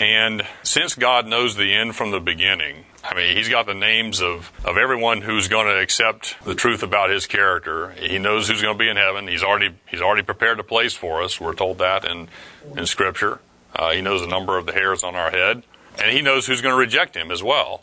And 0.00 0.44
since 0.64 0.94
God 0.94 1.26
knows 1.28 1.54
the 1.54 1.72
end 1.72 1.94
from 1.94 2.10
the 2.10 2.20
beginning, 2.20 2.84
I 3.04 3.14
mean, 3.14 3.36
He's 3.36 3.48
got 3.48 3.66
the 3.66 3.74
names 3.74 4.22
of, 4.22 4.50
of 4.64 4.78
everyone 4.78 5.20
who's 5.20 5.48
going 5.48 5.66
to 5.66 5.78
accept 5.78 6.36
the 6.44 6.54
truth 6.54 6.82
about 6.82 7.10
His 7.10 7.26
character. 7.26 7.90
He 7.92 8.18
knows 8.18 8.48
who's 8.48 8.62
going 8.62 8.74
to 8.74 8.78
be 8.78 8.88
in 8.88 8.96
heaven. 8.96 9.28
He's 9.28 9.42
already 9.42 9.74
He's 9.86 10.00
already 10.00 10.22
prepared 10.22 10.58
a 10.58 10.64
place 10.64 10.94
for 10.94 11.22
us. 11.22 11.40
We're 11.40 11.54
told 11.54 11.78
that 11.78 12.04
in 12.04 12.28
in 12.76 12.86
Scripture. 12.86 13.40
Uh, 13.76 13.90
he 13.90 14.00
knows 14.00 14.20
the 14.20 14.28
number 14.28 14.56
of 14.56 14.66
the 14.66 14.72
hairs 14.72 15.02
on 15.02 15.14
our 15.16 15.30
head, 15.30 15.62
and 15.98 16.10
He 16.10 16.22
knows 16.22 16.46
who's 16.46 16.62
going 16.62 16.72
to 16.72 16.78
reject 16.78 17.14
Him 17.16 17.30
as 17.30 17.42
well. 17.42 17.82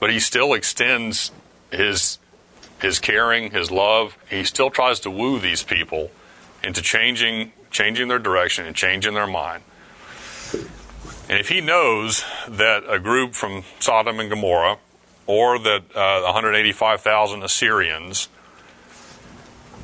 But 0.00 0.10
He 0.10 0.20
still 0.20 0.54
extends 0.54 1.30
His 1.70 2.18
His 2.80 2.98
caring, 2.98 3.50
His 3.50 3.70
love. 3.70 4.16
He 4.30 4.44
still 4.44 4.70
tries 4.70 5.00
to 5.00 5.10
woo 5.10 5.38
these 5.38 5.62
people 5.62 6.10
into 6.62 6.80
changing 6.80 7.52
changing 7.70 8.08
their 8.08 8.18
direction 8.18 8.66
and 8.66 8.76
changing 8.76 9.14
their 9.14 9.26
mind. 9.26 9.64
And 11.32 11.40
if 11.40 11.48
he 11.48 11.62
knows 11.62 12.26
that 12.46 12.84
a 12.86 12.98
group 12.98 13.32
from 13.32 13.64
Sodom 13.80 14.20
and 14.20 14.28
Gomorrah, 14.28 14.76
or 15.26 15.58
that 15.60 15.84
uh, 15.96 16.20
185,000 16.24 17.42
Assyrians, 17.42 18.28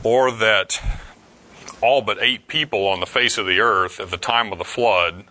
or 0.02 0.30
that 0.30 0.78
all 1.80 2.02
but 2.02 2.18
eight 2.20 2.48
people 2.48 2.86
on 2.86 3.00
the 3.00 3.06
face 3.06 3.38
of 3.38 3.46
the 3.46 3.60
earth 3.60 3.98
at 3.98 4.10
the 4.10 4.18
time 4.18 4.52
of 4.52 4.58
the 4.58 4.64
flood 4.64 5.24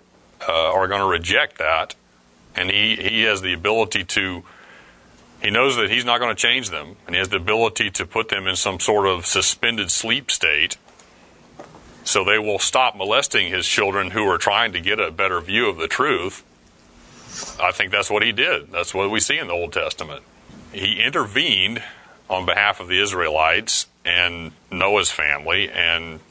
uh, 0.50 0.72
are 0.72 0.88
going 0.88 1.02
to 1.02 1.08
reject 1.08 1.60
that, 1.60 1.94
and 2.56 2.72
he, 2.72 2.96
he 2.96 3.22
has 3.22 3.44
the 3.44 3.54
ability 3.54 4.04
to, 4.04 4.42
he 5.40 5.50
He 5.50 5.52
knows 5.52 5.76
that 5.76 5.92
he's 5.92 6.04
not 6.04 6.20
going 6.20 6.36
to 6.36 6.42
change 6.42 6.72
them, 6.72 6.96
and 7.06 7.14
he 7.14 7.20
has 7.20 7.30
the 7.30 7.38
ability 7.38 7.92
to 7.92 8.08
put 8.08 8.30
them 8.30 8.48
in 8.48 8.56
some 8.56 8.80
sort 8.80 9.06
of 9.06 9.28
suspended 9.28 9.92
sleep 9.92 10.32
state 10.32 10.78
so 12.08 12.24
they 12.24 12.40
will 12.40 12.58
stop 12.58 12.96
molesting 12.96 13.52
his 13.52 13.68
children 13.68 14.12
who 14.12 14.26
are 14.30 14.38
trying 14.38 14.72
to 14.72 14.80
get 14.80 14.98
a 14.98 15.12
better 15.12 15.42
view 15.42 15.68
of 15.68 15.76
the 15.76 15.90
truth. 15.90 16.42
I 17.62 17.74
think 17.74 17.92
that's 17.92 18.10
what 18.10 18.24
he 18.24 18.32
did. 18.32 18.72
That's 18.72 18.94
what 18.94 19.12
we 19.12 19.20
see 19.20 19.38
in 19.38 19.48
the 19.48 19.54
Old 19.54 19.74
Testament. 19.74 20.24
He 20.72 21.02
intervened 21.02 21.84
on 22.30 22.46
behalf 22.46 22.80
of 22.80 22.88
the 22.88 23.02
Israelites 23.02 23.88
and 24.06 24.54
Noah's 24.72 25.12
family 25.12 25.70
and, 25.70 26.22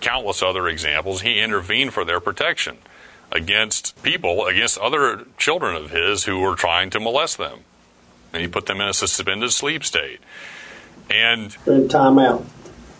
countless 0.00 0.42
other 0.42 0.68
examples. 0.68 1.22
He 1.22 1.40
intervened 1.40 1.94
for 1.94 2.04
their 2.04 2.20
protection 2.20 2.76
against 3.32 4.00
people, 4.02 4.46
against 4.46 4.78
other 4.78 5.24
children 5.38 5.74
of 5.74 5.90
his 5.90 6.24
who 6.24 6.40
were 6.40 6.54
trying 6.54 6.90
to 6.90 7.00
molest 7.00 7.38
them. 7.38 7.60
And 8.32 8.42
he 8.42 8.48
put 8.48 8.66
them 8.66 8.80
in 8.80 8.88
a 8.88 8.94
suspended 8.94 9.52
sleep 9.52 9.84
state. 9.84 10.20
And 11.10 11.56
in 11.66 11.88
timeout. 11.88 12.44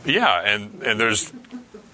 Yeah, 0.05 0.41
and, 0.41 0.83
and 0.83 1.01
there's 1.01 1.33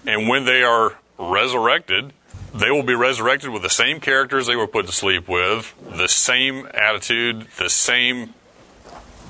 and 0.05 0.27
when 0.27 0.45
they 0.45 0.63
are 0.63 0.97
resurrected, 1.17 2.13
they 2.53 2.69
will 2.69 2.83
be 2.83 2.93
resurrected 2.93 3.49
with 3.49 3.61
the 3.61 3.69
same 3.69 3.99
characters 3.99 4.47
they 4.47 4.55
were 4.55 4.67
put 4.67 4.85
to 4.85 4.91
sleep 4.91 5.27
with, 5.27 5.73
the 5.97 6.07
same 6.07 6.67
attitude, 6.73 7.47
the 7.57 7.69
same 7.69 8.33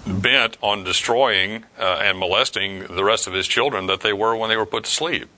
bent 0.06 0.58
on 0.62 0.84
destroying 0.84 1.64
uh, 1.80 2.02
and 2.02 2.20
molesting 2.20 2.86
the 2.88 3.04
rest 3.04 3.26
of 3.28 3.34
his 3.34 3.48
children 3.48 3.88
that 3.88 4.02
they 4.02 4.12
were 4.12 4.36
when 4.36 4.50
they 4.50 4.58
were 4.58 4.66
put 4.66 4.84
to 4.84 4.92
sleep. 4.92 5.30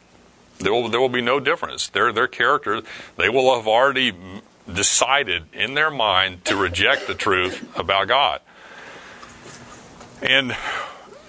There 0.57 0.73
will, 0.73 0.89
there 0.89 1.01
will 1.01 1.09
be 1.09 1.21
no 1.21 1.39
difference. 1.39 1.89
Their, 1.89 2.11
their 2.11 2.27
characters, 2.27 2.83
they 3.17 3.29
will 3.29 3.55
have 3.55 3.67
already 3.67 4.13
decided 4.71 5.43
in 5.53 5.75
their 5.75 5.91
mind 5.91 6.45
to 6.45 6.55
reject 6.55 7.07
the 7.07 7.13
truth 7.13 7.77
about 7.77 8.07
God. 8.07 8.41
And 10.21 10.55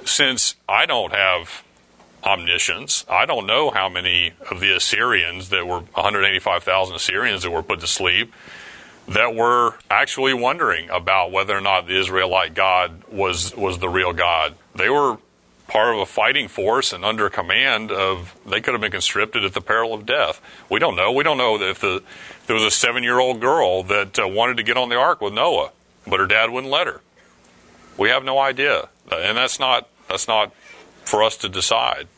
since 0.05 0.55
I 0.69 0.87
don't 0.87 1.13
have 1.13 1.65
omniscience. 2.27 3.07
I 3.09 3.25
don't 3.25 3.47
know 3.47 3.71
how 3.71 3.89
many 3.89 4.33
of 4.51 4.61
the 4.61 4.75
Assyrians 4.75 5.51
that 5.51 5.67
were 5.67 5.81
185,000 5.81 6.97
Assyrians 6.97 7.43
that 7.45 7.51
were 7.51 7.63
put 7.63 7.81
to 7.81 7.87
sleep 7.87 8.33
that 9.09 9.35
were 9.35 9.75
actually 9.89 10.35
wondering 10.35 10.91
about 10.91 11.31
whether 11.31 11.57
or 11.57 11.61
not 11.61 11.87
the 11.87 11.99
Israelite 11.99 12.55
God 12.55 13.05
was 13.09 13.55
was 13.57 13.79
the 13.79 13.89
real 13.89 14.13
God. 14.13 14.57
They 14.75 14.91
were 14.91 15.19
part 15.69 15.95
of 15.95 16.01
a 16.01 16.07
fighting 16.07 16.49
force 16.49 16.93
and 16.93 17.05
under 17.05 17.29
command 17.29 17.91
of 17.91 18.35
they 18.47 18.61
could 18.61 18.75
have 18.75 18.81
been 18.81 18.91
conscripted 18.91 19.45
at 19.45 19.53
the 19.53 19.61
peril 19.61 19.95
of 19.95 20.07
death. 20.07 20.41
We 20.71 20.79
don't 20.79 20.97
know. 20.97 21.13
We 21.13 21.25
don't 21.25 21.39
know 21.39 21.61
if, 21.61 21.81
the, 21.81 22.03
there 22.47 22.55
was 22.55 22.63
a 22.63 22.71
seven 22.71 23.03
year 23.03 23.19
old 23.19 23.41
girl 23.41 23.83
that 23.85 24.19
uh, 24.19 24.29
wanted 24.29 24.57
to 24.59 24.63
get 24.63 24.77
on 24.77 24.89
the 24.89 24.97
ark 24.97 25.21
with 25.21 25.33
Noah, 25.33 25.71
but 26.07 26.21
her 26.21 26.27
dad 26.27 26.51
wouldn't 26.51 26.73
let 26.73 26.87
her. 26.87 27.01
We 27.97 28.11
have 28.11 28.25
no 28.25 28.39
idea, 28.39 28.89
and 29.11 29.37
that's 29.37 29.59
not 29.59 29.89
that's 30.09 30.29
not 30.29 30.53
for 31.05 31.23
us 31.23 31.37
to 31.39 31.49
decide. 31.49 32.09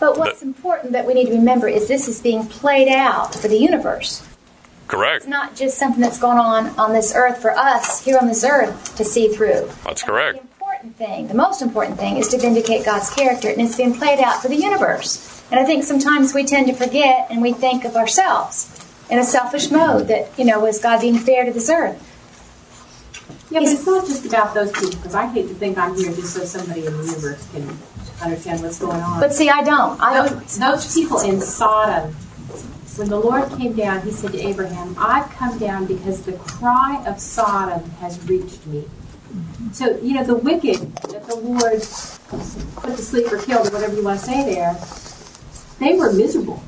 But 0.00 0.18
what's 0.18 0.42
important 0.42 0.92
that 0.92 1.06
we 1.06 1.14
need 1.14 1.26
to 1.26 1.32
remember 1.32 1.68
is 1.68 1.86
this 1.86 2.08
is 2.08 2.20
being 2.20 2.46
played 2.46 2.88
out 2.88 3.34
for 3.34 3.48
the 3.48 3.58
universe. 3.58 4.26
Correct. 4.88 5.18
It's 5.18 5.26
not 5.26 5.54
just 5.54 5.78
something 5.78 6.00
that's 6.00 6.18
going 6.18 6.38
on 6.38 6.68
on 6.78 6.92
this 6.92 7.14
earth 7.14 7.38
for 7.40 7.52
us 7.52 8.04
here 8.04 8.18
on 8.18 8.26
this 8.26 8.42
earth 8.42 8.96
to 8.96 9.04
see 9.04 9.28
through. 9.28 9.70
That's 9.84 10.02
correct. 10.02 10.38
The 10.38 10.42
important 10.42 10.96
thing, 10.96 11.28
the 11.28 11.34
most 11.34 11.62
important 11.62 11.98
thing, 11.98 12.16
is 12.16 12.28
to 12.28 12.38
vindicate 12.38 12.84
God's 12.84 13.10
character, 13.14 13.48
and 13.50 13.60
it's 13.60 13.76
being 13.76 13.94
played 13.94 14.18
out 14.18 14.42
for 14.42 14.48
the 14.48 14.56
universe. 14.56 15.44
And 15.50 15.60
I 15.60 15.64
think 15.64 15.84
sometimes 15.84 16.32
we 16.32 16.44
tend 16.44 16.66
to 16.68 16.72
forget 16.72 17.26
and 17.30 17.42
we 17.42 17.52
think 17.52 17.84
of 17.84 17.94
ourselves 17.94 18.84
in 19.10 19.18
a 19.18 19.24
selfish 19.24 19.70
mode 19.70 20.08
that, 20.08 20.36
you 20.38 20.44
know, 20.44 20.64
is 20.66 20.80
God 20.80 21.02
being 21.02 21.18
fair 21.18 21.44
to 21.44 21.52
this 21.52 21.68
earth? 21.68 22.06
Yeah, 23.50 23.60
but 23.60 23.68
it's 23.68 23.84
not 23.84 24.06
just 24.06 24.24
about 24.26 24.54
those 24.54 24.72
people, 24.72 24.92
because 24.92 25.14
I 25.14 25.26
hate 25.26 25.48
to 25.48 25.54
think 25.54 25.76
I'm 25.76 25.94
here 25.94 26.12
just 26.12 26.34
so 26.34 26.44
somebody 26.44 26.86
in 26.86 26.96
the 26.96 27.04
universe 27.04 27.48
can 27.52 27.78
understand 28.22 28.62
what's 28.62 28.78
going 28.78 29.00
on. 29.00 29.20
But 29.20 29.32
see, 29.32 29.48
I 29.48 29.62
don't. 29.62 30.00
I 30.00 30.14
don't. 30.14 30.40
Those, 30.40 30.58
those 30.58 30.94
people 30.94 31.20
in 31.20 31.40
Sodom, 31.40 32.12
when 32.96 33.08
the 33.08 33.18
Lord 33.18 33.50
came 33.52 33.74
down, 33.74 34.02
He 34.02 34.10
said 34.10 34.32
to 34.32 34.40
Abraham, 34.40 34.94
"I've 34.98 35.30
come 35.30 35.58
down 35.58 35.86
because 35.86 36.22
the 36.22 36.32
cry 36.34 37.02
of 37.06 37.20
Sodom 37.20 37.88
has 38.00 38.22
reached 38.28 38.66
me." 38.66 38.84
So 39.72 39.96
you 39.98 40.14
know 40.14 40.24
the 40.24 40.34
wicked 40.34 40.94
that 40.96 41.26
the 41.26 41.36
Lord 41.36 41.82
put 42.76 42.96
to 42.96 43.02
sleep 43.02 43.32
or 43.32 43.38
killed, 43.38 43.68
or 43.68 43.70
whatever 43.70 43.94
you 43.94 44.04
want 44.04 44.18
to 44.20 44.26
say 44.26 44.54
there, 44.54 44.76
they 45.78 45.96
were 45.96 46.12
miserable. 46.12 46.62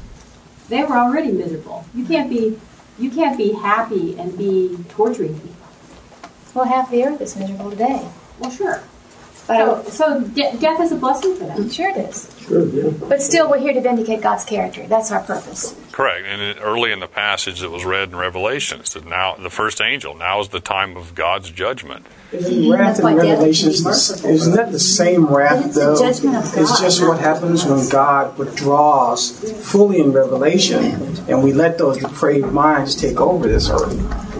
They 0.68 0.84
were 0.84 0.96
already 0.96 1.32
miserable. 1.32 1.84
You 1.94 2.04
can't 2.04 2.30
be 2.30 2.58
you 2.98 3.10
can't 3.10 3.36
be 3.36 3.52
happy 3.52 4.18
and 4.18 4.36
be 4.38 4.78
torturing 4.90 5.34
people. 5.40 5.56
Well, 6.54 6.66
half 6.66 6.90
the 6.90 7.04
earth 7.04 7.20
is 7.20 7.36
miserable 7.36 7.70
today. 7.70 8.06
Well, 8.38 8.50
sure. 8.50 8.82
So, 9.46 9.82
so 9.84 10.20
de- 10.20 10.56
death 10.58 10.80
is 10.80 10.92
a 10.92 10.96
blessing 10.96 11.34
for 11.36 11.44
them. 11.44 11.68
Sure 11.68 11.90
it 11.90 11.96
is. 11.96 12.34
Sure, 12.46 12.64
yeah. 12.66 12.90
But 13.08 13.20
still, 13.20 13.50
we're 13.50 13.58
here 13.58 13.72
to 13.72 13.80
vindicate 13.80 14.20
God's 14.22 14.44
character. 14.44 14.86
That's 14.86 15.10
our 15.10 15.20
purpose. 15.20 15.76
Correct. 15.90 16.26
And 16.26 16.40
it, 16.40 16.58
early 16.60 16.92
in 16.92 17.00
the 17.00 17.06
passage 17.06 17.60
that 17.60 17.70
was 17.70 17.84
read 17.84 18.10
in 18.10 18.16
Revelation, 18.16 18.80
it 18.80 18.86
said, 18.86 19.04
"Now 19.04 19.34
the 19.34 19.50
first 19.50 19.80
angel. 19.80 20.14
Now 20.14 20.40
is 20.40 20.48
the 20.48 20.60
time 20.60 20.96
of 20.96 21.14
God's 21.14 21.50
judgment." 21.50 22.06
Isn't 22.32 22.70
wrath 22.70 22.98
in 23.00 23.04
Revelations? 23.14 23.84
The, 23.84 24.28
isn't 24.28 24.54
that 24.54 24.72
the 24.72 24.80
same 24.80 25.26
wrath 25.26 25.74
though? 25.74 25.92
It's 26.02 26.80
just 26.80 27.02
what 27.06 27.20
happens 27.20 27.66
when 27.66 27.86
God 27.90 28.38
withdraws 28.38 29.30
fully 29.70 30.00
in 30.00 30.12
Revelation, 30.12 30.82
and 31.28 31.42
we 31.42 31.52
let 31.52 31.76
those 31.76 31.98
depraved 31.98 32.52
minds 32.52 32.94
take 32.94 33.20
over 33.20 33.46
this 33.46 33.68
earth. 33.68 33.92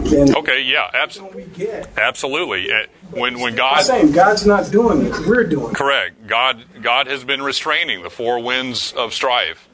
Then 0.09 0.35
okay, 0.35 0.61
yeah, 0.61 0.89
absolutely, 0.93 1.69
absolutely. 1.95 2.71
When 3.13 3.39
when 3.39 3.55
God, 3.55 3.77
I'm 3.77 3.83
saying 3.83 4.11
God's 4.11 4.45
not 4.45 4.71
doing 4.71 5.05
it, 5.05 5.27
we're 5.27 5.43
doing 5.43 5.71
it. 5.71 5.75
correct, 5.75 6.27
God 6.27 6.63
God 6.81 7.07
has 7.07 7.23
been 7.23 7.41
restraining 7.41 8.03
the 8.03 8.09
four 8.09 8.39
winds 8.39 8.93
of 8.93 9.13
strife. 9.13 9.67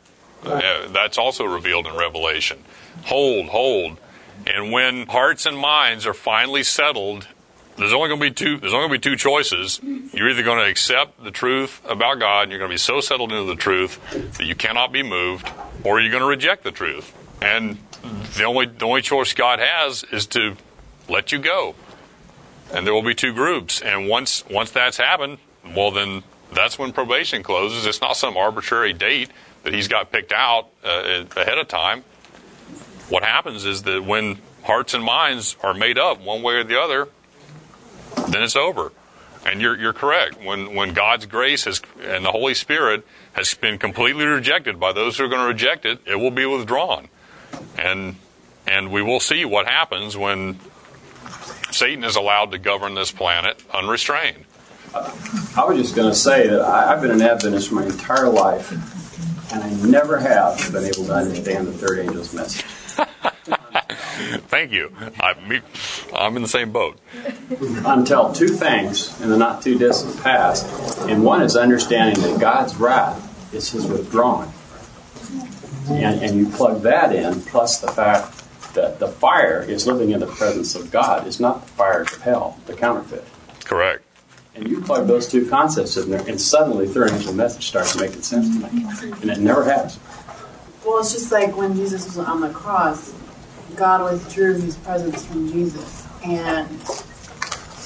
Uh, 0.44 0.88
that's 0.88 1.18
also 1.18 1.46
revealed 1.46 1.86
in 1.86 1.96
Revelation. 1.96 2.64
Hold, 3.06 3.48
hold, 3.48 3.98
and 4.48 4.72
when 4.72 5.08
hearts 5.08 5.46
and 5.46 5.58
minds 5.58 6.06
are 6.06 6.14
finally 6.14 6.64
settled, 6.64 7.28
there's 7.78 7.94
only 7.94 8.10
going 8.10 8.20
to 8.20 8.26
be 8.26 8.34
two. 8.34 8.58
There's 8.58 8.74
only 8.74 8.88
going 8.88 9.02
to 9.02 9.10
be 9.10 9.16
two 9.16 9.18
choices. 9.18 9.80
You're 10.14 10.30
either 10.30 10.44
going 10.44 10.60
to 10.60 10.70
accept 10.70 11.24
the 11.24 11.32
truth 11.32 11.82
about 11.86 12.20
God, 12.20 12.44
and 12.44 12.52
you're 12.52 12.60
going 12.60 12.70
to 12.70 12.74
be 12.74 12.80
so 12.80 13.00
settled 13.00 13.32
into 13.32 13.46
the 13.46 13.56
truth 13.56 14.00
that 14.38 14.46
you 14.46 14.56
cannot 14.56 14.92
be 14.92 15.04
moved, 15.04 15.50
or 15.84 16.00
you're 16.00 16.12
going 16.12 16.24
to 16.24 16.28
reject 16.28 16.64
the 16.64 16.72
truth. 16.72 17.14
And 17.42 17.78
the 18.36 18.44
only 18.44 18.66
the 18.66 18.86
only 18.86 19.02
choice 19.02 19.34
God 19.34 19.60
has 19.60 20.04
is 20.12 20.26
to 20.28 20.56
let 21.08 21.32
you 21.32 21.40
go. 21.40 21.76
And 22.74 22.86
there 22.86 22.93
will 22.93 23.03
be 23.03 23.15
two 23.15 23.34
groups. 23.34 23.82
And 23.82 24.07
once 24.07 24.43
once 24.49 24.72
that's 24.72 24.97
happened, 24.97 25.39
well 25.76 25.91
then 25.91 26.24
that's 26.53 26.80
when 26.80 26.91
probation 26.91 27.43
closes. 27.43 27.86
It's 27.86 28.01
not 28.01 28.15
some 28.17 28.38
arbitrary 28.38 28.93
date 28.93 29.30
that 29.63 29.74
he's 29.74 29.88
got 29.88 30.11
picked 30.11 30.32
out 30.32 30.67
uh, 30.84 31.26
ahead 31.36 31.57
of 31.57 31.67
time. 31.67 32.03
What 33.09 33.24
happens 33.24 33.65
is 33.65 33.84
that 33.84 34.03
when 34.03 34.39
hearts 34.63 34.93
and 34.93 35.03
minds 35.03 35.55
are 35.61 35.74
made 35.74 35.97
up 35.97 36.22
one 36.22 36.41
way 36.41 36.55
or 36.55 36.63
the 36.63 36.80
other, 36.80 37.07
then 38.30 38.43
it's 38.43 38.55
over. 38.55 38.91
And 39.45 39.61
you're, 39.61 39.78
you're 39.78 39.93
correct. 39.93 40.43
When, 40.43 40.76
when 40.76 40.93
God's 40.93 41.26
grace 41.26 41.63
has, 41.63 41.82
and 42.01 42.26
the 42.26 42.32
Holy 42.32 42.53
Spirit 42.53 43.07
has 43.34 43.53
been 43.53 43.80
completely 43.80 44.26
rejected 44.26 44.80
by 44.80 44.91
those 44.91 45.17
who 45.17 45.24
are 45.26 45.28
going 45.28 45.41
to 45.41 45.47
reject 45.47 45.86
it, 45.86 45.99
it 46.05 46.15
will 46.15 46.32
be 46.32 46.45
withdrawn. 46.45 47.07
And, 47.78 48.17
and 48.67 48.91
we 48.91 49.01
will 49.01 49.20
see 49.20 49.45
what 49.45 49.65
happens 49.65 50.17
when 50.17 50.59
Satan 51.72 52.03
is 52.03 52.15
allowed 52.15 52.51
to 52.51 52.57
govern 52.57 52.95
this 52.95 53.11
planet 53.11 53.61
unrestrained. 53.74 54.45
I 54.93 55.65
was 55.65 55.78
just 55.78 55.95
going 55.95 56.09
to 56.09 56.15
say 56.15 56.47
that 56.47 56.61
I, 56.61 56.93
I've 56.93 57.01
been 57.01 57.11
an 57.11 57.22
Adventist 57.22 57.72
my 57.72 57.86
entire 57.86 58.30
life, 58.30 58.72
and 59.51 59.63
I 59.63 59.70
never 59.88 60.17
have 60.17 60.57
been 60.72 60.84
able 60.84 61.05
to 61.05 61.13
understand 61.13 61.67
the 61.67 61.74
third 61.74 61.99
angel's 61.99 62.34
message. 62.34 62.65
Thank 64.47 64.72
you. 64.72 64.91
I, 65.20 65.61
I'm 66.13 66.36
in 66.36 66.41
the 66.41 66.47
same 66.47 66.72
boat. 66.72 66.99
Until 67.86 68.34
two 68.34 68.47
things 68.47 69.20
in 69.22 69.30
the 69.30 69.38
not 69.38 69.61
too 69.61 69.78
distant 69.78 70.22
past, 70.22 70.67
and 71.07 71.24
one 71.24 71.41
is 71.41 71.55
understanding 71.55 72.22
that 72.24 72.39
God's 72.39 72.76
wrath 72.76 73.53
is 73.53 73.70
His 73.70 73.86
withdrawing, 73.86 74.51
and, 75.89 76.22
and 76.22 76.38
you 76.38 76.49
plug 76.49 76.82
that 76.82 77.15
in, 77.15 77.41
plus 77.41 77.80
the 77.80 77.91
fact 77.91 78.43
that 78.74 78.99
the 78.99 79.07
fire 79.07 79.61
is 79.61 79.88
living 79.88 80.11
in 80.11 80.20
the 80.20 80.28
presence 80.28 80.76
of 80.76 80.91
God, 80.91 81.28
is 81.28 81.39
not 81.39 81.65
the 81.65 81.72
fire 81.74 82.01
of 82.01 82.22
hell, 82.22 82.57
the 82.65 82.74
counterfeit. 82.74 83.26
Correct. 83.63 84.03
And 84.55 84.67
you 84.67 84.82
plug 84.82 85.07
those 85.07 85.28
two 85.28 85.47
concepts 85.47 85.95
in 85.97 86.09
there, 86.09 86.28
and 86.28 86.39
suddenly 86.39 86.88
third 86.88 87.11
angel 87.11 87.34
message 87.34 87.67
starts 87.67 87.97
making 87.97 88.22
sense 88.22 88.59
to 88.59 88.74
me, 88.74 88.86
and 89.22 89.30
it 89.30 89.39
never 89.39 89.63
has. 89.63 89.99
Well, 90.86 90.99
it's 90.99 91.13
just 91.13 91.32
like 91.32 91.55
when 91.55 91.76
Jesus 91.76 92.05
was 92.05 92.17
on 92.17 92.41
the 92.41 92.49
cross, 92.49 93.13
God 93.76 94.11
withdrew 94.11 94.55
his 94.55 94.76
presence 94.78 95.26
from 95.26 95.51
Jesus. 95.51 96.07
And 96.24 96.67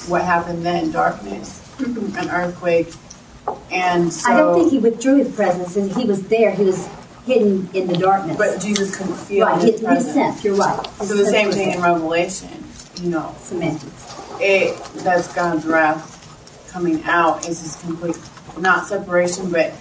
what 0.07 0.23
happened 0.23 0.65
then? 0.65 0.91
Darkness, 0.91 1.61
an 1.79 2.29
earthquake. 2.29 2.93
And 3.71 4.11
so. 4.11 4.31
I 4.31 4.37
don't 4.37 4.59
think 4.59 4.71
he 4.71 4.79
withdrew 4.79 5.17
his 5.17 5.35
presence, 5.35 5.75
and 5.75 5.91
he 5.91 6.05
was 6.05 6.23
there. 6.27 6.51
He 6.51 6.63
was 6.63 6.87
hidden 7.25 7.69
in 7.73 7.87
the 7.87 7.97
darkness. 7.97 8.37
But 8.37 8.61
Jesus 8.61 8.95
couldn't 8.95 9.15
feel 9.15 9.45
right, 9.45 9.61
his 9.61 9.81
presence. 9.81 10.05
his 10.05 10.13
sense. 10.13 10.43
You're 10.43 10.55
right. 10.55 10.85
So 10.99 11.15
the 11.15 11.25
same 11.25 11.51
thing 11.51 11.71
in 11.71 11.81
Revelation, 11.81 12.63
you 13.01 13.09
know. 13.09 13.35
Semantics. 13.39 14.15
it 14.39 14.77
that's 15.03 15.33
God's 15.33 15.65
wrath 15.65 16.19
coming 16.71 17.03
out 17.03 17.47
is 17.47 17.61
His 17.61 17.75
complete 17.81 18.17
not 18.59 18.87
separation, 18.87 19.51
but 19.51 19.73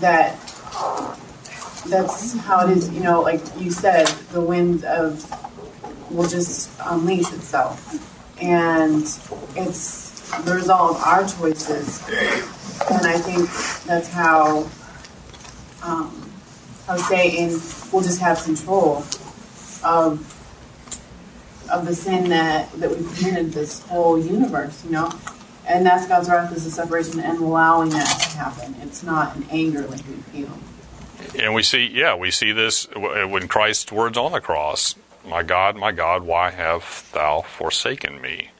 that 0.00 0.38
that's 1.88 2.36
how 2.38 2.66
it 2.66 2.76
is. 2.76 2.90
You 2.90 3.00
know, 3.00 3.22
like 3.22 3.40
you 3.58 3.70
said, 3.70 4.06
the 4.32 4.40
wind 4.40 4.84
of 4.84 5.24
will 6.10 6.28
just 6.28 6.70
unleash 6.84 7.32
itself, 7.32 8.42
and 8.42 9.02
it's 9.56 10.30
the 10.44 10.54
result 10.54 10.96
of 10.96 11.02
our 11.02 11.26
choices. 11.26 12.02
And 12.90 13.06
I 13.06 13.18
think 13.18 13.48
that's 13.86 14.08
how 14.08 14.68
um, 15.82 16.25
how 16.86 16.96
we'll 17.92 18.02
just 18.02 18.20
have 18.20 18.42
control 18.42 19.04
of 19.84 20.32
of 21.70 21.84
the 21.84 21.94
sin 21.94 22.30
that 22.30 22.70
that 22.72 22.90
we've 22.90 23.16
committed 23.16 23.52
this 23.52 23.80
whole 23.86 24.18
universe. 24.18 24.84
You 24.84 24.92
know. 24.92 25.10
And 25.68 25.84
that's 25.84 26.06
God's 26.06 26.28
wrath 26.28 26.56
is 26.56 26.64
a 26.64 26.70
separation 26.70 27.18
and 27.18 27.38
allowing 27.38 27.90
that 27.90 28.06
to 28.06 28.38
happen. 28.38 28.76
It's 28.82 29.02
not 29.02 29.34
an 29.34 29.46
anger 29.50 29.82
like 29.88 30.00
we 30.06 30.14
feel. 30.14 30.58
And 31.42 31.54
we 31.54 31.62
see, 31.62 31.86
yeah, 31.86 32.14
we 32.14 32.30
see 32.30 32.52
this 32.52 32.86
uh, 32.94 33.26
when 33.26 33.48
Christ's 33.48 33.90
words 33.90 34.16
on 34.16 34.32
the 34.32 34.40
cross 34.40 34.94
My 35.24 35.42
God, 35.42 35.76
my 35.76 35.90
God, 35.90 36.22
why 36.22 36.50
have 36.50 37.08
thou 37.12 37.42
forsaken 37.42 38.20
me? 38.20 38.50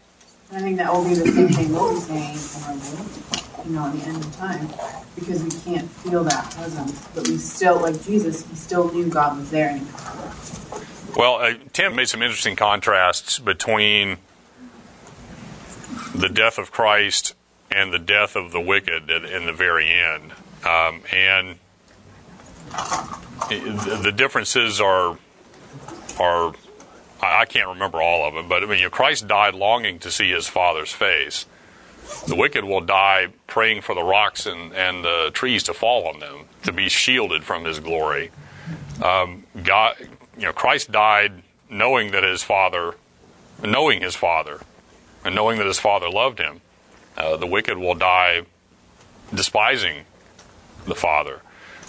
I 0.53 0.61
think 0.61 0.79
that 0.79 0.93
will 0.93 1.05
be 1.05 1.15
the 1.15 1.31
same 1.33 1.49
thing 1.49 1.73
we'll 1.73 1.95
be 1.95 2.01
saying 2.01 2.39
you 3.67 3.73
know, 3.73 3.87
at 3.87 3.93
the 3.95 4.07
end 4.07 4.17
of 4.17 4.37
time, 4.37 4.69
because 5.15 5.43
we 5.43 5.51
can't 5.51 5.91
feel 5.91 6.23
that 6.25 6.51
presence. 6.53 7.09
But 7.15 7.27
we 7.29 7.37
still, 7.37 7.81
like 7.81 8.01
Jesus, 8.03 8.47
he 8.49 8.55
still 8.55 8.93
knew 8.93 9.09
God 9.09 9.39
was 9.39 9.51
there. 9.51 9.81
well, 11.17 11.37
uh, 11.37 11.55
Tim 11.73 11.97
made 11.97 12.09
some 12.09 12.23
interesting 12.23 12.55
contrasts 12.57 13.39
between 13.39 14.19
the 16.15 16.29
death 16.29 16.59
of 16.59 16.71
Christ 16.71 17.35
and 17.71 17.93
the 17.93 17.99
death 17.99 18.37
of 18.37 18.53
the 18.53 18.61
wicked 18.61 19.11
in 19.11 19.47
the 19.47 19.53
very 19.53 19.91
end. 19.91 20.33
Um, 20.65 21.03
and 21.13 21.59
the 23.49 24.13
differences 24.15 24.81
are 24.81 25.19
are 26.19 26.55
I 27.41 27.45
can't 27.45 27.69
remember 27.69 28.01
all 28.01 28.27
of 28.27 28.35
them, 28.35 28.49
but 28.49 28.63
I 28.63 28.67
mean, 28.67 28.79
you 28.79 28.85
know, 28.85 28.91
Christ 28.91 29.27
died 29.27 29.55
longing 29.55 29.99
to 30.01 30.11
see 30.11 30.31
his 30.31 30.49
Father's 30.49 30.93
face. 30.93 31.47
The 32.29 32.37
wicked 32.37 32.65
will 32.65 32.81
die 32.81 33.29
praying 33.47 33.83
for 33.83 33.95
the 33.95 34.05
rocks 34.05 34.47
and, 34.47 34.73
and 34.73 35.05
the 35.05 35.31
trees 35.33 35.65
to 35.65 35.75
fall 35.75 36.07
on 36.07 36.21
them 36.21 36.45
to 36.63 36.73
be 36.73 36.89
shielded 36.89 37.43
from 37.43 37.65
His 37.65 37.81
glory. 37.81 38.31
Um, 39.03 39.45
God, 39.65 39.97
you 40.37 40.45
know, 40.45 40.53
Christ 40.53 40.93
died 40.93 41.43
knowing 41.69 42.13
that 42.13 42.23
His 42.23 42.45
Father, 42.45 42.95
knowing 43.61 44.03
His 44.03 44.15
Father, 44.15 44.61
and 45.27 45.35
knowing 45.35 45.59
that 45.59 45.67
his 45.67 45.81
father 45.81 46.09
loved 46.09 46.39
him. 46.39 46.61
Uh, 47.17 47.37
the 47.37 47.47
wicked 47.47 47.77
will 47.77 47.97
die 47.97 48.43
despising 49.35 50.05
the 50.87 50.95
father. 50.95 51.43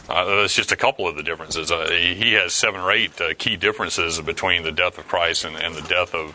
Uh, 0.10 0.42
that's 0.42 0.56
just 0.56 0.72
a 0.72 0.76
couple 0.76 1.08
of 1.08 1.16
the 1.16 1.24
differences. 1.24 1.72
Uh, 1.72 1.90
he 1.90 2.34
has 2.34 2.54
seven 2.54 2.80
or 2.82 2.92
eight 2.92 3.20
uh, 3.20 3.34
key 3.38 3.58
differences 3.58 4.20
between 4.22 4.64
the 4.64 4.72
death 4.72 4.98
of 4.98 5.08
Christ 5.08 5.46
and, 5.46 5.56
and 5.58 5.76
the 5.76 5.82
death 5.82 6.14
of, 6.16 6.30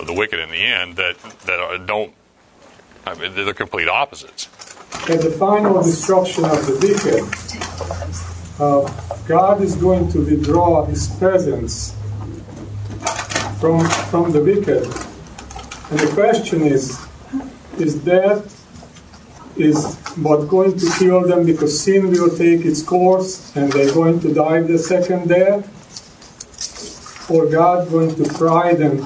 of, 0.00 0.06
the 0.06 0.14
wicked 0.14 0.38
in 0.40 0.50
the 0.50 0.62
end 0.62 0.96
that 0.96 1.18
that 1.44 1.86
don't. 1.86 2.14
I 3.06 3.14
mean, 3.14 3.34
they're 3.34 3.44
the 3.44 3.54
complete 3.54 3.88
opposites. 3.88 4.48
At 5.10 5.20
the 5.20 5.30
final 5.30 5.82
destruction 5.82 6.44
of 6.44 6.64
the 6.66 6.78
wicked, 6.80 7.24
uh, 8.60 9.26
God 9.26 9.60
is 9.60 9.76
going 9.76 10.10
to 10.12 10.20
withdraw 10.20 10.84
His 10.86 11.08
presence 11.16 11.94
from 13.60 13.86
from 14.10 14.32
the 14.32 14.40
wicked 14.40 14.86
and 15.92 16.00
the 16.00 16.14
question 16.14 16.62
is, 16.62 16.98
is 17.78 18.02
that 18.04 18.50
is 19.62 19.96
what 20.16 20.48
going 20.48 20.78
to 20.78 20.90
kill 20.98 21.26
them 21.26 21.46
because 21.46 21.78
sin 21.78 22.10
will 22.10 22.36
take 22.36 22.64
its 22.64 22.82
course 22.82 23.54
and 23.56 23.72
they're 23.72 23.92
going 23.92 24.20
to 24.20 24.34
die 24.34 24.60
the 24.60 24.78
second 24.78 25.28
death? 25.28 25.68
Or 27.30 27.46
God 27.46 27.90
going 27.90 28.14
to 28.16 28.24
fry 28.34 28.74
them 28.74 28.98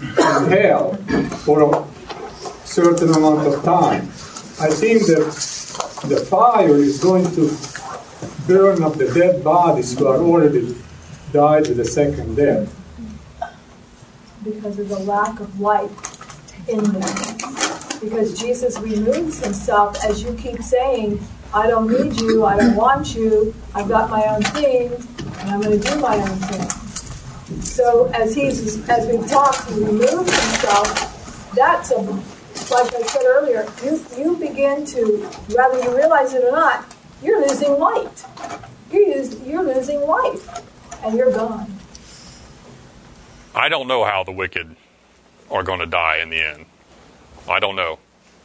in 0.00 0.50
hell 0.50 0.94
for 1.44 1.62
a 1.62 1.84
certain 2.64 3.10
amount 3.12 3.46
of 3.46 3.62
time? 3.64 4.08
I 4.60 4.70
think 4.70 5.06
that 5.06 5.26
the 6.08 6.16
fire 6.16 6.76
is 6.76 7.02
going 7.02 7.24
to 7.34 7.50
burn 8.46 8.82
up 8.82 8.94
the 8.94 9.12
dead 9.12 9.42
bodies 9.42 9.98
who 9.98 10.06
are 10.06 10.18
already 10.18 10.76
died 11.32 11.64
the 11.64 11.84
second 11.84 12.36
death. 12.36 12.72
Because 14.44 14.78
of 14.78 14.88
the 14.88 14.98
lack 15.00 15.40
of 15.40 15.58
light 15.58 15.90
in 16.68 16.84
them. 16.84 17.53
Because 18.04 18.38
Jesus 18.38 18.78
removes 18.78 19.42
himself, 19.42 20.04
as 20.04 20.22
you 20.22 20.34
keep 20.34 20.62
saying, 20.62 21.20
I 21.54 21.68
don't 21.68 21.90
need 21.90 22.20
you, 22.20 22.44
I 22.44 22.56
don't 22.56 22.76
want 22.76 23.14
you, 23.14 23.54
I've 23.74 23.88
got 23.88 24.10
my 24.10 24.24
own 24.26 24.42
thing, 24.42 24.92
and 25.38 25.50
I'm 25.50 25.62
going 25.62 25.80
to 25.80 25.88
do 25.88 25.98
my 26.00 26.16
own 26.16 26.36
thing. 26.36 27.62
So 27.62 28.06
as 28.14 28.34
he's 28.34 28.88
as 28.88 29.06
we 29.06 29.26
talked, 29.26 29.68
he 29.70 29.84
removes 29.84 30.08
himself. 30.08 31.52
That's 31.54 31.90
a 31.92 31.98
like 32.70 32.94
I 32.94 33.02
said 33.02 33.24
earlier, 33.24 33.66
you 33.82 34.04
you 34.16 34.36
begin 34.36 34.84
to, 34.86 35.18
whether 35.54 35.82
you 35.82 35.96
realize 35.96 36.34
it 36.34 36.44
or 36.44 36.52
not, 36.52 36.94
you're 37.22 37.40
losing 37.46 37.78
light. 37.78 38.24
You're, 38.90 39.22
you're 39.44 39.62
losing 39.62 40.00
life, 40.02 40.62
and 41.02 41.16
you're 41.16 41.32
gone. 41.32 41.74
I 43.54 43.68
don't 43.68 43.88
know 43.88 44.04
how 44.04 44.24
the 44.24 44.32
wicked 44.32 44.76
are 45.50 45.62
going 45.62 45.80
to 45.80 45.86
die 45.86 46.18
in 46.18 46.30
the 46.30 46.40
end. 46.40 46.66
I 47.48 47.60
don't 47.60 47.76
know. 47.76 47.98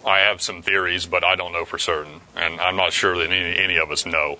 I 0.05 0.19
have 0.19 0.41
some 0.41 0.61
theories, 0.61 1.05
but 1.05 1.23
I 1.23 1.35
don't 1.35 1.51
know 1.51 1.65
for 1.65 1.77
certain. 1.77 2.21
And 2.35 2.59
I'm 2.59 2.75
not 2.75 2.93
sure 2.93 3.17
that 3.17 3.31
any, 3.31 3.57
any 3.57 3.77
of 3.77 3.91
us 3.91 4.05
know. 4.05 4.39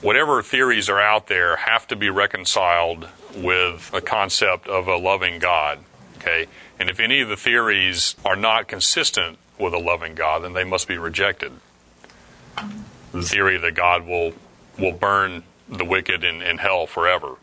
Whatever 0.00 0.42
theories 0.42 0.88
are 0.88 1.00
out 1.00 1.26
there 1.26 1.56
have 1.56 1.86
to 1.88 1.96
be 1.96 2.10
reconciled 2.10 3.08
with 3.34 3.90
the 3.90 4.00
concept 4.00 4.68
of 4.68 4.86
a 4.86 4.96
loving 4.96 5.38
God. 5.38 5.80
Okay? 6.18 6.46
And 6.78 6.88
if 6.88 7.00
any 7.00 7.20
of 7.20 7.28
the 7.28 7.36
theories 7.36 8.14
are 8.24 8.36
not 8.36 8.68
consistent 8.68 9.38
with 9.58 9.74
a 9.74 9.78
loving 9.78 10.14
God, 10.14 10.44
then 10.44 10.52
they 10.52 10.64
must 10.64 10.86
be 10.86 10.98
rejected. 10.98 11.52
The 13.12 13.22
theory 13.22 13.58
that 13.58 13.74
God 13.74 14.06
will 14.06 14.32
will 14.78 14.92
burn 14.92 15.42
the 15.68 15.84
wicked 15.84 16.22
in, 16.22 16.40
in 16.40 16.58
hell 16.58 16.86
forever. 16.86 17.34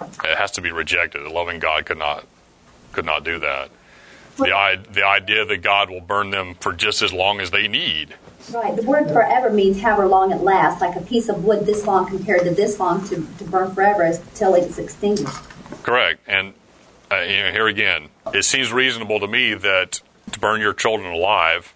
It 0.00 0.38
has 0.38 0.50
to 0.52 0.62
be 0.62 0.72
rejected. 0.72 1.22
A 1.22 1.30
loving 1.30 1.58
God 1.58 1.84
could 1.84 1.98
not 1.98 2.24
could 2.92 3.04
not 3.04 3.24
do 3.24 3.38
that. 3.40 3.70
The, 4.36 4.84
the 4.92 5.04
idea 5.04 5.44
that 5.44 5.58
God 5.58 5.90
will 5.90 6.00
burn 6.00 6.30
them 6.30 6.54
for 6.54 6.72
just 6.72 7.02
as 7.02 7.12
long 7.12 7.40
as 7.40 7.50
they 7.50 7.68
need. 7.68 8.14
Right. 8.52 8.74
The 8.74 8.82
word 8.82 9.08
forever 9.08 9.50
means 9.50 9.80
however 9.80 10.06
long 10.06 10.32
it 10.32 10.40
lasts, 10.40 10.80
like 10.80 10.96
a 10.96 11.02
piece 11.02 11.28
of 11.28 11.44
wood 11.44 11.66
this 11.66 11.86
long 11.86 12.06
compared 12.06 12.44
to 12.44 12.50
this 12.50 12.80
long 12.80 13.06
to, 13.08 13.26
to 13.38 13.44
burn 13.44 13.74
forever 13.74 14.02
until 14.02 14.54
it's 14.54 14.78
extinguished. 14.78 15.36
Correct. 15.82 16.20
And 16.26 16.54
uh, 17.12 17.16
you 17.20 17.38
know, 17.38 17.50
here 17.50 17.66
again, 17.66 18.08
it 18.32 18.44
seems 18.44 18.72
reasonable 18.72 19.20
to 19.20 19.26
me 19.26 19.54
that 19.54 20.00
to 20.32 20.38
burn 20.38 20.60
your 20.60 20.72
children 20.72 21.12
alive 21.12 21.74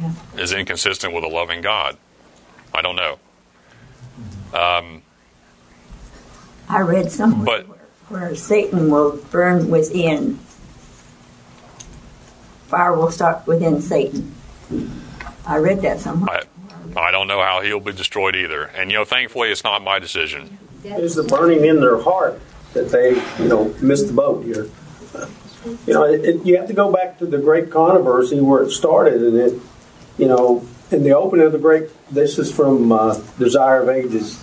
yeah. 0.00 0.12
is 0.38 0.52
inconsistent 0.52 1.14
with 1.14 1.24
a 1.24 1.28
loving 1.28 1.60
God. 1.60 1.96
I 2.74 2.82
don't 2.82 2.96
know. 2.96 3.18
Um, 4.54 5.02
I 6.68 6.80
read 6.80 7.12
somewhere 7.12 7.44
but, 7.44 7.68
where, 7.68 8.20
where 8.20 8.34
Satan 8.34 8.90
will 8.90 9.16
burn 9.30 9.70
within 9.70 10.38
fire 12.72 12.96
will 12.96 13.10
start 13.10 13.46
within 13.46 13.82
Satan. 13.82 14.34
I 15.46 15.58
read 15.58 15.82
that 15.82 16.00
somewhere. 16.00 16.40
I, 16.96 17.08
I 17.08 17.10
don't 17.10 17.28
know 17.28 17.42
how 17.42 17.60
he'll 17.60 17.80
be 17.80 17.92
destroyed 17.92 18.34
either. 18.34 18.64
And, 18.64 18.90
you 18.90 18.96
know, 18.96 19.04
thankfully, 19.04 19.50
it's 19.50 19.62
not 19.62 19.84
my 19.84 19.98
decision. 19.98 20.56
It's 20.82 21.14
the 21.14 21.22
burning 21.22 21.66
in 21.66 21.80
their 21.80 22.00
heart 22.00 22.40
that 22.72 22.88
they, 22.88 23.10
you 23.42 23.48
know, 23.48 23.74
missed 23.82 24.06
the 24.06 24.14
boat 24.14 24.42
here. 24.46 24.70
You 25.86 25.92
know, 25.92 26.04
it, 26.04 26.24
it, 26.24 26.46
you 26.46 26.56
have 26.56 26.66
to 26.68 26.72
go 26.72 26.90
back 26.90 27.18
to 27.18 27.26
the 27.26 27.38
great 27.38 27.70
controversy 27.70 28.40
where 28.40 28.62
it 28.62 28.70
started, 28.70 29.22
and 29.22 29.36
it, 29.36 29.60
you 30.16 30.26
know, 30.26 30.66
in 30.90 31.02
the 31.02 31.12
opening 31.12 31.44
of 31.44 31.52
the 31.52 31.58
great, 31.58 31.90
this 32.10 32.38
is 32.38 32.50
from 32.50 32.90
uh, 32.90 33.20
Desire 33.38 33.82
of 33.82 33.90
Ages. 33.90 34.40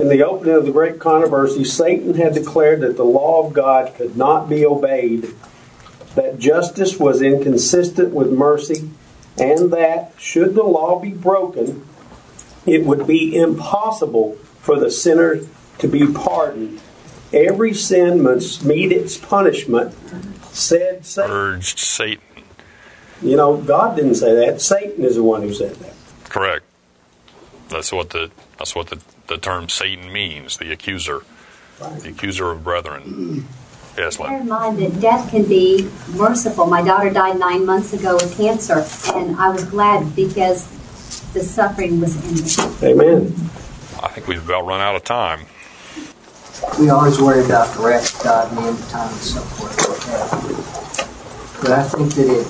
In 0.00 0.08
the 0.08 0.26
opening 0.26 0.56
of 0.56 0.66
the 0.66 0.72
great 0.72 0.98
controversy, 0.98 1.62
Satan 1.62 2.14
had 2.14 2.34
declared 2.34 2.80
that 2.80 2.96
the 2.96 3.04
law 3.04 3.46
of 3.46 3.52
God 3.52 3.94
could 3.94 4.16
not 4.16 4.48
be 4.48 4.66
obeyed 4.66 5.32
that 6.18 6.38
justice 6.38 6.98
was 6.98 7.22
inconsistent 7.22 8.12
with 8.12 8.30
mercy, 8.30 8.90
and 9.38 9.72
that, 9.72 10.12
should 10.18 10.54
the 10.56 10.64
law 10.64 10.98
be 10.98 11.10
broken, 11.10 11.86
it 12.66 12.84
would 12.84 13.06
be 13.06 13.36
impossible 13.36 14.34
for 14.60 14.78
the 14.80 14.90
sinner 14.90 15.40
to 15.78 15.88
be 15.88 16.12
pardoned. 16.12 16.80
Every 17.32 17.72
sin 17.72 18.20
must 18.20 18.64
meet 18.64 18.90
its 18.90 19.16
punishment, 19.16 19.94
said 20.52 21.06
Satan. 21.06 21.30
Urged 21.30 21.78
Satan. 21.78 22.22
You 23.22 23.36
know, 23.36 23.56
God 23.56 23.96
didn't 23.96 24.16
say 24.16 24.34
that. 24.34 24.60
Satan 24.60 25.04
is 25.04 25.14
the 25.14 25.22
one 25.22 25.42
who 25.42 25.54
said 25.54 25.76
that. 25.76 25.94
Correct. 26.24 26.64
That's 27.68 27.92
what 27.92 28.10
the 28.10 28.30
that's 28.58 28.74
what 28.74 28.88
the, 28.88 29.00
the 29.28 29.38
term 29.38 29.68
Satan 29.68 30.12
means, 30.12 30.56
the 30.56 30.72
accuser. 30.72 31.22
Right. 31.80 32.00
The 32.00 32.08
accuser 32.08 32.50
of 32.50 32.64
brethren. 32.64 33.46
Yes, 33.98 34.16
Bear 34.16 34.40
in 34.40 34.46
mind 34.46 34.78
that 34.78 35.00
death 35.00 35.28
can 35.28 35.42
be 35.44 35.90
merciful. 36.14 36.66
My 36.66 36.82
daughter 36.82 37.10
died 37.10 37.36
nine 37.36 37.66
months 37.66 37.92
ago 37.92 38.14
with 38.14 38.36
cancer, 38.36 38.86
and 39.12 39.34
I 39.34 39.48
was 39.48 39.64
glad 39.64 40.14
because 40.14 40.68
the 41.32 41.40
suffering 41.40 41.98
was 42.00 42.14
ended. 42.24 42.84
Amen. 42.84 43.34
I 44.00 44.06
think 44.08 44.28
we've 44.28 44.44
about 44.44 44.66
run 44.66 44.80
out 44.80 44.94
of 44.94 45.02
time. 45.02 45.46
We 46.78 46.90
always 46.90 47.20
worry 47.20 47.44
about 47.44 47.74
the 47.74 47.82
wrath 47.82 48.14
of 48.14 48.22
God 48.22 48.48
and 48.50 48.58
the 48.58 48.62
end 48.68 48.78
of 48.78 48.88
time 48.88 49.08
and 49.08 49.18
so 49.18 49.40
forth. 49.40 49.76
But 51.60 51.72
I 51.72 51.82
think 51.82 52.14
that 52.14 52.28
it, 52.28 52.46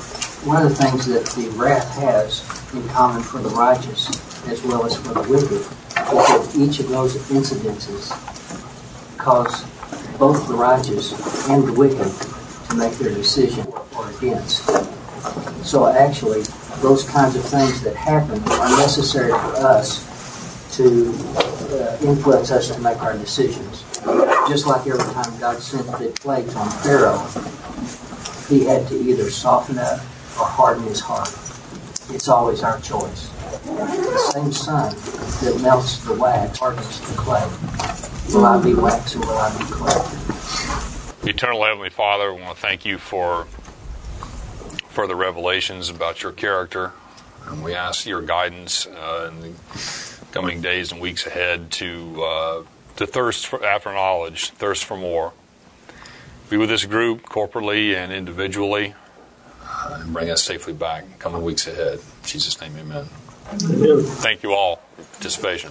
one 0.46 0.62
of 0.62 0.68
the 0.68 0.76
things 0.76 1.06
that 1.06 1.24
the 1.28 1.48
wrath 1.56 1.88
has 1.94 2.44
in 2.74 2.86
common 2.90 3.22
for 3.22 3.38
the 3.38 3.48
righteous 3.48 4.06
as 4.48 4.62
well 4.64 4.84
as 4.84 4.96
for 4.96 5.14
the 5.14 5.22
wicked 5.22 5.52
is 5.52 5.66
that 5.96 6.56
each 6.58 6.80
of 6.80 6.90
those 6.90 7.16
incidences 7.30 8.10
cause 9.16 9.64
both 10.18 10.48
the 10.48 10.54
righteous 10.54 11.12
and 11.48 11.66
the 11.66 11.72
wicked 11.72 12.12
to 12.68 12.76
make 12.76 12.92
their 12.94 13.14
decision 13.14 13.66
or 13.96 14.10
against. 14.10 14.64
So 15.64 15.86
actually, 15.86 16.42
those 16.80 17.04
kinds 17.08 17.36
of 17.36 17.44
things 17.44 17.82
that 17.82 17.94
happen 17.94 18.42
are 18.52 18.70
necessary 18.78 19.30
for 19.30 19.56
us 19.56 20.06
to 20.76 21.08
uh, 21.70 21.98
influence 22.02 22.50
us 22.50 22.74
to 22.74 22.80
make 22.80 23.02
our 23.02 23.16
decisions. 23.16 23.84
Just 24.48 24.66
like 24.66 24.86
every 24.86 25.12
time 25.12 25.38
God 25.38 25.60
sent 25.60 25.86
the 25.86 26.12
plagues 26.20 26.54
on 26.54 26.70
Pharaoh, 26.70 27.18
he 28.48 28.64
had 28.64 28.86
to 28.88 28.94
either 28.98 29.30
soften 29.30 29.78
up 29.78 30.00
or 30.38 30.46
harden 30.46 30.84
his 30.84 31.00
heart. 31.00 31.28
It's 32.14 32.28
always 32.28 32.62
our 32.62 32.80
choice. 32.80 33.30
The 33.50 34.30
same 34.32 34.52
sun 34.52 34.94
that 35.42 35.60
melts 35.62 35.98
the 36.04 36.14
wax 36.14 36.58
hardens 36.58 37.00
the 37.00 37.16
clay. 37.16 37.46
Will 38.34 38.44
I 38.44 38.62
be 38.62 38.74
wax 38.74 39.16
or 39.16 39.20
will 39.20 39.38
I 39.38 39.56
be 39.58 39.64
clay? 39.64 41.30
Eternal 41.30 41.64
Heavenly 41.64 41.90
Father, 41.90 42.32
we 42.32 42.42
want 42.42 42.56
to 42.56 42.62
thank 42.62 42.84
you 42.84 42.98
for 42.98 43.46
further 44.88 45.14
revelations 45.14 45.90
about 45.90 46.22
your 46.22 46.32
character. 46.32 46.92
And 47.46 47.62
we 47.62 47.74
ask 47.74 48.06
your 48.06 48.22
guidance 48.22 48.86
uh, 48.86 49.30
in 49.32 49.40
the 49.40 49.52
coming 50.32 50.60
days 50.60 50.92
and 50.92 51.00
weeks 51.00 51.26
ahead 51.26 51.70
to 51.72 52.22
uh, 52.22 52.62
to 52.96 53.06
thirst 53.06 53.46
for, 53.46 53.64
after 53.64 53.92
knowledge, 53.92 54.50
thirst 54.50 54.84
for 54.84 54.96
more. 54.96 55.32
Be 56.50 56.56
with 56.56 56.68
this 56.68 56.84
group 56.84 57.22
corporately 57.22 57.94
and 57.94 58.12
individually, 58.12 58.94
uh, 59.62 60.00
and 60.00 60.12
bring 60.12 60.30
us 60.30 60.42
safely 60.42 60.72
back 60.72 61.04
in 61.04 61.12
coming 61.18 61.42
weeks 61.42 61.66
ahead. 61.66 61.98
In 61.98 62.26
Jesus' 62.26 62.60
name, 62.60 62.76
amen. 62.76 63.06
Thank 63.48 64.42
you 64.42 64.52
all 64.52 64.76
for 64.96 65.02
participation. 65.14 65.70